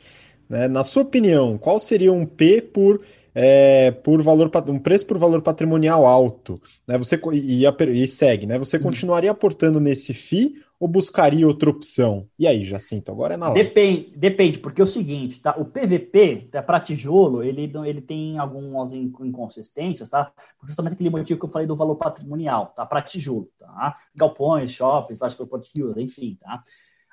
Né? 0.48 0.68
Na 0.68 0.82
sua 0.82 1.02
opinião, 1.02 1.58
qual 1.58 1.80
seria 1.80 2.12
um 2.12 2.24
P 2.24 2.62
por 2.62 3.00
é, 3.34 3.90
por 3.90 4.20
valor 4.22 4.50
um 4.68 4.78
preço 4.78 5.06
por 5.06 5.16
valor 5.16 5.40
patrimonial 5.42 6.04
alto, 6.04 6.60
né? 6.86 6.98
Você 6.98 7.20
e, 7.32 7.64
e 7.64 8.06
segue, 8.08 8.46
né? 8.46 8.58
Você 8.58 8.78
hum. 8.78 8.80
continuaria 8.80 9.30
aportando 9.30 9.78
nesse 9.78 10.12
FI 10.12 10.56
ou 10.78 10.86
buscaria 10.86 11.46
outra 11.46 11.68
opção? 11.68 12.28
E 12.38 12.46
aí, 12.46 12.64
Jacinto, 12.64 13.10
agora 13.10 13.34
é 13.34 13.36
na 13.36 13.50
hora. 13.50 13.54
Depende, 13.62 14.12
depende, 14.16 14.58
porque 14.58 14.80
é 14.80 14.84
o 14.84 14.86
seguinte, 14.86 15.40
tá? 15.40 15.56
O 15.58 15.64
PVP, 15.64 16.48
tá, 16.52 16.62
para 16.62 16.80
tijolo, 16.80 17.42
ele, 17.42 17.70
ele 17.84 18.00
tem 18.00 18.38
algumas 18.38 18.92
inconsistências, 18.92 20.08
tá? 20.08 20.32
Justamente 20.64 20.94
aquele 20.94 21.10
motivo 21.10 21.38
que 21.38 21.46
eu 21.46 21.50
falei 21.50 21.66
do 21.66 21.76
valor 21.76 21.96
patrimonial, 21.96 22.72
tá? 22.76 22.86
Para 22.86 23.02
tijolo, 23.02 23.50
tá? 23.58 23.96
Galpões, 24.14 24.70
shoppings, 24.70 25.20
lojas 25.20 25.36
corporativas, 25.36 25.96
enfim, 25.96 26.38
tá? 26.40 26.62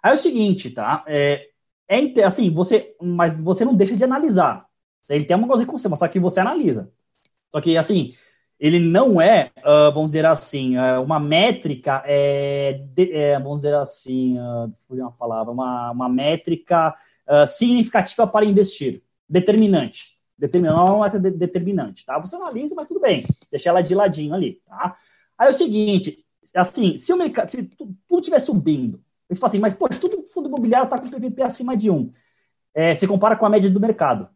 Aí 0.04 0.12
é 0.12 0.16
o 0.16 0.20
seguinte, 0.20 0.70
tá? 0.70 1.04
É, 1.08 1.48
é 1.88 2.24
assim, 2.24 2.52
você, 2.52 2.96
mas 3.02 3.40
você 3.42 3.66
não 3.66 3.76
deixa 3.76 3.96
de 3.96 4.04
analisar. 4.04 4.68
Ele 5.10 5.26
tem 5.26 5.36
uma 5.36 5.48
coisa 5.48 5.66
você, 5.66 5.88
mas 5.88 6.00
só 6.00 6.08
que 6.08 6.20
você 6.20 6.40
analisa. 6.40 6.92
Só 7.52 7.62
que, 7.62 7.78
assim, 7.78 8.14
ele 8.60 8.80
não 8.80 9.20
é, 9.20 9.52
uh, 9.60 9.92
vamos 9.94 10.12
dizer 10.12 10.26
assim, 10.26 10.78
uh, 10.78 11.02
uma 11.04 11.20
métrica, 11.20 12.02
é, 12.06 12.82
de, 12.94 13.12
é, 13.12 13.40
vamos 13.40 13.60
dizer 13.60 13.76
assim, 13.76 14.38
uh, 14.40 14.74
uma 14.90 15.12
palavra, 15.12 15.52
uma, 15.52 15.92
uma 15.92 16.10
métrica 16.10 16.96
uh, 17.28 17.46
significativa 17.46 18.26
para 18.26 18.46
investir, 18.46 19.04
determinante. 19.28 20.16
Determinante, 20.38 20.78
não 20.78 21.06
é 21.06 21.10
de, 21.10 21.32
determinante, 21.32 22.06
tá? 22.06 22.20
Você 22.20 22.36
analisa, 22.36 22.76
mas 22.76 22.88
tudo 22.88 23.00
bem, 23.00 23.26
deixa 23.52 23.70
ela 23.70 23.82
de 23.82 23.96
ladinho 23.96 24.34
ali, 24.34 24.62
tá? 24.66 24.96
Aí 25.38 25.48
é 25.48 25.52
o 25.52 25.54
seguinte, 25.54 26.26
assim, 26.54 26.98
se 26.98 27.12
o 27.12 27.18
mercado, 27.18 27.50
se 27.50 27.64
tudo 27.64 28.20
estiver 28.20 28.40
subindo, 28.40 29.02
você 29.30 29.40
fala 29.40 29.50
assim, 29.50 29.60
mas, 29.60 29.74
poxa, 29.74 30.00
tudo 30.00 30.26
fundo 30.28 30.48
imobiliário 30.48 30.86
está 30.86 31.00
com 31.00 31.10
PVP 31.10 31.42
acima 31.42 31.76
de 31.76 31.90
1. 31.90 32.12
É, 32.74 32.94
se 32.94 33.08
compara 33.08 33.36
com 33.36 33.46
a 33.46 33.50
média 33.50 33.70
do 33.70 33.80
mercado 33.80 34.30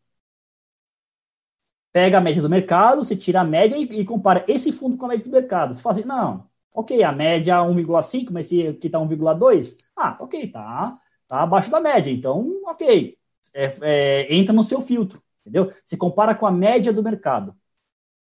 pega 1.92 2.18
a 2.18 2.22
média 2.22 2.42
do 2.42 2.50
mercado, 2.50 3.04
você 3.04 3.16
tira 3.16 3.42
a 3.42 3.44
média 3.44 3.76
e, 3.78 3.84
e 3.84 4.06
compara 4.06 4.44
esse 4.48 4.72
fundo 4.72 4.98
com 4.98 5.06
a 5.06 5.10
média 5.10 5.24
do 5.24 5.32
mercado. 5.32 5.74
Você 5.74 5.82
fala 5.82 5.98
assim, 5.98 6.08
não, 6.08 6.50
Ok, 6.80 7.04
a 7.04 7.12
média 7.12 7.58
1,5, 7.58 8.32
mas 8.32 8.46
esse 8.48 8.68
aqui 8.68 8.88
está 8.88 9.00
1,2. 9.00 9.78
Ah, 9.96 10.14
tá 10.14 10.24
ok, 10.24 10.48
tá, 10.52 10.98
tá 11.28 11.42
abaixo 11.42 11.70
da 11.70 11.80
média. 11.80 12.12
Então, 12.12 12.62
ok, 12.66 13.18
é, 13.54 13.76
é, 13.82 14.34
entra 14.36 14.54
no 14.54 14.64
seu 14.64 14.82
filtro, 14.82 15.22
entendeu? 15.42 15.74
Se 15.84 15.98
compara 15.98 16.36
com 16.36 16.46
a 16.46 16.52
média 16.52 16.94
do 16.94 17.04
mercado. 17.04 17.56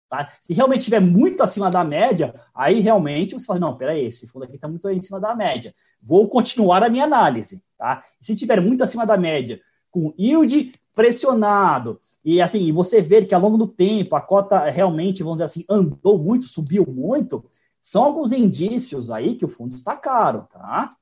Tá? 0.09 0.31
Se 0.41 0.53
realmente 0.55 0.81
estiver 0.81 1.01
muito 1.01 1.43
acima 1.43 1.71
da 1.71 1.83
média, 1.85 2.35
aí 2.55 2.81
realmente 2.81 3.35
você 3.35 3.47
fala, 3.47 3.59
não, 3.59 3.77
peraí, 3.77 4.07
esse 4.07 4.29
fundo 4.29 4.45
aqui 4.45 4.55
está 4.57 4.69
muito 4.69 4.89
em 4.89 5.03
cima 5.03 5.19
da 5.19 5.35
média. 5.35 5.75
Vou 6.01 6.29
continuar 6.29 6.85
a 6.85 6.91
minha 6.91 7.05
análise. 7.05 7.62
Tá? 7.77 8.05
se 8.21 8.35
estiver 8.35 8.61
muito 8.61 8.85
acima 8.85 9.05
da 9.05 9.17
média, 9.17 9.61
com 9.91 10.15
yield 10.19 10.73
pressionado, 10.95 11.99
e 12.24 12.40
assim, 12.40 12.72
você 12.72 13.01
ver 13.01 13.26
que 13.26 13.34
ao 13.34 13.40
longo 13.40 13.59
do 13.59 13.66
tempo 13.66 14.16
a 14.16 14.20
cota 14.20 14.70
realmente, 14.70 15.22
vamos 15.22 15.36
dizer 15.36 15.45
assim, 15.45 15.64
andou 15.68 16.18
muito, 16.18 16.47
subiu 16.47 16.86
muito, 16.86 17.45
são 17.80 18.05
alguns 18.05 18.32
indícios 18.32 19.11
aí 19.11 19.36
que 19.36 19.45
o 19.45 19.49
fundo 19.49 19.74
está 19.74 19.95
caro, 19.97 20.47
tá? 20.51 20.95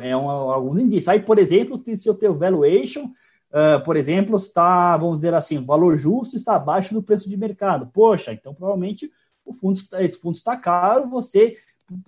É 0.00 0.16
um, 0.16 0.28
alguns 0.28 0.80
indícios. 0.80 1.08
Aí, 1.08 1.20
por 1.20 1.38
exemplo, 1.38 1.80
se 1.94 2.08
o 2.08 2.14
teu 2.14 2.36
valuation 2.36 3.10
uh, 3.52 3.82
por 3.84 3.96
exemplo, 3.96 4.36
está, 4.36 4.96
vamos 4.96 5.16
dizer 5.16 5.34
assim, 5.34 5.58
o 5.58 5.64
valor 5.64 5.96
justo 5.96 6.34
está 6.34 6.56
abaixo 6.56 6.94
do 6.94 7.02
preço 7.02 7.28
de 7.28 7.36
mercado. 7.36 7.86
Poxa, 7.92 8.32
então 8.32 8.54
provavelmente 8.54 9.10
o 9.44 9.52
fundo, 9.52 9.78
esse 10.00 10.18
fundo 10.18 10.36
está 10.36 10.56
caro, 10.56 11.08
você, 11.08 11.56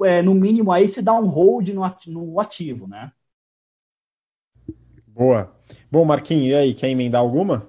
é, 0.02 0.22
no 0.22 0.34
mínimo, 0.34 0.72
aí 0.72 0.88
se 0.88 1.02
dá 1.02 1.12
um 1.12 1.26
hold 1.26 1.68
no 1.70 2.40
ativo, 2.40 2.86
né? 2.86 3.12
Boa. 5.14 5.54
Bom, 5.90 6.04
Marquinhos, 6.04 6.48
e 6.48 6.54
aí, 6.54 6.74
quer 6.74 6.90
emendar 6.90 7.20
alguma? 7.20 7.68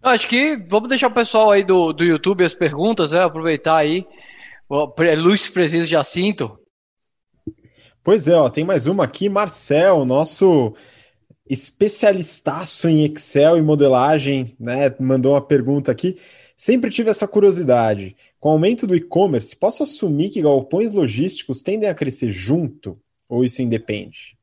Acho 0.00 0.28
que 0.28 0.56
vamos 0.68 0.88
deixar 0.88 1.08
o 1.08 1.14
pessoal 1.14 1.50
aí 1.50 1.64
do, 1.64 1.92
do 1.92 2.04
YouTube 2.04 2.44
as 2.44 2.54
perguntas, 2.54 3.10
né? 3.10 3.22
Aproveitar 3.22 3.76
aí. 3.76 4.06
Luiz 5.18 5.48
Preciso 5.48 5.86
Jacinto. 5.86 6.58
Pois 8.02 8.26
é, 8.26 8.34
ó, 8.34 8.48
tem 8.48 8.64
mais 8.64 8.86
uma 8.86 9.04
aqui, 9.04 9.28
Marcel, 9.28 10.04
nosso 10.04 10.74
especialistaço 11.48 12.88
em 12.88 13.04
Excel 13.04 13.58
e 13.58 13.62
modelagem, 13.62 14.56
né? 14.58 14.94
Mandou 15.00 15.32
uma 15.32 15.42
pergunta 15.42 15.90
aqui. 15.90 16.16
Sempre 16.56 16.90
tive 16.90 17.10
essa 17.10 17.26
curiosidade. 17.26 18.16
Com 18.38 18.50
o 18.50 18.52
aumento 18.52 18.86
do 18.86 18.94
e-commerce, 18.94 19.56
posso 19.56 19.82
assumir 19.82 20.30
que 20.30 20.42
galpões 20.42 20.92
logísticos 20.92 21.60
tendem 21.60 21.88
a 21.88 21.94
crescer 21.94 22.30
junto? 22.30 22.98
Ou 23.28 23.44
isso 23.44 23.62
independe? 23.62 24.36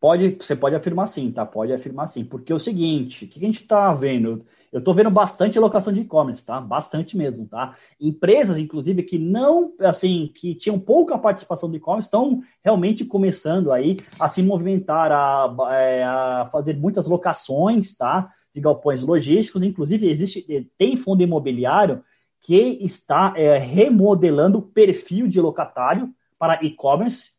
Pode, 0.00 0.36
você 0.40 0.56
pode 0.56 0.74
afirmar 0.74 1.06
sim, 1.06 1.30
tá? 1.30 1.46
Pode 1.46 1.72
afirmar 1.72 2.06
sim. 2.06 2.24
Porque 2.24 2.52
é 2.52 2.54
o 2.54 2.58
seguinte, 2.58 3.24
o 3.24 3.28
que 3.28 3.38
a 3.38 3.46
gente 3.46 3.62
está 3.62 3.94
vendo? 3.94 4.44
Eu 4.72 4.80
estou 4.80 4.92
vendo 4.92 5.10
bastante 5.10 5.56
alocação 5.56 5.92
de 5.92 6.00
e-commerce, 6.00 6.44
tá? 6.44 6.60
Bastante 6.60 7.16
mesmo, 7.16 7.46
tá? 7.46 7.76
Empresas, 8.00 8.58
inclusive, 8.58 9.04
que 9.04 9.18
não, 9.18 9.72
assim, 9.80 10.32
que 10.34 10.52
tinham 10.56 10.80
pouca 10.80 11.16
participação 11.16 11.70
do 11.70 11.76
e-commerce, 11.76 12.06
estão 12.06 12.40
realmente 12.64 13.04
começando 13.04 13.70
aí 13.70 13.98
a 14.18 14.28
se 14.28 14.42
movimentar, 14.42 15.12
a, 15.12 15.54
é, 15.72 16.02
a 16.02 16.48
fazer 16.50 16.76
muitas 16.76 17.06
locações, 17.06 17.96
tá? 17.96 18.28
De 18.52 18.60
galpões 18.60 19.02
logísticos. 19.02 19.62
Inclusive, 19.62 20.08
existe, 20.08 20.70
tem 20.76 20.96
fundo 20.96 21.22
imobiliário 21.22 22.02
que 22.40 22.78
está 22.80 23.32
é, 23.36 23.58
remodelando 23.58 24.58
o 24.58 24.62
perfil 24.62 25.28
de 25.28 25.40
locatário 25.40 26.12
para 26.36 26.64
e-commerce 26.64 27.37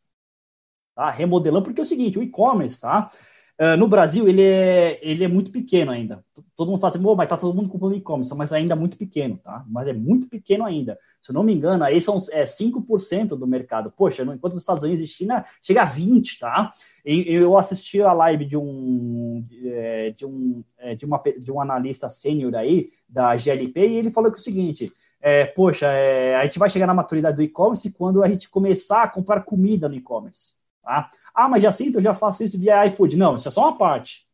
tá? 0.99 1.09
Remodelando, 1.09 1.63
porque 1.63 1.79
é 1.79 1.83
o 1.83 1.85
seguinte, 1.85 2.19
o 2.19 2.23
e-commerce, 2.23 2.81
tá? 2.81 3.09
Uh, 3.57 3.77
no 3.77 3.87
Brasil, 3.87 4.27
ele 4.27 4.41
é, 4.41 4.99
ele 5.01 5.23
é 5.23 5.27
muito 5.29 5.49
pequeno 5.49 5.91
ainda. 5.91 6.23
Todo 6.57 6.71
mundo 6.71 6.79
fala 6.79 6.93
assim, 6.93 7.15
mas 7.15 7.27
tá 7.27 7.37
todo 7.37 7.55
mundo 7.55 7.69
comprando 7.69 7.95
e-commerce, 7.95 8.35
mas 8.35 8.51
ainda 8.51 8.73
é 8.73 8.77
muito 8.77 8.97
pequeno, 8.97 9.37
tá? 9.37 9.65
Mas 9.69 9.87
é 9.87 9.93
muito 9.93 10.27
pequeno 10.27 10.65
ainda. 10.65 10.97
Se 11.21 11.31
eu 11.31 11.33
não 11.33 11.43
me 11.43 11.53
engano, 11.53 11.85
aí 11.85 12.01
são 12.01 12.17
é, 12.31 12.43
5% 12.43 13.29
do 13.29 13.47
mercado. 13.47 13.93
Poxa, 13.95 14.23
enquanto 14.23 14.55
nos 14.55 14.63
Estados 14.63 14.83
Unidos 14.83 15.01
e 15.01 15.07
China 15.07 15.45
chega 15.61 15.83
a 15.83 15.89
20%, 15.89 16.39
tá? 16.39 16.73
E, 17.05 17.33
eu 17.33 17.57
assisti 17.57 18.01
a 18.01 18.11
live 18.11 18.45
de 18.45 18.57
um, 18.57 19.45
é, 19.63 20.09
de 20.11 20.25
um, 20.25 20.63
é, 20.77 20.95
de 20.95 21.05
uma, 21.05 21.21
de 21.37 21.51
um 21.51 21.61
analista 21.61 22.09
sênior 22.09 22.55
aí, 22.55 22.89
da 23.07 23.35
GLP, 23.37 23.87
e 23.87 23.97
ele 23.97 24.11
falou 24.11 24.31
que 24.31 24.37
é 24.37 24.41
o 24.41 24.43
seguinte, 24.43 24.91
é, 25.21 25.45
poxa, 25.45 25.87
é, 25.87 26.35
a 26.35 26.43
gente 26.45 26.59
vai 26.59 26.69
chegar 26.69 26.87
na 26.87 26.93
maturidade 26.93 27.37
do 27.37 27.43
e-commerce 27.43 27.91
quando 27.91 28.21
a 28.21 28.27
gente 28.29 28.49
começar 28.49 29.03
a 29.03 29.07
comprar 29.07 29.43
comida 29.43 29.89
no 29.89 29.95
e-commerce. 29.95 30.58
Tá? 30.89 31.11
Ah, 31.35 31.47
mas 31.47 31.61
já 31.61 31.71
sinto, 31.71 31.99
eu 31.99 32.01
já 32.01 32.15
faço 32.15 32.43
isso 32.43 32.59
via 32.59 32.83
iFood. 32.87 33.15
Não, 33.15 33.35
isso 33.35 33.47
é 33.47 33.51
só 33.51 33.61
uma 33.61 33.77
parte. 33.77 34.25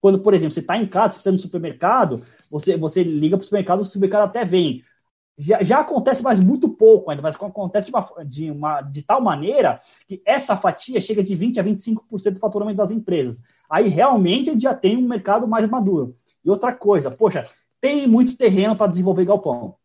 Quando, 0.00 0.18
por 0.20 0.32
exemplo, 0.32 0.54
você 0.54 0.60
está 0.60 0.74
em 0.78 0.86
casa, 0.86 1.12
você 1.12 1.16
precisa 1.16 1.30
ir 1.30 1.32
no 1.32 1.38
supermercado, 1.38 2.24
você, 2.50 2.74
você 2.74 3.02
liga 3.02 3.36
para 3.36 3.42
o 3.42 3.44
supermercado, 3.44 3.80
o 3.80 3.84
supermercado 3.84 4.28
até 4.28 4.42
vem. 4.42 4.82
Já, 5.36 5.62
já 5.62 5.80
acontece, 5.80 6.22
mas 6.22 6.40
muito 6.40 6.70
pouco 6.70 7.10
ainda, 7.10 7.22
mas 7.22 7.34
acontece 7.34 7.88
de, 7.88 7.92
uma, 7.92 8.24
de, 8.24 8.50
uma, 8.50 8.80
de 8.80 9.02
tal 9.02 9.20
maneira 9.20 9.78
que 10.08 10.22
essa 10.24 10.56
fatia 10.56 10.98
chega 11.02 11.22
de 11.22 11.36
20% 11.36 11.58
a 11.58 11.62
25% 11.62 12.32
do 12.32 12.40
faturamento 12.40 12.78
das 12.78 12.90
empresas. 12.90 13.42
Aí 13.68 13.88
realmente 13.88 14.58
já 14.58 14.74
tem 14.74 14.96
um 14.96 15.06
mercado 15.06 15.46
mais 15.46 15.68
maduro. 15.68 16.16
E 16.42 16.48
outra 16.48 16.72
coisa, 16.72 17.10
poxa, 17.10 17.46
tem 17.78 18.06
muito 18.06 18.38
terreno 18.38 18.74
para 18.74 18.86
desenvolver 18.86 19.26
galpão 19.26 19.76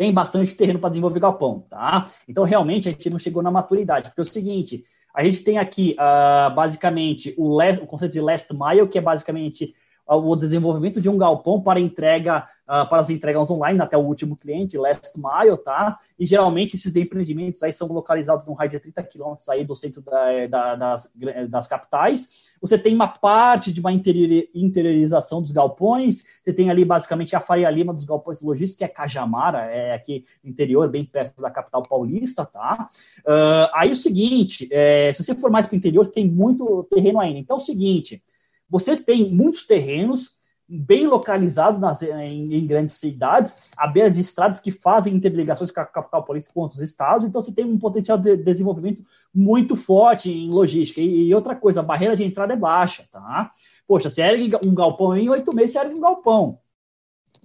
tem 0.00 0.14
bastante 0.14 0.54
terreno 0.54 0.78
para 0.78 0.88
desenvolver 0.88 1.20
galpão, 1.20 1.60
tá? 1.68 2.10
Então, 2.26 2.42
realmente, 2.42 2.88
a 2.88 2.92
gente 2.92 3.10
não 3.10 3.18
chegou 3.18 3.42
na 3.42 3.50
maturidade, 3.50 4.08
porque 4.08 4.22
é 4.22 4.22
o 4.22 4.24
seguinte, 4.24 4.82
a 5.14 5.24
gente 5.24 5.42
tem 5.42 5.58
aqui, 5.58 5.96
uh, 5.98 6.54
basicamente, 6.54 7.34
o, 7.36 7.54
last, 7.54 7.82
o 7.82 7.86
conceito 7.86 8.12
de 8.12 8.20
last 8.20 8.52
mile, 8.52 8.88
que 8.88 8.98
é 8.98 9.00
basicamente 9.00 9.74
o 10.16 10.34
desenvolvimento 10.34 11.00
de 11.00 11.08
um 11.08 11.16
galpão 11.16 11.60
para 11.60 11.78
entrega 11.78 12.44
uh, 12.62 12.88
para 12.88 12.98
as 12.98 13.10
entregas 13.10 13.50
online 13.50 13.80
até 13.80 13.96
o 13.96 14.00
último 14.00 14.36
cliente, 14.36 14.76
last 14.76 15.16
mile, 15.16 15.56
tá? 15.58 15.98
E 16.18 16.26
geralmente 16.26 16.74
esses 16.74 16.96
empreendimentos 16.96 17.62
aí 17.62 17.72
são 17.72 17.86
localizados 17.88 18.44
num 18.44 18.54
raio 18.54 18.70
de 18.70 18.80
30 18.80 19.02
quilômetros 19.04 19.48
aí 19.48 19.64
do 19.64 19.76
centro 19.76 20.02
da, 20.02 20.46
da, 20.48 20.76
das, 20.76 21.12
das 21.48 21.68
capitais. 21.68 22.50
Você 22.60 22.76
tem 22.76 22.94
uma 22.94 23.08
parte 23.08 23.72
de 23.72 23.80
uma 23.80 23.92
interiorização 23.92 25.40
dos 25.40 25.52
galpões, 25.52 26.40
você 26.44 26.52
tem 26.52 26.70
ali 26.70 26.84
basicamente 26.84 27.36
a 27.36 27.40
Faria 27.40 27.70
Lima 27.70 27.94
dos 27.94 28.04
galpões 28.04 28.40
logísticos, 28.40 28.78
que 28.78 28.84
é 28.84 28.88
Cajamara, 28.88 29.60
é 29.66 29.94
aqui 29.94 30.24
interior, 30.44 30.88
bem 30.88 31.04
perto 31.04 31.40
da 31.40 31.50
capital 31.50 31.82
paulista, 31.84 32.44
tá? 32.44 32.88
Uh, 33.20 33.70
aí 33.72 33.92
o 33.92 33.96
seguinte, 33.96 34.68
é, 34.72 35.12
se 35.12 35.22
você 35.22 35.34
for 35.34 35.50
mais 35.50 35.66
para 35.66 35.74
o 35.74 35.78
interior, 35.78 36.04
você 36.04 36.12
tem 36.12 36.26
muito 36.28 36.84
terreno 36.90 37.20
ainda. 37.20 37.38
Então 37.38 37.56
é 37.56 37.60
o 37.60 37.62
seguinte, 37.62 38.22
você 38.70 38.96
tem 38.96 39.34
muitos 39.34 39.66
terrenos 39.66 40.38
bem 40.70 41.06
localizados 41.06 41.80
nas, 41.80 42.00
em, 42.02 42.54
em, 42.54 42.66
grandes 42.66 42.94
cidades, 42.94 43.70
à 43.76 43.88
beira 43.88 44.08
de 44.08 44.20
estradas 44.20 44.60
que 44.60 44.70
fazem 44.70 45.14
interligações 45.14 45.72
com 45.72 45.80
a 45.80 45.84
capital 45.84 46.22
paulista 46.22 46.52
com 46.54 46.60
outros 46.60 46.80
estados, 46.80 47.26
então 47.26 47.42
você 47.42 47.52
tem 47.52 47.64
um 47.64 47.78
potencial 47.78 48.16
de 48.16 48.36
desenvolvimento 48.36 49.02
muito 49.34 49.74
forte 49.74 50.30
em 50.30 50.48
logística. 50.48 51.00
E, 51.00 51.26
e 51.26 51.34
outra 51.34 51.56
coisa, 51.56 51.80
a 51.80 51.82
barreira 51.82 52.14
de 52.14 52.22
entrada 52.22 52.52
é 52.52 52.56
baixa, 52.56 53.04
tá? 53.10 53.50
Poxa, 53.86 54.08
você 54.08 54.22
ergue 54.22 54.56
um 54.62 54.72
galpão 54.72 55.16
em 55.16 55.28
oito 55.28 55.52
meses, 55.52 55.72
você 55.72 55.80
ergue 55.80 55.94
um 55.94 56.00
galpão. 56.00 56.60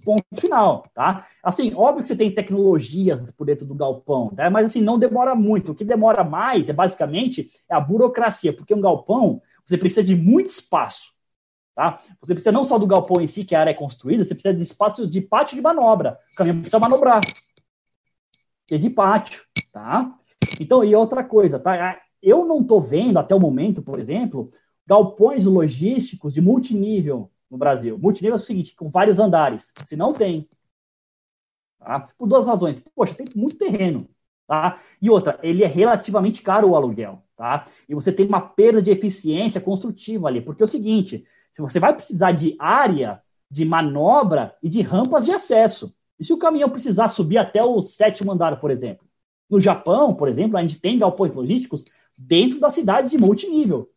Ponto 0.04 0.22
final, 0.40 0.86
tá? 0.94 1.26
Assim, 1.42 1.74
óbvio 1.74 2.02
que 2.02 2.08
você 2.08 2.16
tem 2.16 2.32
tecnologias 2.32 3.28
por 3.32 3.44
dentro 3.44 3.66
do 3.66 3.74
galpão, 3.74 4.32
tá? 4.36 4.48
mas 4.48 4.66
assim, 4.66 4.80
não 4.80 5.00
demora 5.00 5.34
muito. 5.34 5.72
O 5.72 5.74
que 5.74 5.84
demora 5.84 6.22
mais 6.22 6.68
é 6.68 6.72
basicamente 6.72 7.50
é 7.68 7.74
a 7.74 7.80
burocracia, 7.80 8.52
porque 8.52 8.72
um 8.72 8.80
galpão 8.80 9.42
você 9.64 9.76
precisa 9.76 10.04
de 10.04 10.14
muito 10.14 10.50
espaço. 10.50 11.15
Tá? 11.76 12.00
Você 12.22 12.32
precisa 12.32 12.50
não 12.50 12.64
só 12.64 12.78
do 12.78 12.86
galpão 12.86 13.20
em 13.20 13.26
si, 13.26 13.44
que 13.44 13.54
a 13.54 13.60
área 13.60 13.70
é 13.70 13.74
construída, 13.74 14.24
você 14.24 14.34
precisa 14.34 14.54
de 14.54 14.62
espaço 14.62 15.06
de 15.06 15.20
pátio 15.20 15.56
de 15.56 15.62
manobra. 15.62 16.18
O 16.32 16.36
caminhão 16.36 16.60
precisa 16.60 16.78
manobrar. 16.78 17.20
É 18.70 18.78
de 18.78 18.88
pátio, 18.88 19.44
tá? 19.70 20.18
Então, 20.58 20.82
e 20.82 20.96
outra 20.96 21.22
coisa, 21.22 21.58
tá? 21.58 22.00
Eu 22.22 22.46
não 22.46 22.62
estou 22.62 22.80
vendo, 22.80 23.18
até 23.18 23.34
o 23.34 23.38
momento, 23.38 23.82
por 23.82 24.00
exemplo, 24.00 24.48
galpões 24.86 25.44
logísticos 25.44 26.32
de 26.32 26.40
multinível 26.40 27.30
no 27.50 27.58
Brasil. 27.58 27.98
Multinível 27.98 28.38
é 28.38 28.40
o 28.40 28.44
seguinte, 28.44 28.74
com 28.74 28.88
vários 28.88 29.18
andares. 29.18 29.74
Se 29.84 29.96
não 29.96 30.14
tem. 30.14 30.48
Tá? 31.78 32.08
Por 32.16 32.26
duas 32.26 32.46
razões. 32.46 32.82
Poxa, 32.94 33.14
tem 33.14 33.28
muito 33.36 33.58
terreno. 33.58 34.08
Tá? 34.46 34.80
E 35.02 35.10
outra, 35.10 35.38
ele 35.42 35.62
é 35.62 35.66
relativamente 35.66 36.40
caro 36.40 36.70
o 36.70 36.74
aluguel. 36.74 37.22
Tá? 37.36 37.66
E 37.86 37.94
você 37.94 38.10
tem 38.10 38.26
uma 38.26 38.40
perda 38.40 38.80
de 38.80 38.90
eficiência 38.90 39.60
construtiva 39.60 40.26
ali. 40.26 40.40
Porque 40.40 40.62
é 40.62 40.64
o 40.64 40.68
seguinte, 40.68 41.26
você 41.60 41.80
vai 41.80 41.94
precisar 41.94 42.32
de 42.32 42.56
área 42.58 43.22
de 43.50 43.64
manobra 43.64 44.56
e 44.62 44.68
de 44.68 44.82
rampas 44.82 45.24
de 45.24 45.32
acesso. 45.32 45.94
E 46.18 46.24
se 46.24 46.32
o 46.32 46.38
caminhão 46.38 46.70
precisar 46.70 47.08
subir 47.08 47.38
até 47.38 47.62
o 47.62 47.80
sétimo 47.80 48.32
andar, 48.32 48.58
por 48.60 48.70
exemplo? 48.70 49.06
No 49.48 49.60
Japão, 49.60 50.14
por 50.14 50.28
exemplo, 50.28 50.56
a 50.56 50.62
gente 50.62 50.80
tem 50.80 50.98
galpões 50.98 51.32
logísticos 51.32 51.84
dentro 52.16 52.58
da 52.58 52.70
cidade 52.70 53.10
de 53.10 53.18
multinível. 53.18 53.90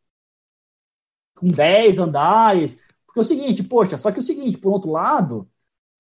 Com 1.36 1.49
10 1.49 1.99
andares. 1.99 2.84
Porque 3.05 3.20
é 3.20 3.22
o 3.22 3.26
seguinte, 3.26 3.64
poxa, 3.64 3.97
só 3.97 4.12
que 4.12 4.20
é 4.20 4.22
o 4.22 4.26
seguinte, 4.26 4.57
por 4.57 4.72
outro 4.72 4.91
lado, 4.91 5.49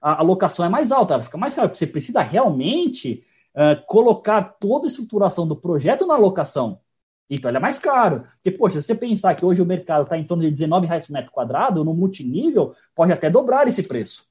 a, 0.01 0.19
a 0.19 0.23
locação 0.23 0.65
é 0.65 0.69
mais 0.69 0.91
alta, 0.91 1.15
ela 1.15 1.23
fica 1.23 1.37
mais 1.37 1.53
cara, 1.53 1.67
porque 1.67 1.79
você 1.79 1.87
precisa 1.87 2.21
realmente 2.21 3.23
uh, 3.55 3.85
colocar 3.87 4.43
toda 4.43 4.85
a 4.85 4.89
estruturação 4.89 5.47
do 5.47 5.55
projeto 5.55 6.05
na 6.05 6.15
locação. 6.17 6.79
Então 7.29 7.51
ele 7.51 7.57
é 7.57 7.61
mais 7.61 7.77
caro. 7.77 8.23
Porque, 8.35 8.51
poxa, 8.51 8.81
se 8.81 8.87
você 8.87 8.95
pensar 8.95 9.35
que 9.35 9.45
hoje 9.45 9.61
o 9.61 9.65
mercado 9.65 10.03
está 10.03 10.17
em 10.17 10.23
torno 10.23 10.43
de 10.43 10.49
19 10.49 10.87
reais 10.87 11.05
por 11.05 11.13
metro 11.13 11.31
quadrado, 11.31 11.83
no 11.83 11.93
multinível, 11.93 12.73
pode 12.95 13.11
até 13.11 13.29
dobrar 13.29 13.67
esse 13.67 13.83
preço. 13.83 14.27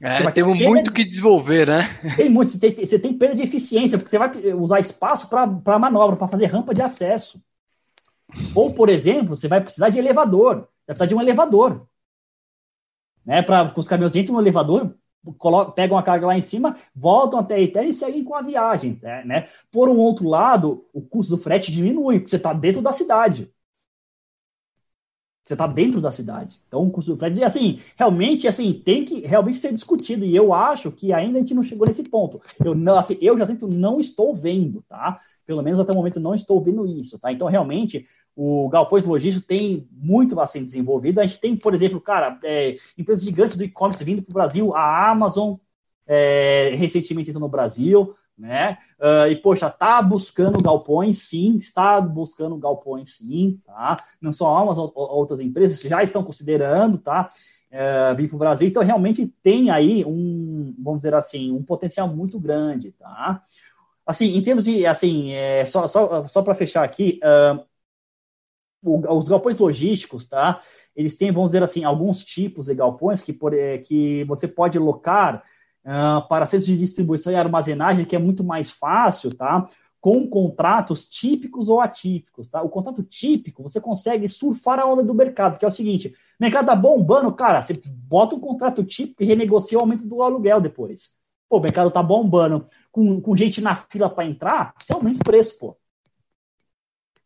É, 0.00 0.30
temos 0.30 0.56
muito 0.56 0.92
que 0.92 1.04
desenvolver, 1.04 1.66
né? 1.66 1.82
Tem 2.14 2.28
muito, 2.28 2.52
você 2.52 2.58
tem, 2.58 2.86
você 2.86 2.98
tem 3.00 3.12
perda 3.12 3.34
de 3.34 3.42
eficiência, 3.42 3.98
porque 3.98 4.08
você 4.08 4.18
vai 4.18 4.30
usar 4.52 4.78
espaço 4.78 5.28
para 5.28 5.78
manobra, 5.78 6.16
para 6.16 6.28
fazer 6.28 6.46
rampa 6.46 6.72
de 6.72 6.82
acesso. 6.82 7.42
Ou, 8.54 8.74
por 8.74 8.88
exemplo, 8.88 9.34
você 9.34 9.48
vai 9.48 9.60
precisar 9.60 9.88
de 9.88 9.98
elevador, 9.98 10.56
vai 10.86 10.94
precisar 10.94 11.06
de 11.06 11.14
um 11.16 11.20
elevador. 11.20 11.88
Né, 13.26 13.42
para 13.42 13.72
os 13.76 13.88
caminhões 13.88 14.14
entram 14.14 14.36
no 14.36 14.40
elevador, 14.40 14.94
pegam 15.74 15.98
a 15.98 16.02
carga 16.02 16.26
lá 16.26 16.38
em 16.38 16.42
cima, 16.42 16.76
voltam 16.94 17.40
até 17.40 17.56
a 17.56 17.60
ITER 17.60 17.84
e 17.84 17.94
seguem 17.94 18.24
com 18.24 18.34
a 18.34 18.42
viagem. 18.42 18.98
Né? 19.24 19.46
Por 19.70 19.88
um 19.88 19.96
outro 19.96 20.28
lado, 20.28 20.86
o 20.92 21.00
custo 21.02 21.36
do 21.36 21.42
frete 21.42 21.72
diminui, 21.72 22.18
porque 22.18 22.30
você 22.30 22.36
está 22.36 22.52
dentro 22.52 22.80
da 22.80 22.92
cidade. 22.92 23.52
Você 25.44 25.54
está 25.54 25.66
dentro 25.66 25.98
da 25.98 26.12
cidade. 26.12 26.60
Então, 26.68 26.82
o 26.86 26.90
custo 26.90 27.14
do 27.14 27.18
frete, 27.18 27.42
assim, 27.42 27.80
realmente, 27.96 28.46
assim, 28.46 28.74
tem 28.74 29.02
que 29.04 29.20
realmente 29.20 29.58
ser 29.58 29.72
discutido. 29.72 30.24
E 30.24 30.36
eu 30.36 30.52
acho 30.52 30.92
que 30.92 31.10
ainda 31.10 31.38
a 31.38 31.40
gente 31.40 31.54
não 31.54 31.62
chegou 31.62 31.86
nesse 31.86 32.02
ponto. 32.04 32.38
Eu, 32.62 32.74
não, 32.74 32.98
assim, 32.98 33.16
eu 33.22 33.36
já 33.38 33.46
sinto, 33.46 33.66
não 33.66 33.98
estou 33.98 34.34
vendo, 34.34 34.84
tá? 34.86 35.18
Pelo 35.46 35.62
menos 35.62 35.80
até 35.80 35.90
o 35.90 35.94
momento 35.94 36.20
não 36.20 36.34
estou 36.34 36.60
vendo 36.62 36.86
isso, 36.86 37.18
tá? 37.18 37.32
Então, 37.32 37.48
realmente, 37.48 38.04
o 38.40 38.68
galpões 38.68 39.02
logístico 39.02 39.44
tem 39.44 39.88
muito 39.90 40.36
ser 40.46 40.62
desenvolvido. 40.62 41.18
A 41.18 41.26
gente 41.26 41.40
tem, 41.40 41.56
por 41.56 41.74
exemplo, 41.74 42.00
cara, 42.00 42.38
é, 42.44 42.76
empresas 42.96 43.24
gigantes 43.24 43.56
do 43.56 43.64
e-commerce 43.64 44.04
vindo 44.04 44.22
para 44.22 44.30
o 44.30 44.34
Brasil, 44.34 44.76
a 44.76 45.10
Amazon 45.10 45.56
é, 46.06 46.70
recentemente 46.76 47.30
entrou 47.30 47.40
no 47.40 47.48
Brasil, 47.48 48.14
né? 48.38 48.78
Uh, 48.96 49.28
e, 49.28 49.34
poxa, 49.34 49.68
tá 49.68 50.00
buscando 50.00 50.62
galpões, 50.62 51.18
sim, 51.18 51.56
está 51.56 52.00
buscando 52.00 52.56
galpões, 52.56 53.16
sim, 53.16 53.60
tá? 53.66 54.04
Não 54.20 54.32
só 54.32 54.54
a 54.54 54.60
Amazon, 54.60 54.88
outras 54.94 55.40
empresas 55.40 55.80
já 55.80 56.00
estão 56.00 56.22
considerando, 56.22 56.96
tá? 56.96 57.30
Uh, 57.72 58.14
vir 58.14 58.28
para 58.28 58.36
o 58.36 58.38
Brasil, 58.38 58.68
então 58.68 58.84
realmente 58.84 59.26
tem 59.42 59.68
aí 59.68 60.04
um, 60.04 60.76
vamos 60.78 61.00
dizer 61.00 61.12
assim, 61.12 61.50
um 61.50 61.64
potencial 61.64 62.06
muito 62.06 62.38
grande, 62.38 62.92
tá? 62.92 63.42
Assim, 64.06 64.36
em 64.36 64.42
termos 64.44 64.62
de, 64.62 64.86
assim, 64.86 65.32
é, 65.32 65.64
só, 65.64 65.88
só, 65.88 66.24
só 66.24 66.40
para 66.40 66.54
fechar 66.54 66.84
aqui, 66.84 67.18
uh, 67.24 67.66
os 68.82 69.28
galpões 69.28 69.58
logísticos, 69.58 70.26
tá? 70.26 70.60
Eles 70.94 71.16
têm, 71.16 71.32
vamos 71.32 71.48
dizer 71.48 71.62
assim, 71.62 71.84
alguns 71.84 72.24
tipos 72.24 72.66
de 72.66 72.74
galpões 72.74 73.22
que, 73.22 73.32
por, 73.32 73.54
é, 73.54 73.78
que 73.78 74.24
você 74.24 74.46
pode 74.46 74.78
locar 74.78 75.42
uh, 75.84 76.26
para 76.28 76.46
centros 76.46 76.66
de 76.66 76.76
distribuição 76.76 77.32
e 77.32 77.36
armazenagem, 77.36 78.04
que 78.04 78.16
é 78.16 78.18
muito 78.18 78.44
mais 78.44 78.70
fácil, 78.70 79.34
tá? 79.34 79.66
Com 80.00 80.28
contratos 80.28 81.04
típicos 81.04 81.68
ou 81.68 81.80
atípicos, 81.80 82.48
tá? 82.48 82.62
O 82.62 82.68
contrato 82.68 83.02
típico, 83.02 83.62
você 83.62 83.80
consegue 83.80 84.28
surfar 84.28 84.78
a 84.78 84.86
onda 84.86 85.02
do 85.02 85.14
mercado, 85.14 85.58
que 85.58 85.64
é 85.64 85.68
o 85.68 85.72
seguinte: 85.72 86.08
o 86.08 86.42
mercado 86.42 86.66
tá 86.66 86.76
bombando, 86.76 87.32
cara, 87.32 87.60
você 87.60 87.80
bota 87.84 88.36
um 88.36 88.40
contrato 88.40 88.84
típico 88.84 89.22
e 89.22 89.26
renegocia 89.26 89.78
o 89.78 89.80
aumento 89.80 90.06
do 90.06 90.22
aluguel 90.22 90.60
depois. 90.60 91.16
Pô, 91.48 91.56
o 91.56 91.62
mercado 91.62 91.90
tá 91.90 92.02
bombando, 92.02 92.66
com, 92.92 93.20
com 93.20 93.34
gente 93.34 93.60
na 93.60 93.74
fila 93.74 94.10
para 94.10 94.26
entrar, 94.26 94.74
você 94.78 94.92
aumenta 94.92 95.20
o 95.20 95.24
preço, 95.24 95.58
pô. 95.58 95.77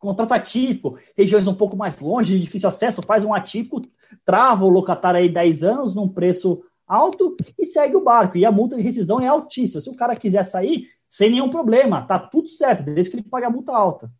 Contrato 0.03 0.33
atípico, 0.33 0.99
regiões 1.17 1.47
um 1.47 1.55
pouco 1.55 1.77
mais 1.77 2.01
longe, 2.01 2.35
de 2.35 2.41
difícil 2.41 2.69
acesso, 2.69 3.03
faz 3.03 3.25
um 3.25 3.33
atípico, 3.33 3.81
trava 4.25 4.65
o 4.65 4.69
locatário 4.69 5.21
aí 5.21 5.29
10 5.29 5.63
anos 5.63 5.95
num 5.95 6.09
preço 6.09 6.61
alto 6.85 7.37
e 7.57 7.65
segue 7.65 7.95
o 7.95 8.03
barco. 8.03 8.37
E 8.37 8.45
a 8.45 8.51
multa 8.51 8.75
de 8.75 8.83
rescisão 8.83 9.21
é 9.21 9.29
altíssima. 9.29 9.81
Se 9.81 9.89
o 9.89 9.95
cara 9.95 10.17
quiser 10.17 10.43
sair, 10.43 10.89
sem 11.09 11.31
nenhum 11.31 11.49
problema, 11.49 12.03
tá 12.03 12.19
tudo 12.19 12.49
certo, 12.49 12.83
desde 12.83 13.13
que 13.13 13.17
ele 13.19 13.29
pague 13.29 13.47
a 13.47 13.51
multa 13.51 13.77
alta. 13.77 14.11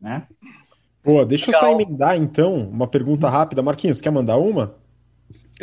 Né? 0.00 0.24
Pô, 1.02 1.24
deixa 1.24 1.50
Legal. 1.50 1.62
eu 1.62 1.68
só 1.68 1.74
emendar 1.74 2.16
então 2.16 2.54
uma 2.54 2.86
pergunta 2.86 3.28
rápida. 3.28 3.60
Marquinhos, 3.60 4.00
quer 4.00 4.12
mandar 4.12 4.36
uma? 4.36 4.76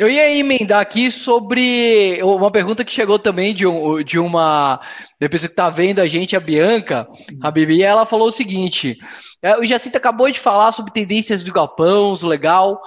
Eu 0.00 0.08
ia 0.08 0.34
emendar 0.34 0.80
aqui 0.80 1.10
sobre 1.10 2.22
uma 2.22 2.50
pergunta 2.50 2.82
que 2.86 2.90
chegou 2.90 3.18
também 3.18 3.54
de, 3.54 3.66
um, 3.66 4.02
de 4.02 4.18
uma 4.18 4.80
depois 5.20 5.42
que 5.42 5.48
está 5.48 5.68
vendo 5.68 5.98
a 6.00 6.08
gente, 6.08 6.34
a 6.34 6.40
Bianca, 6.40 7.06
a 7.42 7.50
Bibi, 7.50 7.82
ela 7.82 8.06
falou 8.06 8.28
o 8.28 8.32
seguinte: 8.32 8.96
é, 9.42 9.58
o 9.58 9.64
Jacinto 9.66 9.98
acabou 9.98 10.30
de 10.30 10.40
falar 10.40 10.72
sobre 10.72 10.90
tendências 10.90 11.42
do 11.42 11.52
galpão, 11.52 12.14
legal, 12.22 12.80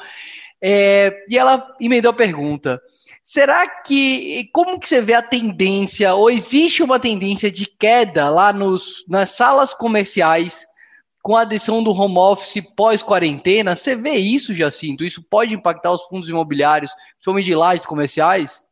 é, 0.60 1.16
e 1.30 1.38
ela 1.38 1.64
emendou 1.80 2.10
a 2.10 2.16
pergunta. 2.16 2.82
Será 3.24 3.68
que 3.84 4.50
como 4.52 4.80
que 4.80 4.90
você 4.90 5.00
vê 5.00 5.14
a 5.14 5.22
tendência, 5.22 6.16
ou 6.16 6.32
existe 6.32 6.82
uma 6.82 7.00
tendência 7.00 7.52
de 7.52 7.68
queda 7.68 8.28
lá 8.28 8.52
nos, 8.52 9.06
nas 9.08 9.30
salas 9.30 9.72
comerciais 9.72 10.66
com 11.24 11.38
a 11.38 11.42
adição 11.44 11.82
do 11.82 11.92
home 11.92 12.18
office 12.18 12.62
pós-quarentena, 12.76 13.78
você 13.78 13.96
vê 13.96 14.16
isso, 14.16 14.54
Jacinto? 14.54 15.06
Isso 15.06 15.24
pode 15.24 15.56
impactar 15.56 15.94
os 15.94 16.04
fundos 16.04 16.28
imobiliários, 16.28 16.92
principalmente 17.14 17.46
de 17.46 17.56
lajes 17.56 17.86
comerciais? 17.86 18.66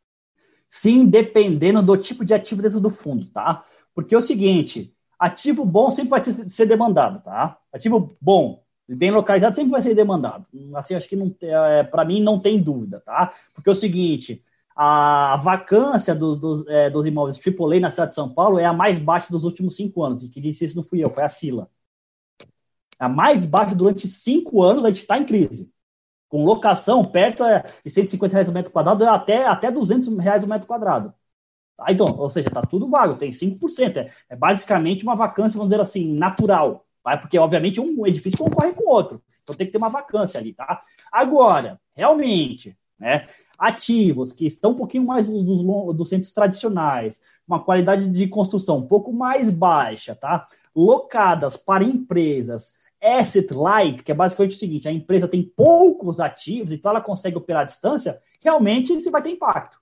Sim, 0.68 1.06
dependendo 1.06 1.82
do 1.82 1.96
tipo 1.96 2.26
de 2.26 2.34
ativo 2.34 2.60
dentro 2.60 2.78
do 2.78 2.90
fundo, 2.90 3.24
tá? 3.24 3.64
Porque 3.94 4.14
é 4.14 4.18
o 4.18 4.22
seguinte, 4.22 4.94
ativo 5.18 5.64
bom 5.64 5.90
sempre 5.90 6.10
vai 6.10 6.22
ser 6.24 6.66
demandado, 6.66 7.22
tá? 7.22 7.56
Ativo 7.72 8.14
bom, 8.20 8.62
bem 8.86 9.10
localizado, 9.10 9.56
sempre 9.56 9.70
vai 9.70 9.80
ser 9.80 9.94
demandado. 9.94 10.44
Assim, 10.74 10.94
acho 10.94 11.08
que 11.08 11.16
não 11.16 11.34
é, 11.40 11.82
para 11.82 12.04
mim 12.04 12.20
não 12.20 12.38
tem 12.38 12.62
dúvida, 12.62 13.00
tá? 13.00 13.32
Porque 13.54 13.70
é 13.70 13.72
o 13.72 13.74
seguinte, 13.74 14.42
a 14.76 15.40
vacância 15.42 16.14
do, 16.14 16.36
do, 16.36 16.70
é, 16.70 16.90
dos 16.90 17.06
imóveis 17.06 17.40
AAA 17.40 17.80
na 17.80 17.88
cidade 17.88 18.10
de 18.10 18.14
São 18.14 18.28
Paulo 18.28 18.58
é 18.58 18.66
a 18.66 18.74
mais 18.74 18.98
baixa 18.98 19.32
dos 19.32 19.44
últimos 19.44 19.74
cinco 19.74 20.02
anos. 20.04 20.22
E 20.22 20.28
que 20.28 20.38
disse 20.38 20.66
isso 20.66 20.76
não 20.76 20.84
fui 20.84 21.02
eu, 21.02 21.08
foi 21.08 21.22
a 21.22 21.28
Sila 21.28 21.70
a 23.02 23.08
mais 23.08 23.44
baixa 23.44 23.74
durante 23.74 24.06
cinco 24.06 24.62
anos, 24.62 24.84
a 24.84 24.88
gente 24.88 25.00
está 25.00 25.18
em 25.18 25.26
crise. 25.26 25.72
Com 26.28 26.44
locação 26.44 27.04
perto 27.04 27.42
é, 27.42 27.64
de 27.84 27.90
150 27.90 28.32
reais 28.32 28.48
o 28.48 28.52
metro 28.52 28.70
quadrado, 28.70 29.04
até, 29.04 29.44
até 29.44 29.72
200 29.72 30.16
reais 30.18 30.44
o 30.44 30.48
metro 30.48 30.68
quadrado. 30.68 31.12
Tá? 31.76 31.86
Então, 31.90 32.06
ou 32.16 32.30
seja, 32.30 32.46
está 32.46 32.62
tudo 32.62 32.88
vago, 32.88 33.16
tem 33.16 33.32
5%. 33.32 33.96
É, 33.96 34.08
é 34.28 34.36
basicamente 34.36 35.02
uma 35.02 35.16
vacância, 35.16 35.58
vamos 35.58 35.70
dizer 35.70 35.82
assim, 35.82 36.14
natural. 36.14 36.86
Tá? 37.02 37.16
Porque, 37.16 37.36
obviamente, 37.36 37.80
um 37.80 38.06
edifício 38.06 38.38
concorre 38.38 38.72
com 38.72 38.88
o 38.88 38.92
outro. 38.92 39.20
Então 39.42 39.56
tem 39.56 39.66
que 39.66 39.72
ter 39.72 39.78
uma 39.78 39.88
vacância 39.88 40.38
ali, 40.38 40.52
tá? 40.54 40.80
Agora, 41.10 41.80
realmente, 41.96 42.78
né? 42.96 43.26
Ativos 43.58 44.32
que 44.32 44.46
estão 44.46 44.70
um 44.70 44.76
pouquinho 44.76 45.04
mais 45.04 45.28
dos, 45.28 45.60
dos 45.96 46.08
centros 46.08 46.30
tradicionais, 46.30 47.20
uma 47.46 47.58
qualidade 47.58 48.08
de 48.08 48.28
construção 48.28 48.78
um 48.78 48.86
pouco 48.86 49.12
mais 49.12 49.50
baixa, 49.50 50.14
tá? 50.14 50.46
Locadas 50.74 51.56
para 51.56 51.82
empresas 51.82 52.80
asset 53.02 53.52
light, 53.52 54.02
que 54.02 54.12
é 54.12 54.14
basicamente 54.14 54.54
o 54.54 54.58
seguinte: 54.58 54.88
a 54.88 54.92
empresa 54.92 55.26
tem 55.26 55.42
poucos 55.42 56.20
ativos, 56.20 56.70
então 56.70 56.90
ela 56.90 57.00
consegue 57.00 57.36
operar 57.36 57.62
à 57.62 57.64
distância, 57.64 58.20
realmente 58.40 58.92
isso 58.92 59.10
vai 59.10 59.22
ter 59.22 59.30
impacto. 59.30 59.80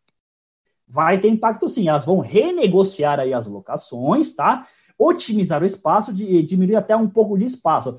Vai 0.89 1.21
ter 1.21 1.29
impacto 1.29 1.69
sim. 1.69 1.89
Elas 1.89 2.05
vão 2.05 2.19
renegociar 2.19 3.21
aí 3.21 3.33
as 3.33 3.47
locações, 3.47 4.33
tá? 4.35 4.67
Otimizar 4.99 5.63
o 5.63 5.67
espaço, 5.67 6.13
de, 6.13 6.43
diminuir 6.43 6.77
até 6.77 6.97
um 6.97 7.09
pouco 7.09 7.39
de 7.39 7.45
espaço. 7.45 7.95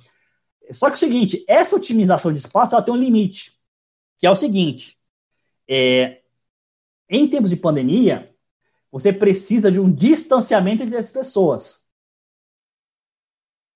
Só 0.72 0.88
que 0.88 0.94
é 0.94 0.96
o 0.96 1.00
seguinte, 1.00 1.46
essa 1.48 1.76
otimização 1.76 2.32
de 2.32 2.40
espaço 2.40 2.76
ela 2.76 2.84
tem 2.84 2.94
um 2.94 2.98
limite, 2.98 3.54
que 4.18 4.26
é 4.26 4.32
o 4.32 4.36
seguinte: 4.36 4.98
é, 5.68 6.22
em 7.10 7.28
tempos 7.28 7.50
de 7.50 7.56
pandemia, 7.56 8.34
você 8.92 9.14
precisa 9.14 9.72
de 9.72 9.80
um 9.80 9.92
distanciamento 9.92 10.84
entre 10.84 10.98
as 10.98 11.10
pessoas 11.10 11.81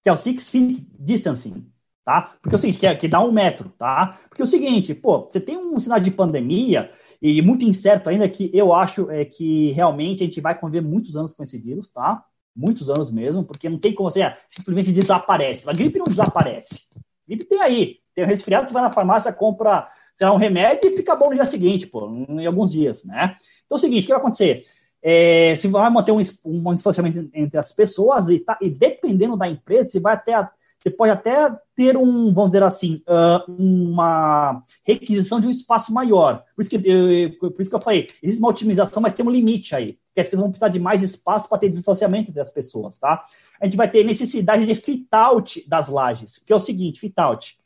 que 0.05 0.09
é 0.09 0.13
o 0.13 0.17
Six 0.17 0.49
Feet 0.51 0.87
Distancing, 0.99 1.65
tá? 2.05 2.37
Porque 2.39 2.53
é 2.53 2.57
o 2.57 2.59
seguinte, 2.59 2.77
que, 2.77 2.85
é, 2.85 2.93
que 2.93 3.07
dá 3.07 3.19
um 3.21 3.31
metro, 3.31 3.69
tá? 3.75 4.15
Porque 4.29 4.39
é 4.39 4.45
o 4.45 4.47
seguinte, 4.47 4.93
pô, 4.93 5.25
você 5.27 5.41
tem 5.41 5.57
um 5.57 5.79
sinal 5.79 5.99
de 5.99 6.11
pandemia 6.11 6.91
e 7.19 7.41
muito 7.41 7.65
incerto 7.65 8.07
ainda 8.07 8.29
que 8.29 8.51
eu 8.53 8.71
acho 8.71 9.09
é 9.09 9.25
que 9.25 9.71
realmente 9.71 10.21
a 10.21 10.27
gente 10.27 10.39
vai 10.39 10.55
conviver 10.55 10.81
muitos 10.81 11.15
anos 11.15 11.33
com 11.33 11.41
esse 11.41 11.57
vírus, 11.57 11.89
tá? 11.89 12.23
Muitos 12.55 12.87
anos 12.87 13.09
mesmo, 13.09 13.43
porque 13.43 13.67
não 13.67 13.79
tem 13.79 13.95
como 13.95 14.11
você 14.11 14.21
ah, 14.21 14.37
simplesmente 14.47 14.91
desaparece. 14.91 15.67
A 15.67 15.73
gripe 15.73 15.97
não 15.97 16.05
desaparece. 16.05 16.89
A 16.95 17.27
gripe 17.27 17.45
tem 17.45 17.59
aí. 17.59 17.97
Tem 18.13 18.25
um 18.25 18.27
resfriado, 18.27 18.67
você 18.67 18.75
vai 18.75 18.83
na 18.83 18.93
farmácia, 18.93 19.33
compra 19.33 19.87
sei 20.15 20.27
lá, 20.27 20.33
um 20.33 20.37
remédio 20.37 20.87
e 20.87 20.95
fica 20.95 21.15
bom 21.15 21.29
no 21.29 21.35
dia 21.35 21.45
seguinte, 21.45 21.87
pô, 21.87 22.07
em 22.29 22.45
alguns 22.45 22.71
dias, 22.71 23.03
né? 23.05 23.35
Então 23.65 23.75
é 23.75 23.79
o 23.79 23.79
seguinte, 23.79 24.03
o 24.03 24.05
que 24.05 24.11
vai 24.13 24.21
acontecer? 24.21 24.63
É, 25.07 25.55
se 25.55 25.67
vai 25.67 25.87
manter 25.91 26.11
um, 26.11 26.19
um 26.43 26.73
distanciamento 26.73 27.29
entre 27.31 27.59
as 27.59 27.71
pessoas 27.71 28.27
e, 28.27 28.39
tá, 28.39 28.57
e 28.59 28.71
dependendo 28.71 29.37
da 29.37 29.47
empresa, 29.47 29.89
você 29.89 29.99
vai 29.99 30.15
até 30.15 30.49
você 30.79 30.89
pode 30.89 31.11
até 31.11 31.55
ter 31.75 31.95
um, 31.95 32.33
vamos 32.33 32.49
dizer 32.49 32.61
assim, 32.61 33.01
uma 33.47 34.63
requisição 34.83 35.39
de 35.39 35.47
um 35.47 35.49
espaço 35.49 35.91
maior. 35.91 36.43
Por 36.55 36.61
isso, 36.61 36.69
que, 36.69 36.75
eu, 36.75 37.51
por 37.51 37.59
isso 37.59 37.69
que 37.71 37.75
eu 37.75 37.81
falei, 37.81 38.09
existe 38.21 38.39
uma 38.39 38.49
otimização, 38.49 39.01
mas 39.01 39.15
tem 39.15 39.25
um 39.25 39.31
limite 39.31 39.75
aí. 39.75 39.97
Porque 40.07 40.21
as 40.21 40.27
pessoas 40.27 40.41
vão 40.41 40.51
precisar 40.51 40.69
de 40.69 40.79
mais 40.79 41.01
espaço 41.01 41.49
para 41.49 41.57
ter 41.57 41.69
distanciamento 41.69 42.29
entre 42.29 42.41
as 42.41 42.51
pessoas, 42.51 42.99
tá? 42.99 43.25
A 43.59 43.65
gente 43.65 43.77
vai 43.77 43.89
ter 43.89 44.03
necessidade 44.03 44.63
de 44.63 44.75
fit-out 44.75 45.67
das 45.67 45.89
lajes, 45.89 46.37
que 46.37 46.53
é 46.53 46.55
o 46.55 46.59
seguinte, 46.59 46.99
fit-out. 46.99 47.57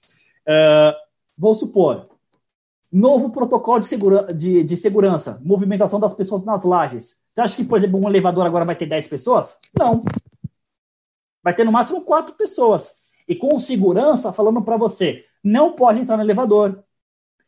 Uh, 0.48 0.96
vou 1.38 1.54
supor, 1.56 2.08
Novo 2.92 3.30
protocolo 3.30 3.80
de, 3.80 3.88
segura, 3.88 4.34
de, 4.34 4.64
de, 4.64 4.76
segurança, 4.76 5.40
movimentação 5.46 6.00
das 6.00 6.16
pessoas 6.16 6.44
nas 6.44 6.64
lajes. 6.64 7.18
Você 7.40 7.44
acha 7.44 7.56
que, 7.56 7.64
por 7.64 7.78
exemplo, 7.78 7.98
um 7.98 8.10
elevador 8.10 8.46
agora 8.46 8.66
vai 8.66 8.76
ter 8.76 8.86
10 8.86 9.08
pessoas? 9.08 9.60
Não. 9.78 10.04
Vai 11.42 11.56
ter 11.56 11.64
no 11.64 11.72
máximo 11.72 12.04
4 12.04 12.36
pessoas. 12.36 13.00
E 13.26 13.34
com 13.34 13.58
segurança, 13.60 14.34
falando 14.34 14.62
para 14.62 14.76
você, 14.76 15.24
não 15.42 15.72
pode 15.72 16.02
entrar 16.02 16.18
no 16.18 16.24
elevador. 16.24 16.84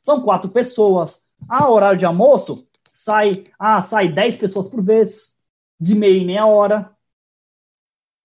São 0.02 0.22
quatro 0.22 0.50
pessoas. 0.50 1.26
Ah, 1.50 1.70
horário 1.70 2.00
de 2.00 2.06
almoço? 2.06 2.66
sai, 2.90 3.46
ah, 3.60 3.82
sai 3.82 4.08
10 4.08 4.38
pessoas 4.38 4.70
por 4.70 4.82
vez, 4.82 5.38
de 5.78 5.94
meia 5.94 6.22
em 6.22 6.26
meia 6.26 6.46
hora. 6.46 6.96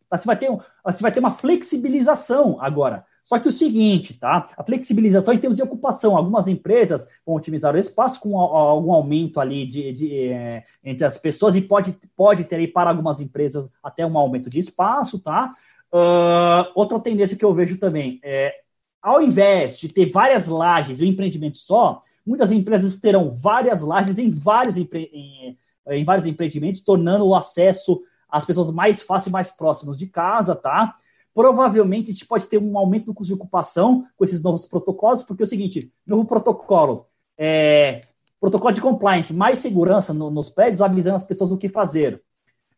Você, 0.09 0.25
vai 0.25 0.37
ter, 0.39 0.49
você 0.85 1.03
vai 1.03 1.13
ter 1.13 1.19
uma 1.19 1.33
flexibilização 1.33 2.61
agora. 2.61 3.05
Só 3.27 3.41
que 3.41 3.49
o 3.49 3.53
seguinte, 3.53 4.15
tá? 4.15 4.51
A 4.57 4.63
flexibilização 4.63 5.35
em 5.35 5.39
termos 5.39 5.57
de 5.57 5.63
ocupação. 5.63 6.17
Algumas 6.17 6.47
empresas 6.47 7.09
vão 7.27 7.35
otimizar 7.35 7.75
o 7.75 7.79
espaço 7.79 8.21
com 8.21 8.39
algum 8.39 8.93
aumento 8.93 9.41
ali 9.41 9.67
de, 9.67 9.93
de 9.93 10.29
é, 10.29 10.63
entre 10.85 11.05
as 11.05 11.19
pessoas 11.19 11.57
e 11.57 11.61
pode, 11.61 11.99
pode 12.15 12.45
ter 12.45 12.55
aí 12.55 12.69
para 12.69 12.89
algumas 12.89 13.21
empresas 13.21 13.69
até 13.83 14.07
um 14.07 14.17
aumento 14.17 14.49
de 14.49 14.61
espaço, 14.61 15.19
tá? 15.19 15.53
Uh, 15.93 16.71
outra 16.77 17.01
tendência 17.01 17.37
que 17.37 17.45
eu 17.45 17.53
vejo 17.53 17.79
também 17.79 18.21
é, 18.23 18.55
ao 19.03 19.21
invés 19.21 19.81
de 19.81 19.89
ter 19.89 20.07
várias 20.07 20.47
lajes 20.47 21.01
e 21.01 21.05
um 21.05 21.09
empreendimento 21.09 21.59
só, 21.59 22.01
muitas 22.25 22.53
empresas 22.53 23.01
terão 23.01 23.33
várias 23.33 23.83
lajes 23.83 24.21
em 24.21 24.31
vários, 24.31 24.77
empre 24.77 25.11
em, 25.13 25.59
em 25.89 26.05
vários 26.05 26.27
empreendimentos, 26.27 26.81
tornando 26.81 27.27
o 27.27 27.35
acesso 27.35 28.01
às 28.29 28.45
pessoas 28.45 28.71
mais 28.71 29.03
fácil 29.03 29.31
e 29.31 29.33
mais 29.33 29.51
próximos 29.51 29.99
de 29.99 30.07
casa, 30.07 30.55
tá? 30.55 30.95
Provavelmente 31.37 32.11
a 32.11 32.15
gente 32.15 32.25
pode 32.25 32.47
ter 32.47 32.57
um 32.57 32.79
aumento 32.79 33.05
do 33.05 33.15
custo 33.15 33.35
de 33.35 33.39
ocupação 33.39 34.09
com 34.17 34.25
esses 34.25 34.43
novos 34.43 34.67
protocolos, 34.67 35.23
porque 35.23 35.43
é 35.43 35.45
o 35.45 35.47
seguinte, 35.47 35.93
novo 36.07 36.25
protocolo, 36.25 37.07
é, 37.37 38.07
protocolo 38.41 38.73
de 38.73 38.81
compliance, 38.81 39.35
mais 39.35 39.59
segurança 39.59 40.15
no, 40.15 40.31
nos 40.31 40.49
prédios, 40.49 40.81
avisando 40.81 41.17
as 41.17 41.25
pessoas 41.25 41.53
o 41.53 41.59
que 41.59 41.69
fazer. 41.69 42.25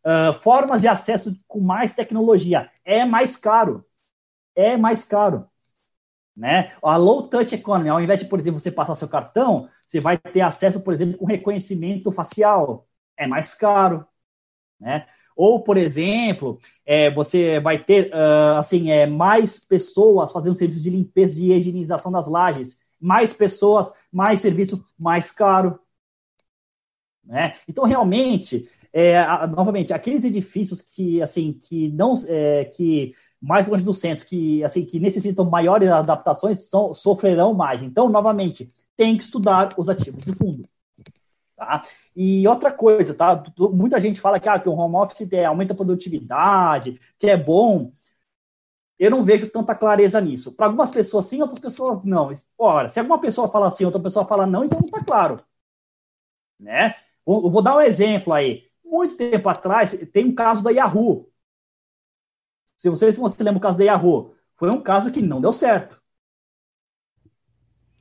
Uh, 0.04 0.34
formas 0.34 0.80
de 0.80 0.88
acesso 0.88 1.40
com 1.46 1.60
mais 1.60 1.94
tecnologia. 1.94 2.68
É 2.84 3.04
mais 3.04 3.36
caro. 3.36 3.86
É 4.56 4.76
mais 4.76 5.04
caro. 5.04 5.48
Né? 6.36 6.72
A 6.82 6.96
low 6.96 7.28
touch 7.28 7.54
economy, 7.54 7.90
ao 7.90 8.00
invés 8.00 8.18
de, 8.18 8.26
por 8.26 8.40
exemplo, 8.40 8.58
você 8.58 8.72
passar 8.72 8.96
seu 8.96 9.08
cartão, 9.08 9.68
você 9.86 10.00
vai 10.00 10.18
ter 10.18 10.40
acesso, 10.40 10.82
por 10.82 10.92
exemplo, 10.92 11.16
com 11.16 11.26
reconhecimento 11.26 12.10
facial. 12.10 12.88
É 13.16 13.24
mais 13.24 13.54
caro. 13.54 14.04
Né? 14.80 15.06
Ou, 15.38 15.62
por 15.62 15.76
exemplo, 15.76 16.58
é, 16.84 17.12
você 17.12 17.60
vai 17.60 17.78
ter 17.78 18.08
uh, 18.12 18.58
assim, 18.58 18.90
é, 18.90 19.06
mais 19.06 19.60
pessoas 19.60 20.32
fazendo 20.32 20.56
serviço 20.56 20.82
de 20.82 20.90
limpeza 20.90 21.40
e 21.40 21.52
higienização 21.52 22.10
das 22.10 22.26
lajes. 22.26 22.80
Mais 23.00 23.32
pessoas, 23.32 23.92
mais 24.10 24.40
serviço, 24.40 24.84
mais 24.98 25.30
caro. 25.30 25.78
Né? 27.24 27.54
Então, 27.68 27.84
realmente, 27.84 28.68
é, 28.92 29.24
novamente, 29.46 29.92
aqueles 29.92 30.24
edifícios 30.24 30.82
que, 30.82 31.22
assim, 31.22 31.52
que 31.52 31.88
não, 31.92 32.16
é, 32.26 32.64
que 32.64 33.14
mais 33.40 33.68
longe 33.68 33.84
do 33.84 33.94
centro, 33.94 34.26
que, 34.26 34.64
assim, 34.64 34.84
que 34.84 34.98
necessitam 34.98 35.48
maiores 35.48 35.88
adaptações, 35.88 36.68
são, 36.68 36.92
sofrerão 36.92 37.54
mais. 37.54 37.80
Então, 37.80 38.08
novamente, 38.08 38.68
tem 38.96 39.16
que 39.16 39.22
estudar 39.22 39.72
os 39.78 39.88
ativos 39.88 40.24
do 40.24 40.34
fundo. 40.34 40.67
Tá? 41.58 41.82
E 42.14 42.46
outra 42.46 42.70
coisa, 42.72 43.12
tá? 43.14 43.42
Muita 43.72 44.00
gente 44.00 44.20
fala 44.20 44.38
que, 44.38 44.48
ah, 44.48 44.60
que 44.60 44.68
o 44.68 44.72
home 44.72 44.94
office 44.94 45.26
é, 45.32 45.44
aumenta 45.44 45.72
a 45.72 45.76
produtividade, 45.76 47.00
que 47.18 47.28
é 47.28 47.36
bom. 47.36 47.90
Eu 48.96 49.10
não 49.10 49.24
vejo 49.24 49.50
tanta 49.50 49.74
clareza 49.74 50.20
nisso. 50.20 50.54
Para 50.56 50.66
algumas 50.66 50.90
pessoas 50.92 51.24
sim, 51.26 51.40
outras 51.42 51.58
pessoas 51.58 52.02
não. 52.04 52.30
Ora, 52.56 52.88
se 52.88 53.00
alguma 53.00 53.20
pessoa 53.20 53.50
fala 53.50 53.70
sim, 53.70 53.84
outra 53.84 54.00
pessoa 54.00 54.24
fala 54.26 54.46
não, 54.46 54.64
então 54.64 54.78
não 54.80 54.86
está 54.86 55.02
claro. 55.04 55.44
Né? 56.58 56.94
Eu 57.26 57.50
vou 57.50 57.62
dar 57.62 57.76
um 57.76 57.80
exemplo 57.80 58.32
aí. 58.32 58.68
Muito 58.84 59.16
tempo 59.16 59.48
atrás, 59.48 59.92
tem 60.12 60.26
um 60.26 60.34
caso 60.34 60.62
da 60.62 60.70
Yahoo. 60.70 61.28
Se 62.78 62.88
vocês 62.88 63.14
se 63.14 63.20
você 63.20 63.42
lembra 63.42 63.58
o 63.58 63.62
caso 63.62 63.78
da 63.78 63.84
Yahoo, 63.84 64.34
foi 64.56 64.70
um 64.70 64.80
caso 64.82 65.10
que 65.10 65.20
não 65.22 65.40
deu 65.40 65.52
certo. 65.52 66.00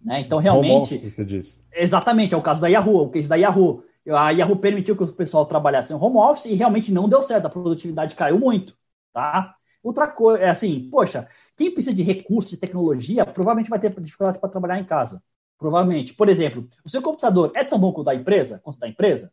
Né? 0.07 0.21
Então, 0.21 0.39
realmente. 0.39 0.95
Home 0.95 1.09
você 1.09 1.25
disse. 1.25 1.61
Exatamente, 1.73 2.33
é 2.33 2.37
o 2.37 2.41
caso 2.41 2.61
da 2.61 2.69
Yahoo, 2.69 3.03
o 3.03 3.09
case 3.09 3.27
da 3.27 3.35
Yahoo. 3.35 3.83
A 4.09 4.31
Yahoo 4.31 4.55
permitiu 4.55 4.95
que 4.95 5.03
o 5.03 5.07
pessoal 5.07 5.45
trabalhasse 5.45 5.91
em 5.91 5.95
home 5.97 6.15
office 6.15 6.45
e 6.45 6.53
realmente 6.53 6.93
não 6.93 7.09
deu 7.09 7.21
certo, 7.21 7.45
a 7.45 7.49
produtividade 7.49 8.15
caiu 8.15 8.39
muito. 8.39 8.73
Tá? 9.11 9.53
Outra 9.83 10.07
coisa, 10.07 10.41
é 10.41 10.49
assim, 10.49 10.89
poxa, 10.89 11.27
quem 11.57 11.73
precisa 11.73 11.93
de 11.93 12.03
recursos 12.03 12.51
de 12.51 12.57
tecnologia 12.57 13.25
provavelmente 13.25 13.69
vai 13.69 13.79
ter 13.79 13.93
dificuldade 13.99 14.39
para 14.39 14.47
trabalhar 14.47 14.79
em 14.79 14.85
casa. 14.85 15.21
Provavelmente. 15.57 16.13
Por 16.13 16.29
exemplo, 16.29 16.65
o 16.85 16.89
seu 16.89 17.01
computador 17.01 17.51
é 17.53 17.65
tão 17.65 17.77
bom 17.77 17.91
quanto 17.91 18.05
da 18.05 18.15
empresa? 18.15 18.61
Quanto 18.63 18.79
da 18.79 18.87
empresa? 18.87 19.29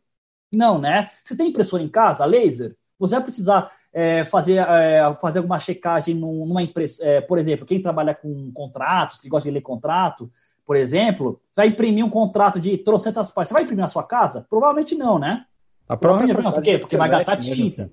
Não, 0.51 0.77
né? 0.77 1.09
Você 1.23 1.37
tem 1.37 1.49
impressora 1.49 1.83
em 1.83 1.87
casa, 1.87 2.25
laser? 2.25 2.75
Você 2.99 3.15
vai 3.15 3.23
precisar 3.23 3.71
é, 3.93 4.25
fazer, 4.25 4.57
é, 4.57 5.15
fazer 5.21 5.37
alguma 5.39 5.59
checagem 5.59 6.15
numa 6.15 6.61
empresa. 6.61 7.05
É, 7.05 7.21
por 7.21 7.37
exemplo, 7.37 7.65
quem 7.65 7.81
trabalha 7.81 8.13
com 8.13 8.51
contratos, 8.51 9.21
que 9.21 9.29
gosta 9.29 9.47
de 9.47 9.53
ler 9.53 9.61
contrato, 9.61 10.29
por 10.65 10.75
exemplo, 10.75 11.39
você 11.51 11.61
vai 11.61 11.67
imprimir 11.67 12.03
um 12.03 12.09
contrato 12.09 12.59
de 12.59 12.77
trocentas 12.77 13.31
páginas. 13.31 13.49
Você 13.49 13.53
vai 13.53 13.63
imprimir 13.63 13.83
na 13.83 13.87
sua 13.87 14.03
casa? 14.03 14.45
Provavelmente 14.49 14.95
não, 14.95 15.19
né? 15.19 15.45
A 15.87 15.95
própria 15.95 16.33
não. 16.33 16.51
Por 16.51 16.61
quê? 16.61 16.77
Porque 16.77 16.97
vai 16.97 17.09
gastar 17.09 17.37
tinta. 17.37 17.89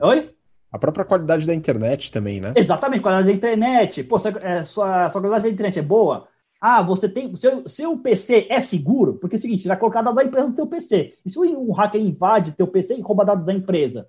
Oi? 0.00 0.30
A 0.70 0.78
própria 0.78 1.04
qualidade 1.04 1.46
da 1.46 1.54
internet 1.54 2.10
também, 2.10 2.40
né? 2.40 2.52
Exatamente, 2.56 3.02
qualidade 3.02 3.28
da 3.28 3.34
internet. 3.34 4.02
Pô, 4.04 4.18
sua, 4.18 4.30
é, 4.40 4.64
sua, 4.64 5.10
sua 5.10 5.20
qualidade 5.20 5.44
da 5.44 5.50
internet 5.50 5.78
é 5.78 5.82
boa? 5.82 6.28
Ah, 6.60 6.82
você 6.82 7.08
tem. 7.08 7.34
Seu, 7.36 7.68
seu 7.68 7.98
PC 7.98 8.46
é 8.48 8.60
seguro? 8.60 9.14
Porque 9.14 9.36
é 9.36 9.38
o 9.38 9.40
seguinte, 9.40 9.62
você 9.62 9.68
vai 9.68 9.76
colocar 9.76 10.02
dados 10.02 10.16
da 10.16 10.24
empresa 10.24 10.48
no 10.48 10.54
teu 10.54 10.66
PC. 10.66 11.14
E 11.24 11.30
se 11.30 11.38
um 11.38 11.72
hacker 11.72 12.00
invade 12.00 12.52
teu 12.52 12.66
PC 12.66 12.96
e 12.96 13.00
rouba 13.00 13.24
dados 13.24 13.46
da 13.46 13.52
empresa? 13.52 14.08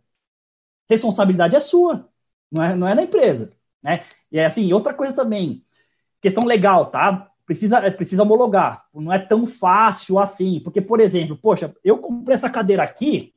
Responsabilidade 0.90 1.56
é 1.56 1.60
sua, 1.60 2.08
não 2.52 2.64
é, 2.64 2.76
não 2.76 2.88
é 2.88 2.96
da 2.96 3.02
empresa. 3.02 3.52
Né? 3.82 4.02
E 4.32 4.40
é 4.40 4.46
assim, 4.46 4.72
outra 4.74 4.94
coisa 4.94 5.14
também, 5.14 5.64
questão 6.22 6.46
legal, 6.46 6.88
tá? 6.88 7.32
Precisa, 7.46 7.80
é, 7.80 7.92
precisa 7.92 8.24
homologar. 8.24 8.86
Não 8.94 9.12
é 9.12 9.20
tão 9.20 9.46
fácil 9.46 10.20
assim. 10.20 10.60
Porque, 10.60 10.82
por 10.82 11.00
exemplo, 11.00 11.38
poxa, 11.38 11.74
eu 11.84 11.98
comprei 11.98 12.36
essa 12.36 12.50
cadeira 12.50 12.84
aqui, 12.84 13.34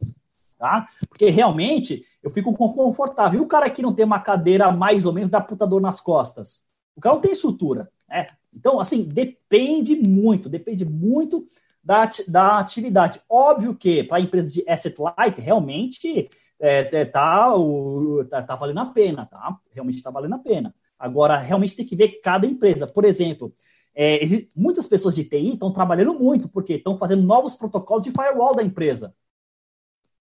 tá? 0.58 0.86
Porque 1.08 1.30
realmente 1.30 2.04
eu 2.22 2.30
fico 2.30 2.52
confortável. 2.54 3.40
E 3.40 3.44
o 3.44 3.48
cara 3.48 3.66
aqui 3.66 3.82
não 3.82 3.92
tem 3.92 4.04
uma 4.04 4.20
cadeira 4.20 4.72
mais 4.72 5.04
ou 5.04 5.12
menos 5.12 5.30
da 5.30 5.40
puta 5.40 5.66
dor 5.66 5.80
nas 5.80 6.00
costas? 6.00 6.66
O 6.96 7.00
cara 7.00 7.14
não 7.14 7.22
tem 7.22 7.32
estrutura, 7.32 7.88
né? 8.08 8.28
Então, 8.52 8.80
assim, 8.80 9.04
depende 9.04 9.94
muito, 9.94 10.48
depende 10.48 10.84
muito 10.84 11.46
da, 11.84 12.10
da 12.26 12.58
atividade. 12.58 13.20
Óbvio 13.28 13.74
que 13.74 14.02
para 14.02 14.18
a 14.18 14.20
empresa 14.20 14.52
de 14.52 14.64
asset 14.68 14.96
light, 15.00 15.40
realmente 15.40 16.28
é, 16.60 17.00
é, 17.00 17.04
tá, 17.04 17.54
o, 17.54 18.24
tá, 18.24 18.42
tá 18.42 18.56
valendo 18.56 18.80
a 18.80 18.86
pena, 18.86 19.26
tá? 19.26 19.56
Realmente 19.70 19.96
está 19.96 20.10
valendo 20.10 20.34
a 20.34 20.38
pena. 20.38 20.74
Agora, 20.98 21.36
realmente 21.38 21.76
tem 21.76 21.86
que 21.86 21.94
ver 21.94 22.20
cada 22.20 22.46
empresa. 22.46 22.86
Por 22.86 23.04
exemplo, 23.04 23.54
é, 24.00 24.20
muitas 24.54 24.86
pessoas 24.86 25.12
de 25.16 25.24
TI 25.24 25.54
estão 25.54 25.72
trabalhando 25.72 26.14
muito, 26.14 26.48
porque 26.48 26.74
estão 26.74 26.96
fazendo 26.96 27.24
novos 27.24 27.56
protocolos 27.56 28.04
de 28.04 28.12
firewall 28.12 28.54
da 28.54 28.62
empresa. 28.62 29.12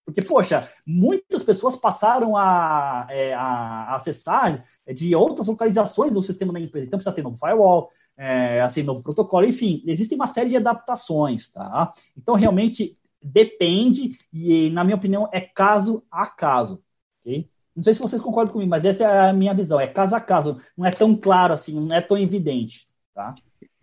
Porque, 0.03 0.19
poxa, 0.23 0.67
muitas 0.83 1.43
pessoas 1.43 1.75
passaram 1.75 2.35
a, 2.35 3.05
é, 3.07 3.35
a 3.35 3.93
acessar 3.93 4.65
de 4.95 5.13
outras 5.13 5.45
localizações 5.45 6.15
do 6.15 6.23
sistema 6.23 6.51
da 6.51 6.59
empresa. 6.59 6.87
Então, 6.87 6.97
precisa 6.97 7.13
ter 7.15 7.21
novo 7.21 7.37
firewall, 7.37 7.91
é, 8.17 8.61
assim, 8.61 8.81
novo 8.81 9.03
protocolo, 9.03 9.45
enfim, 9.45 9.83
existem 9.85 10.15
uma 10.15 10.25
série 10.25 10.49
de 10.49 10.57
adaptações, 10.57 11.51
tá? 11.51 11.93
Então, 12.17 12.33
realmente, 12.33 12.97
depende, 13.21 14.17
e, 14.33 14.71
na 14.71 14.83
minha 14.83 14.95
opinião, 14.95 15.29
é 15.31 15.41
caso 15.41 16.03
a 16.09 16.25
caso, 16.25 16.83
ok? 17.21 17.47
Não 17.75 17.83
sei 17.83 17.93
se 17.93 17.99
vocês 17.99 18.23
concordam 18.23 18.53
comigo, 18.53 18.71
mas 18.71 18.85
essa 18.85 19.03
é 19.03 19.29
a 19.29 19.33
minha 19.33 19.53
visão, 19.53 19.79
é 19.79 19.85
caso 19.85 20.15
a 20.15 20.19
caso, 20.19 20.59
não 20.75 20.83
é 20.83 20.91
tão 20.91 21.15
claro 21.15 21.53
assim, 21.53 21.79
não 21.79 21.95
é 21.95 22.01
tão 22.01 22.17
evidente, 22.17 22.87
tá? 23.13 23.35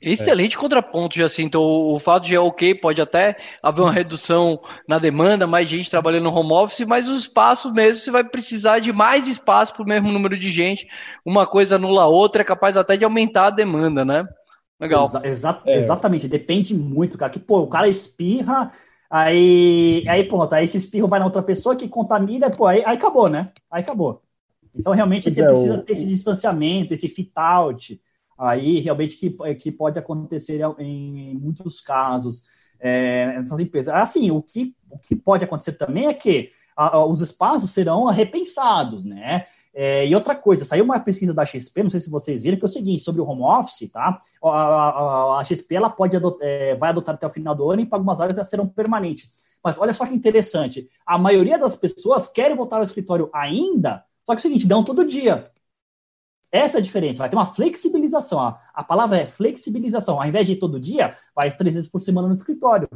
Excelente 0.04 0.56
é. 0.56 0.58
contraponto, 0.58 1.16
Jacinto. 1.16 1.46
Então, 1.46 1.62
o, 1.62 1.94
o 1.94 1.98
fato 1.98 2.26
de, 2.26 2.36
ok, 2.36 2.74
pode 2.74 3.00
até 3.00 3.36
haver 3.62 3.82
uma 3.82 3.92
redução 3.92 4.60
na 4.86 4.98
demanda, 4.98 5.46
mais 5.46 5.68
gente 5.68 5.90
trabalhando 5.90 6.24
no 6.24 6.34
home 6.34 6.52
office, 6.52 6.86
mas 6.86 7.08
o 7.08 7.14
espaço 7.14 7.72
mesmo, 7.72 8.02
você 8.02 8.10
vai 8.10 8.24
precisar 8.24 8.78
de 8.78 8.92
mais 8.92 9.26
espaço 9.26 9.72
para 9.72 9.82
o 9.82 9.86
mesmo 9.86 10.12
número 10.12 10.38
de 10.38 10.50
gente. 10.50 10.86
Uma 11.24 11.46
coisa 11.46 11.76
anula 11.76 12.02
a 12.02 12.06
outra, 12.06 12.42
é 12.42 12.44
capaz 12.44 12.76
até 12.76 12.96
de 12.96 13.04
aumentar 13.04 13.46
a 13.46 13.50
demanda, 13.50 14.04
né? 14.04 14.26
Legal. 14.78 15.06
Exa 15.06 15.20
exa 15.24 15.62
é. 15.66 15.78
Exatamente, 15.78 16.28
depende 16.28 16.74
muito, 16.74 17.16
cara. 17.16 17.32
Que, 17.32 17.38
pô, 17.38 17.60
o 17.60 17.68
cara 17.68 17.88
espirra, 17.88 18.70
aí, 19.08 20.04
aí 20.08 20.24
pronto, 20.24 20.52
aí 20.52 20.64
esse 20.64 20.76
espirro 20.76 21.08
vai 21.08 21.18
na 21.18 21.26
outra 21.26 21.42
pessoa 21.42 21.76
que 21.76 21.88
contamina, 21.88 22.50
pô, 22.50 22.66
aí, 22.66 22.82
aí 22.84 22.96
acabou, 22.96 23.28
né? 23.28 23.50
Aí 23.70 23.82
acabou. 23.82 24.22
Então, 24.74 24.92
realmente, 24.92 25.30
você 25.30 25.40
é, 25.40 25.46
precisa 25.46 25.74
o... 25.74 25.82
ter 25.82 25.92
esse 25.92 26.06
distanciamento, 26.06 26.92
esse 26.92 27.08
fit 27.08 27.30
out, 27.36 28.00
aí 28.36 28.80
realmente 28.80 29.16
que, 29.16 29.30
que 29.54 29.70
pode 29.70 29.98
acontecer 29.98 30.60
em, 30.78 31.34
muitos 31.38 31.80
casos 31.80 32.44
é, 32.80 33.40
nessas 33.40 33.60
empresas. 33.60 33.94
Assim, 33.94 34.30
o 34.30 34.42
que, 34.42 34.74
o 34.90 34.98
que 34.98 35.16
pode 35.16 35.44
acontecer 35.44 35.72
também 35.72 36.06
é 36.06 36.14
que 36.14 36.50
a, 36.76 36.96
a, 36.96 37.06
os 37.06 37.20
espaços 37.20 37.70
serão 37.70 38.06
repensados, 38.06 39.04
né? 39.04 39.46
É, 39.76 40.06
e 40.06 40.14
outra 40.14 40.36
coisa, 40.36 40.64
saiu 40.64 40.84
uma 40.84 41.00
pesquisa 41.00 41.34
da 41.34 41.44
XP, 41.44 41.82
não 41.82 41.90
sei 41.90 41.98
se 41.98 42.08
vocês 42.08 42.40
viram, 42.40 42.56
que 42.56 42.64
é 42.64 42.68
o 42.68 42.70
seguinte, 42.70 43.02
sobre 43.02 43.20
o 43.20 43.24
home 43.24 43.42
office, 43.42 43.90
tá? 43.90 44.20
A, 44.40 44.48
a, 44.48 45.40
a 45.40 45.44
XP 45.44 45.74
ela 45.74 45.90
pode 45.90 46.16
é, 46.40 46.76
vai 46.76 46.90
adotar 46.90 47.16
até 47.16 47.26
o 47.26 47.30
final 47.30 47.56
do 47.56 47.68
ano 47.68 47.82
e 47.82 47.86
para 47.86 47.98
algumas 47.98 48.20
áreas 48.20 48.36
já 48.36 48.44
serão 48.44 48.68
permanentes. 48.68 49.30
Mas 49.62 49.76
olha 49.78 49.92
só 49.92 50.06
que 50.06 50.14
interessante, 50.14 50.88
a 51.04 51.18
maioria 51.18 51.58
das 51.58 51.76
pessoas 51.76 52.28
querem 52.28 52.56
voltar 52.56 52.76
ao 52.76 52.84
escritório 52.84 53.28
ainda, 53.32 54.04
só 54.24 54.34
que 54.34 54.38
é 54.38 54.40
o 54.40 54.42
seguinte, 54.42 54.68
dão 54.68 54.84
todo 54.84 55.08
dia. 55.08 55.50
Essa 56.54 56.78
é 56.78 56.80
a 56.80 56.82
diferença. 56.82 57.18
Vai 57.18 57.28
ter 57.28 57.34
uma 57.34 57.46
flexibilização. 57.46 58.38
A, 58.38 58.60
a 58.72 58.84
palavra 58.84 59.18
é 59.18 59.26
flexibilização. 59.26 60.22
Ao 60.22 60.28
invés 60.28 60.46
de 60.46 60.52
ir 60.52 60.56
todo 60.56 60.78
dia, 60.78 61.16
vai 61.34 61.50
três 61.50 61.74
vezes 61.74 61.90
por 61.90 62.00
semana 62.00 62.28
no 62.28 62.34
escritório. 62.34 62.88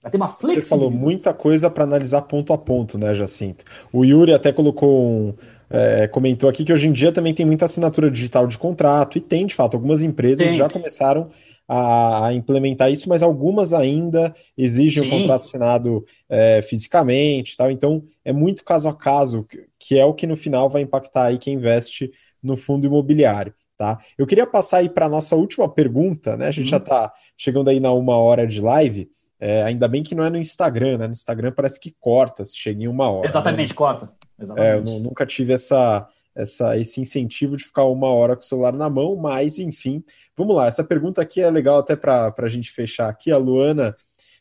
Vai 0.00 0.10
ter 0.10 0.16
uma 0.16 0.28
flexibilização. 0.28 0.78
Você 0.78 0.84
falou 0.84 0.90
muita 0.90 1.34
coisa 1.34 1.68
para 1.68 1.84
analisar 1.84 2.22
ponto 2.22 2.54
a 2.54 2.58
ponto, 2.58 2.96
né, 2.96 3.12
Jacinto? 3.12 3.66
O 3.92 4.02
Yuri 4.02 4.32
até 4.32 4.50
colocou 4.50 5.06
um, 5.06 5.34
é, 5.68 6.08
comentou 6.08 6.48
aqui 6.48 6.64
que 6.64 6.72
hoje 6.72 6.88
em 6.88 6.92
dia 6.92 7.12
também 7.12 7.34
tem 7.34 7.44
muita 7.44 7.66
assinatura 7.66 8.10
digital 8.10 8.46
de 8.46 8.56
contrato, 8.56 9.18
e 9.18 9.20
tem, 9.20 9.44
de 9.44 9.54
fato, 9.54 9.74
algumas 9.74 10.00
empresas 10.00 10.46
tem. 10.46 10.56
já 10.56 10.70
começaram 10.70 11.28
a, 11.66 12.26
a, 12.26 12.34
implementar 12.34 12.90
isso, 12.90 13.08
mas 13.08 13.22
algumas 13.22 13.72
ainda 13.72 14.34
exigem 14.56 15.02
Sim. 15.02 15.08
o 15.08 15.10
contrato 15.10 15.46
assinado 15.46 16.04
é, 16.28 16.60
fisicamente 16.62 17.56
tal. 17.56 17.70
Então, 17.70 18.04
é 18.24 18.32
muito 18.32 18.64
caso 18.64 18.88
a 18.88 18.94
caso, 18.94 19.46
que 19.78 19.98
é 19.98 20.04
o 20.04 20.14
que 20.14 20.26
no 20.26 20.36
final 20.36 20.68
vai 20.68 20.82
impactar 20.82 21.26
aí 21.26 21.38
quem 21.38 21.54
investe 21.54 22.10
no 22.42 22.56
fundo 22.56 22.86
imobiliário. 22.86 23.54
Tá? 23.76 23.98
Eu 24.16 24.26
queria 24.26 24.46
passar 24.46 24.78
aí 24.78 24.88
para 24.88 25.06
a 25.06 25.08
nossa 25.08 25.34
última 25.34 25.68
pergunta, 25.68 26.36
né? 26.36 26.46
A 26.46 26.50
gente 26.50 26.66
uhum. 26.66 26.70
já 26.70 26.76
está 26.76 27.12
chegando 27.36 27.68
aí 27.68 27.80
na 27.80 27.92
uma 27.92 28.16
hora 28.16 28.46
de 28.46 28.60
live. 28.60 29.10
É, 29.40 29.64
ainda 29.64 29.88
bem 29.88 30.02
que 30.02 30.14
não 30.14 30.24
é 30.24 30.30
no 30.30 30.38
Instagram, 30.38 30.98
né? 30.98 31.06
No 31.08 31.12
Instagram 31.12 31.52
parece 31.52 31.80
que 31.80 31.94
corta 31.98 32.44
se 32.44 32.56
chega 32.56 32.84
em 32.84 32.86
uma 32.86 33.10
hora. 33.10 33.26
Exatamente, 33.26 33.70
né? 33.70 33.74
corta. 33.74 34.08
Exatamente. 34.38 34.88
É, 34.88 34.94
eu 34.94 35.00
nunca 35.00 35.26
tive 35.26 35.52
essa, 35.52 36.08
essa, 36.34 36.76
esse 36.78 37.00
incentivo 37.00 37.56
de 37.56 37.64
ficar 37.64 37.84
uma 37.84 38.08
hora 38.08 38.34
com 38.34 38.42
o 38.42 38.44
celular 38.44 38.72
na 38.72 38.90
mão, 38.90 39.16
mas 39.16 39.58
enfim, 39.58 40.02
vamos 40.36 40.56
lá. 40.56 40.66
Essa 40.66 40.82
pergunta 40.82 41.22
aqui 41.22 41.40
é 41.40 41.50
legal 41.50 41.78
até 41.78 41.94
para 41.94 42.34
a 42.36 42.48
gente 42.48 42.70
fechar 42.70 43.08
aqui. 43.08 43.30
A 43.30 43.36
Luana 43.36 43.96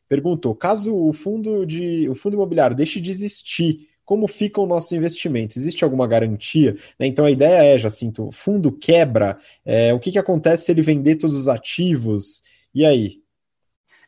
perguntou: 0.10 0.56
caso 0.56 0.96
o 0.96 1.14
fundo 1.14 1.66
de 1.66 2.10
o 2.10 2.16
fundo 2.16 2.36
imobiliário 2.36 2.76
deixe 2.76 3.00
de 3.00 3.12
existir, 3.12 3.88
como 4.06 4.28
ficam 4.28 4.66
nossos 4.66 4.92
investimentos? 4.92 5.58
Existe 5.58 5.84
alguma 5.84 6.08
garantia? 6.08 6.76
Né, 7.00 7.08
então 7.08 7.26
a 7.26 7.32
ideia 7.32 7.64
é, 7.64 7.78
Jacinto, 7.78 8.30
fundo 8.32 8.72
quebra, 8.72 9.38
é, 9.66 9.94
o 9.94 10.00
que, 10.00 10.12
que 10.12 10.20
acontece 10.20 10.66
se 10.66 10.72
ele 10.72 10.82
vender 10.82 11.16
todos 11.16 11.36
os 11.36 11.48
ativos? 11.48 12.42
E 12.74 12.86
aí? 12.86 13.24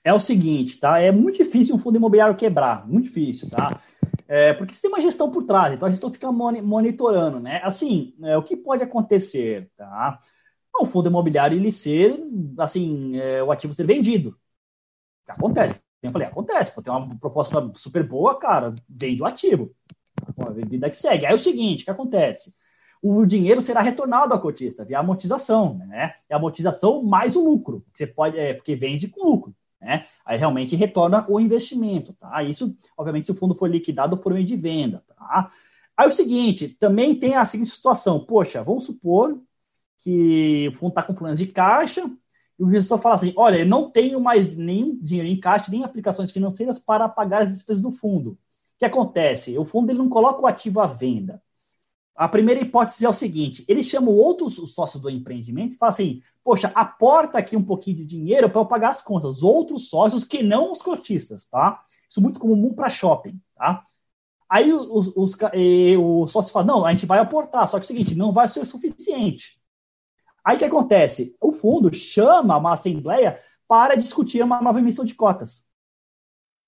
É 0.04 0.14
o 0.14 0.20
seguinte, 0.20 0.78
tá? 0.78 1.00
É 1.00 1.12
muito 1.12 1.38
difícil 1.44 1.74
um 1.74 1.80
fundo 1.80 1.98
imobiliário 1.98 2.36
quebrar, 2.36 2.88
muito 2.88 3.06
difícil, 3.06 3.50
tá? 3.50 3.82
É, 4.28 4.53
porque 4.53 4.73
você 4.73 4.82
tem 4.82 4.89
uma 4.89 5.01
gestão 5.01 5.30
por 5.30 5.43
trás, 5.43 5.73
então 5.73 5.88
a 5.88 5.91
gestão 5.91 6.11
fica 6.11 6.32
monitorando, 6.32 7.39
né? 7.39 7.61
Assim, 7.63 8.15
é, 8.23 8.36
o 8.38 8.43
que 8.43 8.57
pode 8.57 8.84
acontecer, 8.84 9.69
tá? 9.78 10.19
O 10.80 10.86
fundo 10.86 11.09
imobiliário 11.09 11.57
ele 11.57 11.71
ser, 11.71 12.19
assim, 12.57 13.17
é, 13.17 13.43
o 13.43 13.51
ativo 13.51 13.73
ser 13.73 13.86
vendido. 13.86 14.38
Acontece. 15.28 15.82
Eu 16.01 16.11
falei, 16.11 16.28
acontece, 16.28 16.73
pô, 16.73 16.82
tem 16.82 16.93
uma 16.93 17.17
proposta 17.19 17.71
super 17.76 18.07
boa, 18.07 18.38
cara, 18.39 18.76
vende 18.89 19.21
o 19.21 19.26
ativo. 19.26 19.73
A 20.38 20.49
vida 20.51 20.89
que 20.89 20.95
segue. 20.95 21.26
Aí 21.26 21.32
é 21.32 21.36
o 21.36 21.39
seguinte, 21.39 21.82
o 21.84 21.86
que 21.86 21.91
acontece? 21.91 22.53
O 23.01 23.26
dinheiro 23.26 23.61
será 23.61 23.82
retornado 23.82 24.34
ao 24.34 24.41
cotista 24.41 24.86
via 24.86 24.99
amortização, 24.99 25.76
né? 25.78 26.15
É 26.30 26.34
a 26.34 26.38
amortização 26.38 27.03
mais 27.03 27.36
o 27.36 27.43
lucro. 27.43 27.86
Você 27.93 28.07
pode, 28.07 28.38
é, 28.38 28.53
porque 28.53 28.76
vende 28.76 29.07
com 29.07 29.23
lucro 29.23 29.55
né? 29.86 30.06
Aí 30.26 30.38
realmente 30.38 30.76
retorna 30.76 31.26
o 31.30 31.40
investimento, 31.40 32.12
tá? 32.14 32.42
Isso, 32.44 32.76
obviamente, 32.98 33.28
se 33.28 33.32
o 33.32 33.36
fundo 33.36 33.54
for 33.54 33.70
liquidado 33.70 34.18
por 34.18 34.34
meio 34.34 34.46
de 34.46 34.56
venda, 34.56 35.04
tá? 35.08 35.50
Aí 35.96 36.08
o 36.08 36.12
seguinte, 36.12 36.68
também 36.68 37.16
tem 37.16 37.36
a 37.36 37.46
seguinte 37.46 37.70
situação, 37.70 38.20
poxa, 38.26 38.64
vamos 38.64 38.86
supor 38.86 39.40
que 40.00 40.68
o 40.70 40.74
fundo 40.74 40.90
está 40.90 41.04
com 41.04 41.14
planos 41.14 41.38
de 41.38 41.46
caixa 41.48 42.10
e 42.60 42.64
o 42.64 42.72
gestor 42.72 42.98
fala 42.98 43.16
assim, 43.16 43.32
olha, 43.38 43.60
eu 43.60 43.66
não 43.66 43.90
tenho 43.90 44.20
mais 44.20 44.58
nem 44.58 44.98
dinheiro 44.98 45.30
em 45.30 45.40
caixa, 45.40 45.72
nem 45.72 45.84
aplicações 45.84 46.32
financeiras 46.32 46.80
para 46.80 47.08
pagar 47.08 47.44
as 47.44 47.54
despesas 47.54 47.82
do 47.82 47.92
fundo. 47.92 48.32
O 48.32 48.38
que 48.80 48.86
acontece? 48.86 49.58
O 49.58 49.66
fundo 49.66 49.92
ele 49.92 50.00
não 50.00 50.10
coloca 50.10 50.42
o 50.42 50.48
ativo 50.48 50.82
à 50.82 50.88
venda. 50.88 51.42
A 52.16 52.30
primeira 52.30 52.61
hipótese 52.61 53.05
é 53.05 53.09
o 53.09 53.13
seguinte: 53.13 53.66
ele 53.68 53.84
chama 53.84 54.09
outros 54.09 54.55
sócios 54.74 55.01
do 55.01 55.09
empreendimento 55.09 55.74
e 55.74 55.78
fala 55.78 55.91
assim: 55.91 56.22
poxa, 56.43 56.72
aporta 56.74 57.38
aqui 57.38 57.57
um 57.57 57.63
pouquinho 57.63 57.97
de 57.97 58.05
dinheiro 58.05 58.49
para 58.49 58.61
eu 58.61 58.66
pagar 58.66 58.89
as 58.89 59.01
contas. 59.01 59.38
Os 59.38 59.43
outros 59.43 59.89
sócios 59.89 60.24
que 60.24 60.41
não 60.41 60.72
os 60.72 60.82
cotistas, 60.82 61.47
tá? 61.47 61.84
Isso 62.09 62.20
é 62.20 62.24
muito 62.24 62.39
comum 62.39 62.74
para 62.74 62.89
shopping, 62.89 63.39
tá? 63.55 63.84
Aí 64.47 64.72
os, 64.72 65.11
os, 65.16 65.38
o 65.99 66.28
sócio 66.28 66.53
fala: 66.53 66.66
não, 66.66 66.86
a 66.86 66.91
gente 66.93 67.05
vai 67.05 67.20
aportar, 67.20 67.68
só 67.68 67.78
que 67.78 67.84
é 67.84 67.86
o 67.86 67.88
seguinte, 67.88 68.16
não 68.16 68.32
vai 68.32 68.47
ser 68.47 68.63
suficiente. 68.63 69.59
Aí 70.43 70.55
o 70.55 70.59
que 70.59 70.66
acontece? 70.66 71.36
O 71.41 71.51
fundo 71.51 71.93
chama 71.93 72.55
uma 72.55 72.74
assembleia 72.74 73.41
para 73.68 73.95
discutir 73.95 74.43
uma 74.43 74.61
nova 74.61 74.80
emissão 74.80 75.03
de 75.03 75.16
cotas. 75.16 75.68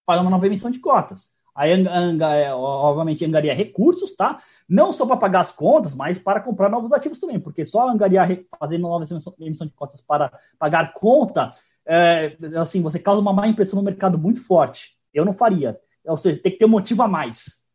Para 0.05 0.19
uma 0.21 0.31
nova 0.31 0.47
emissão 0.47 0.71
de 0.71 0.79
cotas. 0.79 1.31
Aí, 1.57 1.71
é, 1.71 2.53
obviamente, 2.53 3.25
angaria 3.25 3.51
recursos, 3.51 4.15
tá? 4.15 4.39
Não 4.69 4.93
só 4.93 5.07
para 5.07 5.17
pagar 5.17 5.39
as 5.39 5.51
contas, 5.51 5.95
mas 5.95 6.19
para 6.19 6.39
comprar 6.39 6.69
novos 6.69 6.93
ativos 6.93 7.17
também, 7.17 7.39
porque 7.39 7.65
só 7.65 7.89
angariar 7.89 8.29
fazendo 8.59 8.83
nova 8.83 9.03
emissão 9.39 9.65
de 9.65 9.73
cotas 9.73 9.99
para 9.99 10.31
pagar 10.59 10.93
conta, 10.93 11.51
é, 11.83 12.37
assim, 12.61 12.79
você 12.83 12.99
causa 12.99 13.19
uma 13.19 13.33
má 13.33 13.47
impressão 13.47 13.79
no 13.79 13.85
mercado 13.85 14.19
muito 14.19 14.39
forte. 14.39 14.99
Eu 15.11 15.25
não 15.25 15.33
faria. 15.33 15.79
Ou 16.05 16.15
seja, 16.15 16.39
tem 16.39 16.51
que 16.51 16.59
ter 16.59 16.65
um 16.65 16.69
motivo 16.69 17.01
a 17.01 17.07
mais. 17.07 17.65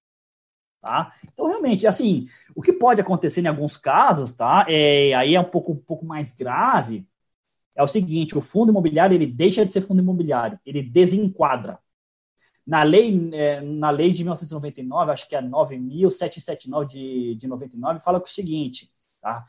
Tá? 0.81 1.13
Então, 1.33 1.49
realmente, 1.49 1.85
assim, 1.85 2.27
o 2.55 2.63
que 2.63 2.73
pode 2.73 3.01
acontecer 3.01 3.41
em 3.41 3.49
alguns 3.49 3.77
casos, 3.77 4.33
tá? 4.33 4.65
É, 4.69 5.13
aí 5.15 5.35
é 5.35 5.41
um 5.41 5.45
pouco, 5.45 5.73
um 5.73 5.77
pouco 5.77 6.07
mais 6.07 6.37
grave, 6.37 7.05
é 7.75 7.83
o 7.83 7.89
seguinte, 7.89 8.39
o 8.39 8.41
fundo 8.41 8.71
imobiliário, 8.71 9.15
ele 9.15 9.27
deixa 9.27 9.67
de 9.67 9.73
ser 9.73 9.81
fundo 9.81 10.03
imobiliário, 10.03 10.59
ele 10.65 10.83
desenquadra. 10.83 11.79
Na 12.67 12.83
lei, 12.83 13.31
é, 13.33 13.61
na 13.61 13.91
lei 13.91 14.13
de 14.13 14.23
1999, 14.23 15.13
acho 15.13 15.29
que 15.29 15.35
é 15.35 15.43
9.779 15.43 16.87
de, 16.87 17.35
de 17.35 17.47
99, 17.47 18.01
fala 18.01 18.19
é 18.19 18.23
o 18.23 18.27
seguinte, 18.27 18.93
tá? 19.21 19.45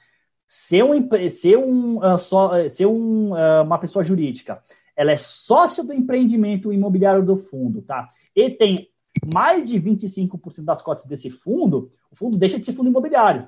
Ser, 0.47 0.83
um, 0.83 1.09
ser, 1.29 1.57
um, 1.57 1.97
uh, 1.97 2.17
só, 2.17 2.67
ser 2.69 2.85
um, 2.85 3.31
uh, 3.31 3.63
uma 3.63 3.77
pessoa 3.77 4.03
jurídica, 4.03 4.61
ela 4.95 5.11
é 5.11 5.17
sócia 5.17 5.83
do 5.83 5.93
empreendimento 5.93 6.71
imobiliário 6.73 7.25
do 7.25 7.37
fundo, 7.37 7.81
tá? 7.81 8.07
E 8.35 8.49
tem 8.49 8.89
mais 9.25 9.67
de 9.67 9.79
25% 9.79 10.63
das 10.63 10.81
cotas 10.81 11.05
desse 11.05 11.29
fundo, 11.29 11.91
o 12.11 12.15
fundo 12.15 12.37
deixa 12.37 12.59
de 12.59 12.65
ser 12.65 12.73
fundo 12.73 12.89
imobiliário. 12.89 13.47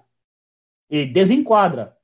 Ele 0.90 1.12
desenquadra. 1.12 1.96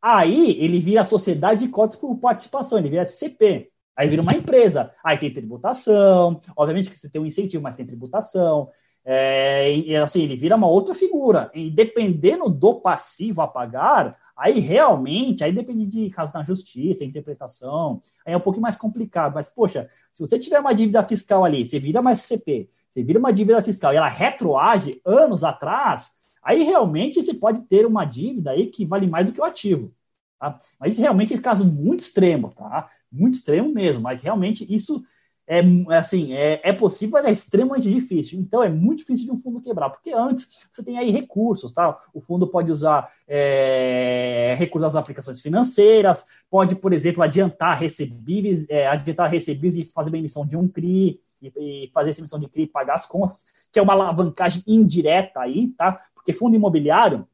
Aí 0.00 0.56
ele 0.62 0.78
vira 0.78 1.04
sociedade 1.04 1.60
de 1.60 1.68
cotas 1.68 1.96
por 1.96 2.16
participação, 2.18 2.78
ele 2.78 2.90
vira 2.90 3.02
SCP. 3.02 3.70
Aí 3.98 4.08
vira 4.08 4.22
uma 4.22 4.32
empresa. 4.32 4.92
Aí 5.02 5.18
tem 5.18 5.32
tributação, 5.32 6.40
obviamente 6.56 6.88
que 6.88 6.94
você 6.94 7.10
tem 7.10 7.20
um 7.20 7.26
incentivo, 7.26 7.64
mas 7.64 7.74
tem 7.74 7.84
tributação. 7.84 8.70
É, 9.04 9.74
e, 9.74 9.96
assim, 9.96 10.22
ele 10.22 10.36
vira 10.36 10.54
uma 10.54 10.68
outra 10.68 10.94
figura. 10.94 11.50
E 11.52 11.68
dependendo 11.68 12.48
do 12.48 12.76
passivo 12.76 13.42
a 13.42 13.48
pagar, 13.48 14.16
aí 14.36 14.60
realmente, 14.60 15.42
aí 15.42 15.50
depende 15.50 15.84
de 15.84 16.10
caso 16.10 16.32
da 16.32 16.44
justiça, 16.44 17.04
interpretação, 17.04 18.00
aí 18.24 18.34
é 18.34 18.36
um 18.36 18.40
pouquinho 18.40 18.62
mais 18.62 18.76
complicado. 18.76 19.34
Mas, 19.34 19.48
poxa, 19.48 19.88
se 20.12 20.20
você 20.20 20.38
tiver 20.38 20.60
uma 20.60 20.72
dívida 20.74 21.02
fiscal 21.02 21.44
ali, 21.44 21.64
você 21.64 21.80
vira 21.80 22.00
mais 22.00 22.20
CP, 22.20 22.70
você 22.88 23.02
vira 23.02 23.18
uma 23.18 23.32
dívida 23.32 23.60
fiscal 23.62 23.92
e 23.92 23.96
ela 23.96 24.08
retroage 24.08 25.00
anos 25.04 25.42
atrás, 25.42 26.18
aí 26.40 26.62
realmente 26.62 27.20
você 27.20 27.34
pode 27.34 27.62
ter 27.62 27.84
uma 27.84 28.04
dívida 28.04 28.52
aí 28.52 28.68
que 28.68 28.84
vale 28.84 29.08
mais 29.08 29.26
do 29.26 29.32
que 29.32 29.40
o 29.40 29.44
ativo. 29.44 29.92
Tá? 30.38 30.58
Mas 30.78 30.96
realmente 30.96 31.34
é 31.34 31.36
um 31.36 31.40
caso 31.40 31.64
muito 31.64 32.00
extremo, 32.00 32.52
tá? 32.54 32.88
Muito 33.10 33.34
extremo 33.34 33.72
mesmo, 33.72 34.02
mas 34.02 34.22
realmente 34.22 34.66
isso 34.72 35.02
é 35.48 35.62
assim, 35.96 36.34
é, 36.34 36.60
é 36.62 36.72
possível, 36.74 37.14
mas 37.14 37.26
é 37.26 37.32
extremamente 37.32 37.90
difícil. 37.90 38.38
Então 38.38 38.62
é 38.62 38.68
muito 38.68 38.98
difícil 38.98 39.24
de 39.24 39.32
um 39.32 39.36
fundo 39.36 39.62
quebrar, 39.62 39.88
porque 39.88 40.12
antes 40.12 40.68
você 40.70 40.82
tem 40.84 40.98
aí 40.98 41.10
recursos, 41.10 41.72
tá? 41.72 41.98
O 42.12 42.20
fundo 42.20 42.46
pode 42.46 42.70
usar 42.70 43.10
é, 43.26 44.54
recursos 44.58 44.92
das 44.92 44.96
aplicações 44.96 45.40
financeiras, 45.40 46.26
pode, 46.50 46.76
por 46.76 46.92
exemplo, 46.92 47.22
adiantar 47.22 47.78
recebíveis, 47.78 48.68
é, 48.68 48.86
adiantar 48.86 49.30
recebíveis 49.30 49.78
e 49.78 49.84
fazer 49.84 50.10
uma 50.10 50.18
emissão 50.18 50.46
de 50.46 50.54
um 50.54 50.68
CRI, 50.68 51.18
e, 51.40 51.52
e 51.56 51.90
fazer 51.94 52.10
essa 52.10 52.20
emissão 52.20 52.38
de 52.38 52.48
CRI 52.48 52.64
e 52.64 52.66
pagar 52.66 52.94
as 52.94 53.06
contas, 53.06 53.46
que 53.72 53.78
é 53.78 53.82
uma 53.82 53.94
alavancagem 53.94 54.62
indireta 54.66 55.40
aí, 55.40 55.68
tá? 55.68 55.98
Porque 56.14 56.32
fundo 56.34 56.56
imobiliário, 56.56 57.26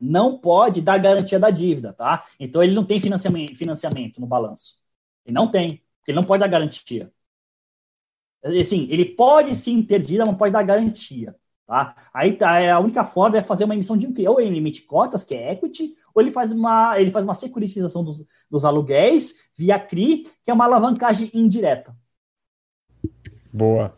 não 0.00 0.38
pode 0.38 0.80
dar 0.82 0.98
garantia 0.98 1.38
da 1.38 1.50
dívida, 1.50 1.92
tá? 1.92 2.24
Então 2.38 2.62
ele 2.62 2.74
não 2.74 2.84
tem 2.84 3.00
financiamento, 3.00 3.56
financiamento 3.56 4.20
no 4.20 4.26
balanço. 4.26 4.76
Ele 5.24 5.34
não 5.34 5.50
tem, 5.50 5.82
ele 6.06 6.16
não 6.16 6.24
pode 6.24 6.40
dar 6.40 6.48
garantia. 6.48 7.12
Assim, 8.44 8.86
ele 8.90 9.04
pode 9.06 9.54
sim 9.54 9.82
ter 9.82 10.00
dívida, 10.00 10.26
não 10.26 10.36
pode 10.36 10.52
dar 10.52 10.62
garantia. 10.62 11.34
Tá? 11.66 11.94
Aí 12.12 12.34
tá, 12.34 12.60
é, 12.60 12.70
a 12.70 12.78
única 12.78 13.02
forma 13.04 13.38
é 13.38 13.42
fazer 13.42 13.64
uma 13.64 13.74
emissão 13.74 13.96
de 13.96 14.28
ou 14.28 14.38
ele 14.38 14.58
emite 14.58 14.82
cotas, 14.82 15.24
que 15.24 15.34
é 15.34 15.52
equity, 15.52 15.94
ou 16.14 16.20
ele 16.20 16.30
faz 16.30 16.52
uma, 16.52 17.00
ele 17.00 17.10
faz 17.10 17.24
uma 17.24 17.32
securitização 17.32 18.04
dos, 18.04 18.22
dos 18.50 18.64
aluguéis 18.66 19.48
via 19.56 19.78
CRI, 19.78 20.24
que 20.44 20.50
é 20.50 20.54
uma 20.54 20.66
alavancagem 20.66 21.30
indireta. 21.32 21.96
Boa. 23.50 23.96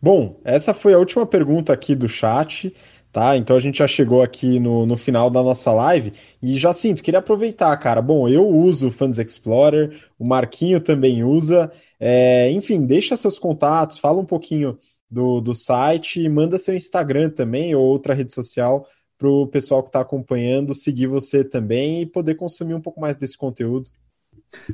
Bom, 0.00 0.40
essa 0.42 0.72
foi 0.72 0.94
a 0.94 0.98
última 0.98 1.26
pergunta 1.26 1.72
aqui 1.72 1.94
do 1.94 2.08
chat. 2.08 2.74
Tá? 3.12 3.36
Então 3.36 3.54
a 3.54 3.60
gente 3.60 3.78
já 3.78 3.86
chegou 3.86 4.22
aqui 4.22 4.58
no, 4.58 4.86
no 4.86 4.96
final 4.96 5.28
da 5.28 5.42
nossa 5.42 5.70
live 5.70 6.14
e 6.42 6.58
já 6.58 6.72
sinto, 6.72 7.02
queria 7.02 7.20
aproveitar, 7.20 7.76
cara. 7.76 8.00
Bom, 8.00 8.26
eu 8.26 8.48
uso 8.48 8.88
o 8.88 8.90
Funds 8.90 9.18
Explorer, 9.18 10.00
o 10.18 10.24
Marquinho 10.24 10.80
também 10.80 11.22
usa. 11.22 11.70
É, 12.00 12.50
enfim, 12.50 12.86
deixa 12.86 13.14
seus 13.14 13.38
contatos, 13.38 13.98
fala 13.98 14.18
um 14.18 14.24
pouquinho 14.24 14.78
do, 15.10 15.42
do 15.42 15.54
site 15.54 16.22
e 16.22 16.28
manda 16.28 16.56
seu 16.56 16.74
Instagram 16.74 17.28
também 17.28 17.74
ou 17.74 17.84
outra 17.84 18.14
rede 18.14 18.32
social 18.32 18.88
para 19.18 19.28
o 19.28 19.46
pessoal 19.46 19.82
que 19.82 19.90
está 19.90 20.00
acompanhando 20.00 20.74
seguir 20.74 21.06
você 21.06 21.44
também 21.44 22.00
e 22.00 22.06
poder 22.06 22.34
consumir 22.36 22.72
um 22.72 22.80
pouco 22.80 22.98
mais 22.98 23.18
desse 23.18 23.36
conteúdo. 23.36 23.90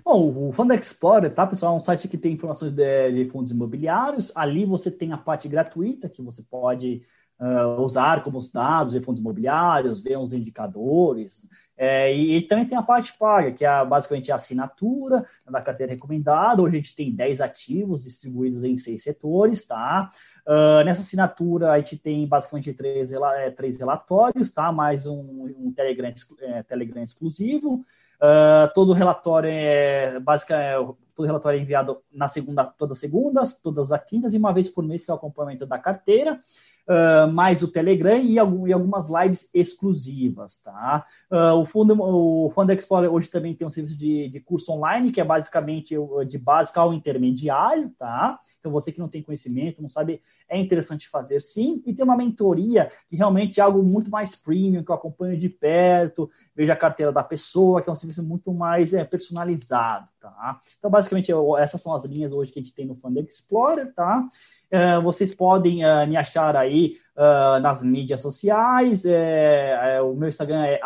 Bom, 0.05 0.49
o 0.49 0.53
Fund 0.53 0.71
Explorer, 0.73 1.35
tá, 1.35 1.47
pessoal, 1.47 1.75
é 1.75 1.77
um 1.77 1.81
site 1.81 2.09
que 2.09 2.17
tem 2.17 2.33
informações 2.33 2.73
de, 2.73 3.13
de 3.13 3.31
fundos 3.31 3.51
imobiliários. 3.51 4.33
Ali 4.37 4.65
você 4.65 4.91
tem 4.91 5.13
a 5.13 5.19
parte 5.19 5.49
gratuita, 5.49 6.09
que 6.09 6.23
você 6.23 6.43
pode 6.43 7.03
uh, 7.41 7.81
usar 7.83 8.23
como 8.23 8.39
os 8.39 8.51
dados 8.51 8.93
de 8.93 9.01
fundos 9.01 9.21
imobiliários, 9.21 10.03
ver 10.03 10.19
os 10.19 10.33
indicadores. 10.33 11.49
É, 11.77 12.13
e, 12.13 12.37
e, 12.37 12.43
também 12.43 12.67
tem 12.67 12.77
a 12.77 12.83
parte 12.83 13.17
paga, 13.17 13.53
que 13.53 13.65
é 13.65 13.85
basicamente 13.85 14.33
a 14.33 14.35
assinatura 14.35 15.25
da 15.49 15.63
carteira 15.63 15.93
recomendada. 15.93 16.61
Hoje 16.61 16.75
a 16.75 16.81
gente 16.81 16.97
tem 16.97 17.15
10 17.15 17.41
ativos 17.41 18.03
distribuídos 18.03 18.65
em 18.65 18.77
seis 18.77 19.05
setores, 19.05 19.65
tá? 19.65 20.11
Uh, 20.45 20.83
nessa 20.85 21.03
assinatura 21.03 21.71
a 21.71 21.79
gente 21.79 21.97
tem 21.97 22.27
basicamente 22.27 22.73
três, 22.73 23.13
é, 23.13 23.51
três 23.53 23.79
relatórios, 23.79 24.51
tá? 24.51 24.73
Mais 24.73 25.07
um, 25.07 25.55
um 25.57 25.73
Telegram, 25.73 26.13
é, 26.41 26.63
Telegram 26.65 27.03
exclusivo. 27.03 27.85
Uh, 28.21 28.67
todo 28.75 28.93
relatório 28.93 29.49
é 29.49 30.19
basicamente 30.19 30.65
é, 30.65 30.95
todo 31.15 31.27
relatório 31.27 31.61
é 31.61 31.63
enviado 31.63 32.03
na 32.13 32.27
segunda, 32.27 32.65
todas 32.65 32.97
as 32.97 33.01
segundas, 33.01 33.61
todas 33.61 33.93
as 33.93 34.05
quintas 34.05 34.35
e 34.35 34.39
uma 34.39 34.53
vez 34.53 34.69
por 34.69 34.83
mês 34.83 35.05
que 35.05 35.11
é 35.13 35.15
o 35.15 35.17
acompanhamento 35.17 35.65
da 35.65 35.79
carteira 35.79 36.41
uh, 36.89 37.31
mais 37.31 37.63
o 37.63 37.69
Telegram 37.69 38.19
e, 38.19 38.39
algum, 38.39 38.67
e, 38.67 38.73
algumas 38.73 39.09
lives 39.11 39.51
exclusivas, 39.53 40.63
tá? 40.63 41.05
Uh, 41.31 41.61
o 41.61 41.67
Fundo, 41.67 41.95
o 42.01 42.51
Fundo 42.51 42.73
Explorer 42.73 43.13
hoje 43.13 43.29
também 43.29 43.55
tem 43.55 43.67
um 43.67 43.71
serviço 43.71 43.97
de, 43.97 44.29
de 44.29 44.41
curso 44.41 44.73
online, 44.73 45.13
que 45.13 45.21
é 45.21 45.25
basicamente 45.25 45.95
de 46.27 46.39
básico 46.39 46.81
ao 46.81 46.93
intermediário, 46.93 47.91
tá? 47.99 48.39
Então, 48.59 48.73
você 48.73 48.91
que 48.91 48.99
não 48.99 49.09
tem 49.09 49.23
conhecimento, 49.23 49.81
não 49.81 49.89
sabe, 49.89 50.21
é 50.49 50.59
interessante 50.59 51.09
fazer 51.09 51.41
sim. 51.41 51.83
E 51.87 51.95
tem 51.95 52.05
uma 52.05 52.17
mentoria 52.17 52.91
que 53.09 53.17
realmente 53.17 53.61
é 53.61 53.63
algo 53.63 53.83
muito 53.83 54.11
mais 54.11 54.35
premium, 54.35 54.83
que 54.83 54.91
eu 54.91 54.95
acompanho 54.95 55.39
de 55.39 55.49
perto, 55.49 56.29
vejo 56.55 56.73
a 56.73 56.77
carteira 56.77 57.13
da 57.13 57.23
pessoa, 57.23 57.81
que 57.81 57.89
é 57.89 57.93
um 57.93 57.97
serviço 57.97 58.23
muito 58.23 58.53
mais 58.53 58.93
é, 58.93 59.05
personalizado, 59.05 60.09
tá? 60.21 60.61
Então, 60.77 60.91
basicamente, 60.91 61.31
eu, 61.31 61.57
essas 61.57 61.81
são 61.81 61.95
as 61.95 62.05
linhas 62.05 62.33
hoje 62.33 62.51
que 62.51 62.59
a 62.59 62.63
gente 62.63 62.75
tem 62.75 62.87
no 62.87 62.97
Fund 62.97 63.17
Explorer, 63.19 63.95
tá? 63.95 64.27
Uh, 64.71 65.01
vocês 65.03 65.35
podem 65.35 65.83
uh, 65.83 66.07
me 66.07 66.17
achar 66.17 66.55
aí 66.55 66.97
uh, 67.17 67.59
nas 67.61 67.83
mídias 67.83 68.21
sociais. 68.21 69.05
É, 69.07 69.97
é, 69.97 70.03
o 70.03 70.15
meu 70.15 70.29
Instagram 70.29 70.63
é 70.65 70.81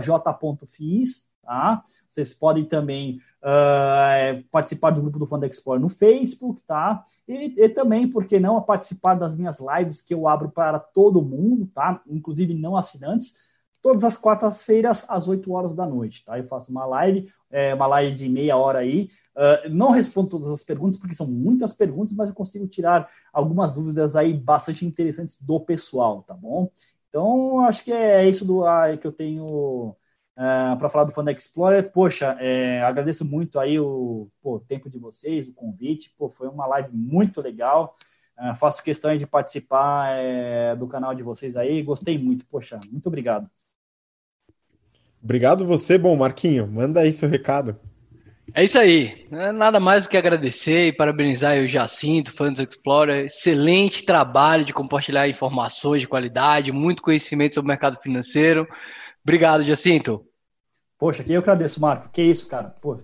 j.fiz, 0.00 1.30
tá? 1.42 1.82
Vocês 2.08 2.32
podem 2.32 2.64
também 2.64 3.20
participar 4.50 4.90
do 4.90 5.02
grupo 5.02 5.20
do 5.20 5.26
Fund 5.26 5.44
Explorer 5.44 5.80
no 5.80 5.88
Facebook, 5.88 6.60
tá? 6.62 7.04
E, 7.28 7.62
e, 7.62 7.68
também, 7.68 8.10
por 8.10 8.24
que 8.24 8.40
não, 8.40 8.60
participar 8.60 9.14
das 9.14 9.36
minhas 9.36 9.60
lives 9.60 10.00
que 10.00 10.14
eu 10.14 10.26
abro 10.26 10.50
para 10.50 10.80
todo 10.80 11.22
mundo, 11.22 11.70
tá? 11.72 12.00
Inclusive 12.08 12.54
não 12.54 12.76
assinantes, 12.76 13.36
todas 13.80 14.02
as 14.02 14.16
quartas-feiras 14.16 15.04
às 15.08 15.28
8 15.28 15.52
horas 15.52 15.74
da 15.74 15.86
noite, 15.86 16.24
tá? 16.24 16.36
Eu 16.36 16.48
faço 16.48 16.72
uma 16.72 16.84
live, 16.86 17.30
é, 17.56 17.74
uma 17.74 17.86
live 17.86 18.16
de 18.16 18.28
meia 18.28 18.56
hora 18.56 18.80
aí, 18.80 19.10
Uh, 19.36 19.68
não 19.68 19.90
respondo 19.90 20.30
todas 20.30 20.48
as 20.48 20.62
perguntas, 20.62 20.98
porque 20.98 21.14
são 21.14 21.26
muitas 21.26 21.70
perguntas, 21.70 22.16
mas 22.16 22.30
eu 22.30 22.34
consigo 22.34 22.66
tirar 22.66 23.06
algumas 23.30 23.70
dúvidas 23.70 24.16
aí 24.16 24.32
bastante 24.32 24.86
interessantes 24.86 25.38
do 25.42 25.60
pessoal, 25.60 26.22
tá 26.22 26.32
bom? 26.32 26.70
Então, 27.10 27.60
acho 27.60 27.84
que 27.84 27.92
é 27.92 28.26
isso 28.26 28.46
do, 28.46 28.62
uh, 28.62 28.96
que 28.98 29.06
eu 29.06 29.12
tenho 29.12 29.94
ah, 30.36 30.76
para 30.78 30.90
falar 30.90 31.04
do 31.04 31.12
Fund 31.12 31.28
Explorer. 31.28 31.90
Poxa, 31.90 32.36
é, 32.38 32.82
agradeço 32.82 33.24
muito 33.24 33.58
aí 33.58 33.80
o 33.80 34.28
pô, 34.42 34.60
tempo 34.60 34.90
de 34.90 34.98
vocês, 34.98 35.48
o 35.48 35.54
convite. 35.54 36.14
Pô, 36.16 36.28
foi 36.28 36.48
uma 36.48 36.66
live 36.66 36.90
muito 36.94 37.40
legal. 37.40 37.96
Uh, 38.38 38.54
faço 38.56 38.82
questão 38.82 39.16
de 39.16 39.26
participar 39.26 40.10
é, 40.14 40.76
do 40.76 40.86
canal 40.86 41.14
de 41.14 41.22
vocês 41.22 41.56
aí. 41.56 41.82
Gostei 41.82 42.18
muito. 42.18 42.46
Poxa, 42.46 42.78
muito 42.90 43.06
obrigado. 43.06 43.50
Obrigado 45.26 45.66
você. 45.66 45.98
Bom, 45.98 46.14
Marquinho, 46.14 46.68
manda 46.68 47.00
aí 47.00 47.12
seu 47.12 47.28
recado. 47.28 47.76
É 48.54 48.62
isso 48.62 48.78
aí. 48.78 49.26
É 49.32 49.50
nada 49.50 49.80
mais 49.80 50.04
do 50.04 50.08
que 50.08 50.16
agradecer 50.16 50.86
e 50.86 50.92
parabenizar 50.92 51.58
o 51.58 51.66
Jacinto, 51.66 52.30
Funds 52.30 52.60
Explorer. 52.60 53.24
Excelente 53.24 54.06
trabalho 54.06 54.64
de 54.64 54.72
compartilhar 54.72 55.28
informações 55.28 56.00
de 56.00 56.06
qualidade, 56.06 56.70
muito 56.70 57.02
conhecimento 57.02 57.56
sobre 57.56 57.66
o 57.66 57.70
mercado 57.70 58.00
financeiro. 58.00 58.68
Obrigado, 59.24 59.64
Jacinto. 59.64 60.24
Poxa, 60.96 61.24
que 61.24 61.32
eu 61.32 61.40
agradeço, 61.40 61.80
Marco. 61.80 62.08
Que 62.12 62.22
isso, 62.22 62.46
cara. 62.46 62.72
Pô, 62.80 62.96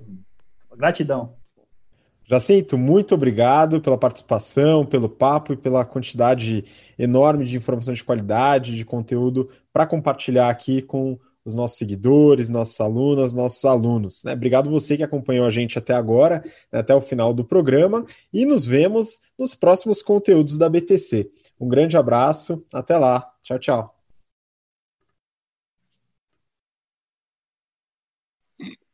gratidão. 0.77 1.35
Jacinto, 2.25 2.79
muito 2.79 3.17
obrigado 3.17 3.81
pela 3.81 3.99
participação, 3.99 4.87
pelo 4.87 5.09
papo 5.09 5.55
e 5.55 5.57
pela 5.57 5.85
quantidade 5.85 6.65
enorme 6.97 7.45
de 7.45 7.57
informação 7.57 7.93
de 7.93 8.05
qualidade, 8.05 8.77
de 8.77 8.85
conteúdo 8.85 9.51
para 9.73 9.87
compartilhar 9.87 10.49
aqui 10.49 10.83
com 10.83 11.19
os 11.45 11.55
nossos 11.55 11.79
seguidores, 11.79 12.49
nossas 12.49 12.81
alunas, 12.81 13.33
nossos 13.33 13.65
alunos. 13.65 14.23
Né? 14.25 14.33
Obrigado 14.33 14.71
você 14.71 14.97
que 14.97 15.03
acompanhou 15.03 15.47
a 15.47 15.51
gente 15.51 15.79
até 15.79 15.95
agora, 15.95 16.45
né, 16.73 16.81
até 16.81 16.95
o 16.95 17.01
final 17.01 17.35
do 17.35 17.45
programa, 17.45 18.07
e 18.33 18.45
nos 18.45 18.67
vemos 18.67 19.21
nos 19.39 19.55
próximos 19.55 20.03
conteúdos 20.03 20.57
da 20.59 20.69
BTC. 20.69 21.31
Um 21.61 21.69
grande 21.69 21.97
abraço, 21.97 22.63
até 22.73 22.97
lá, 22.97 23.31
tchau, 23.43 23.59
tchau. 23.59 24.02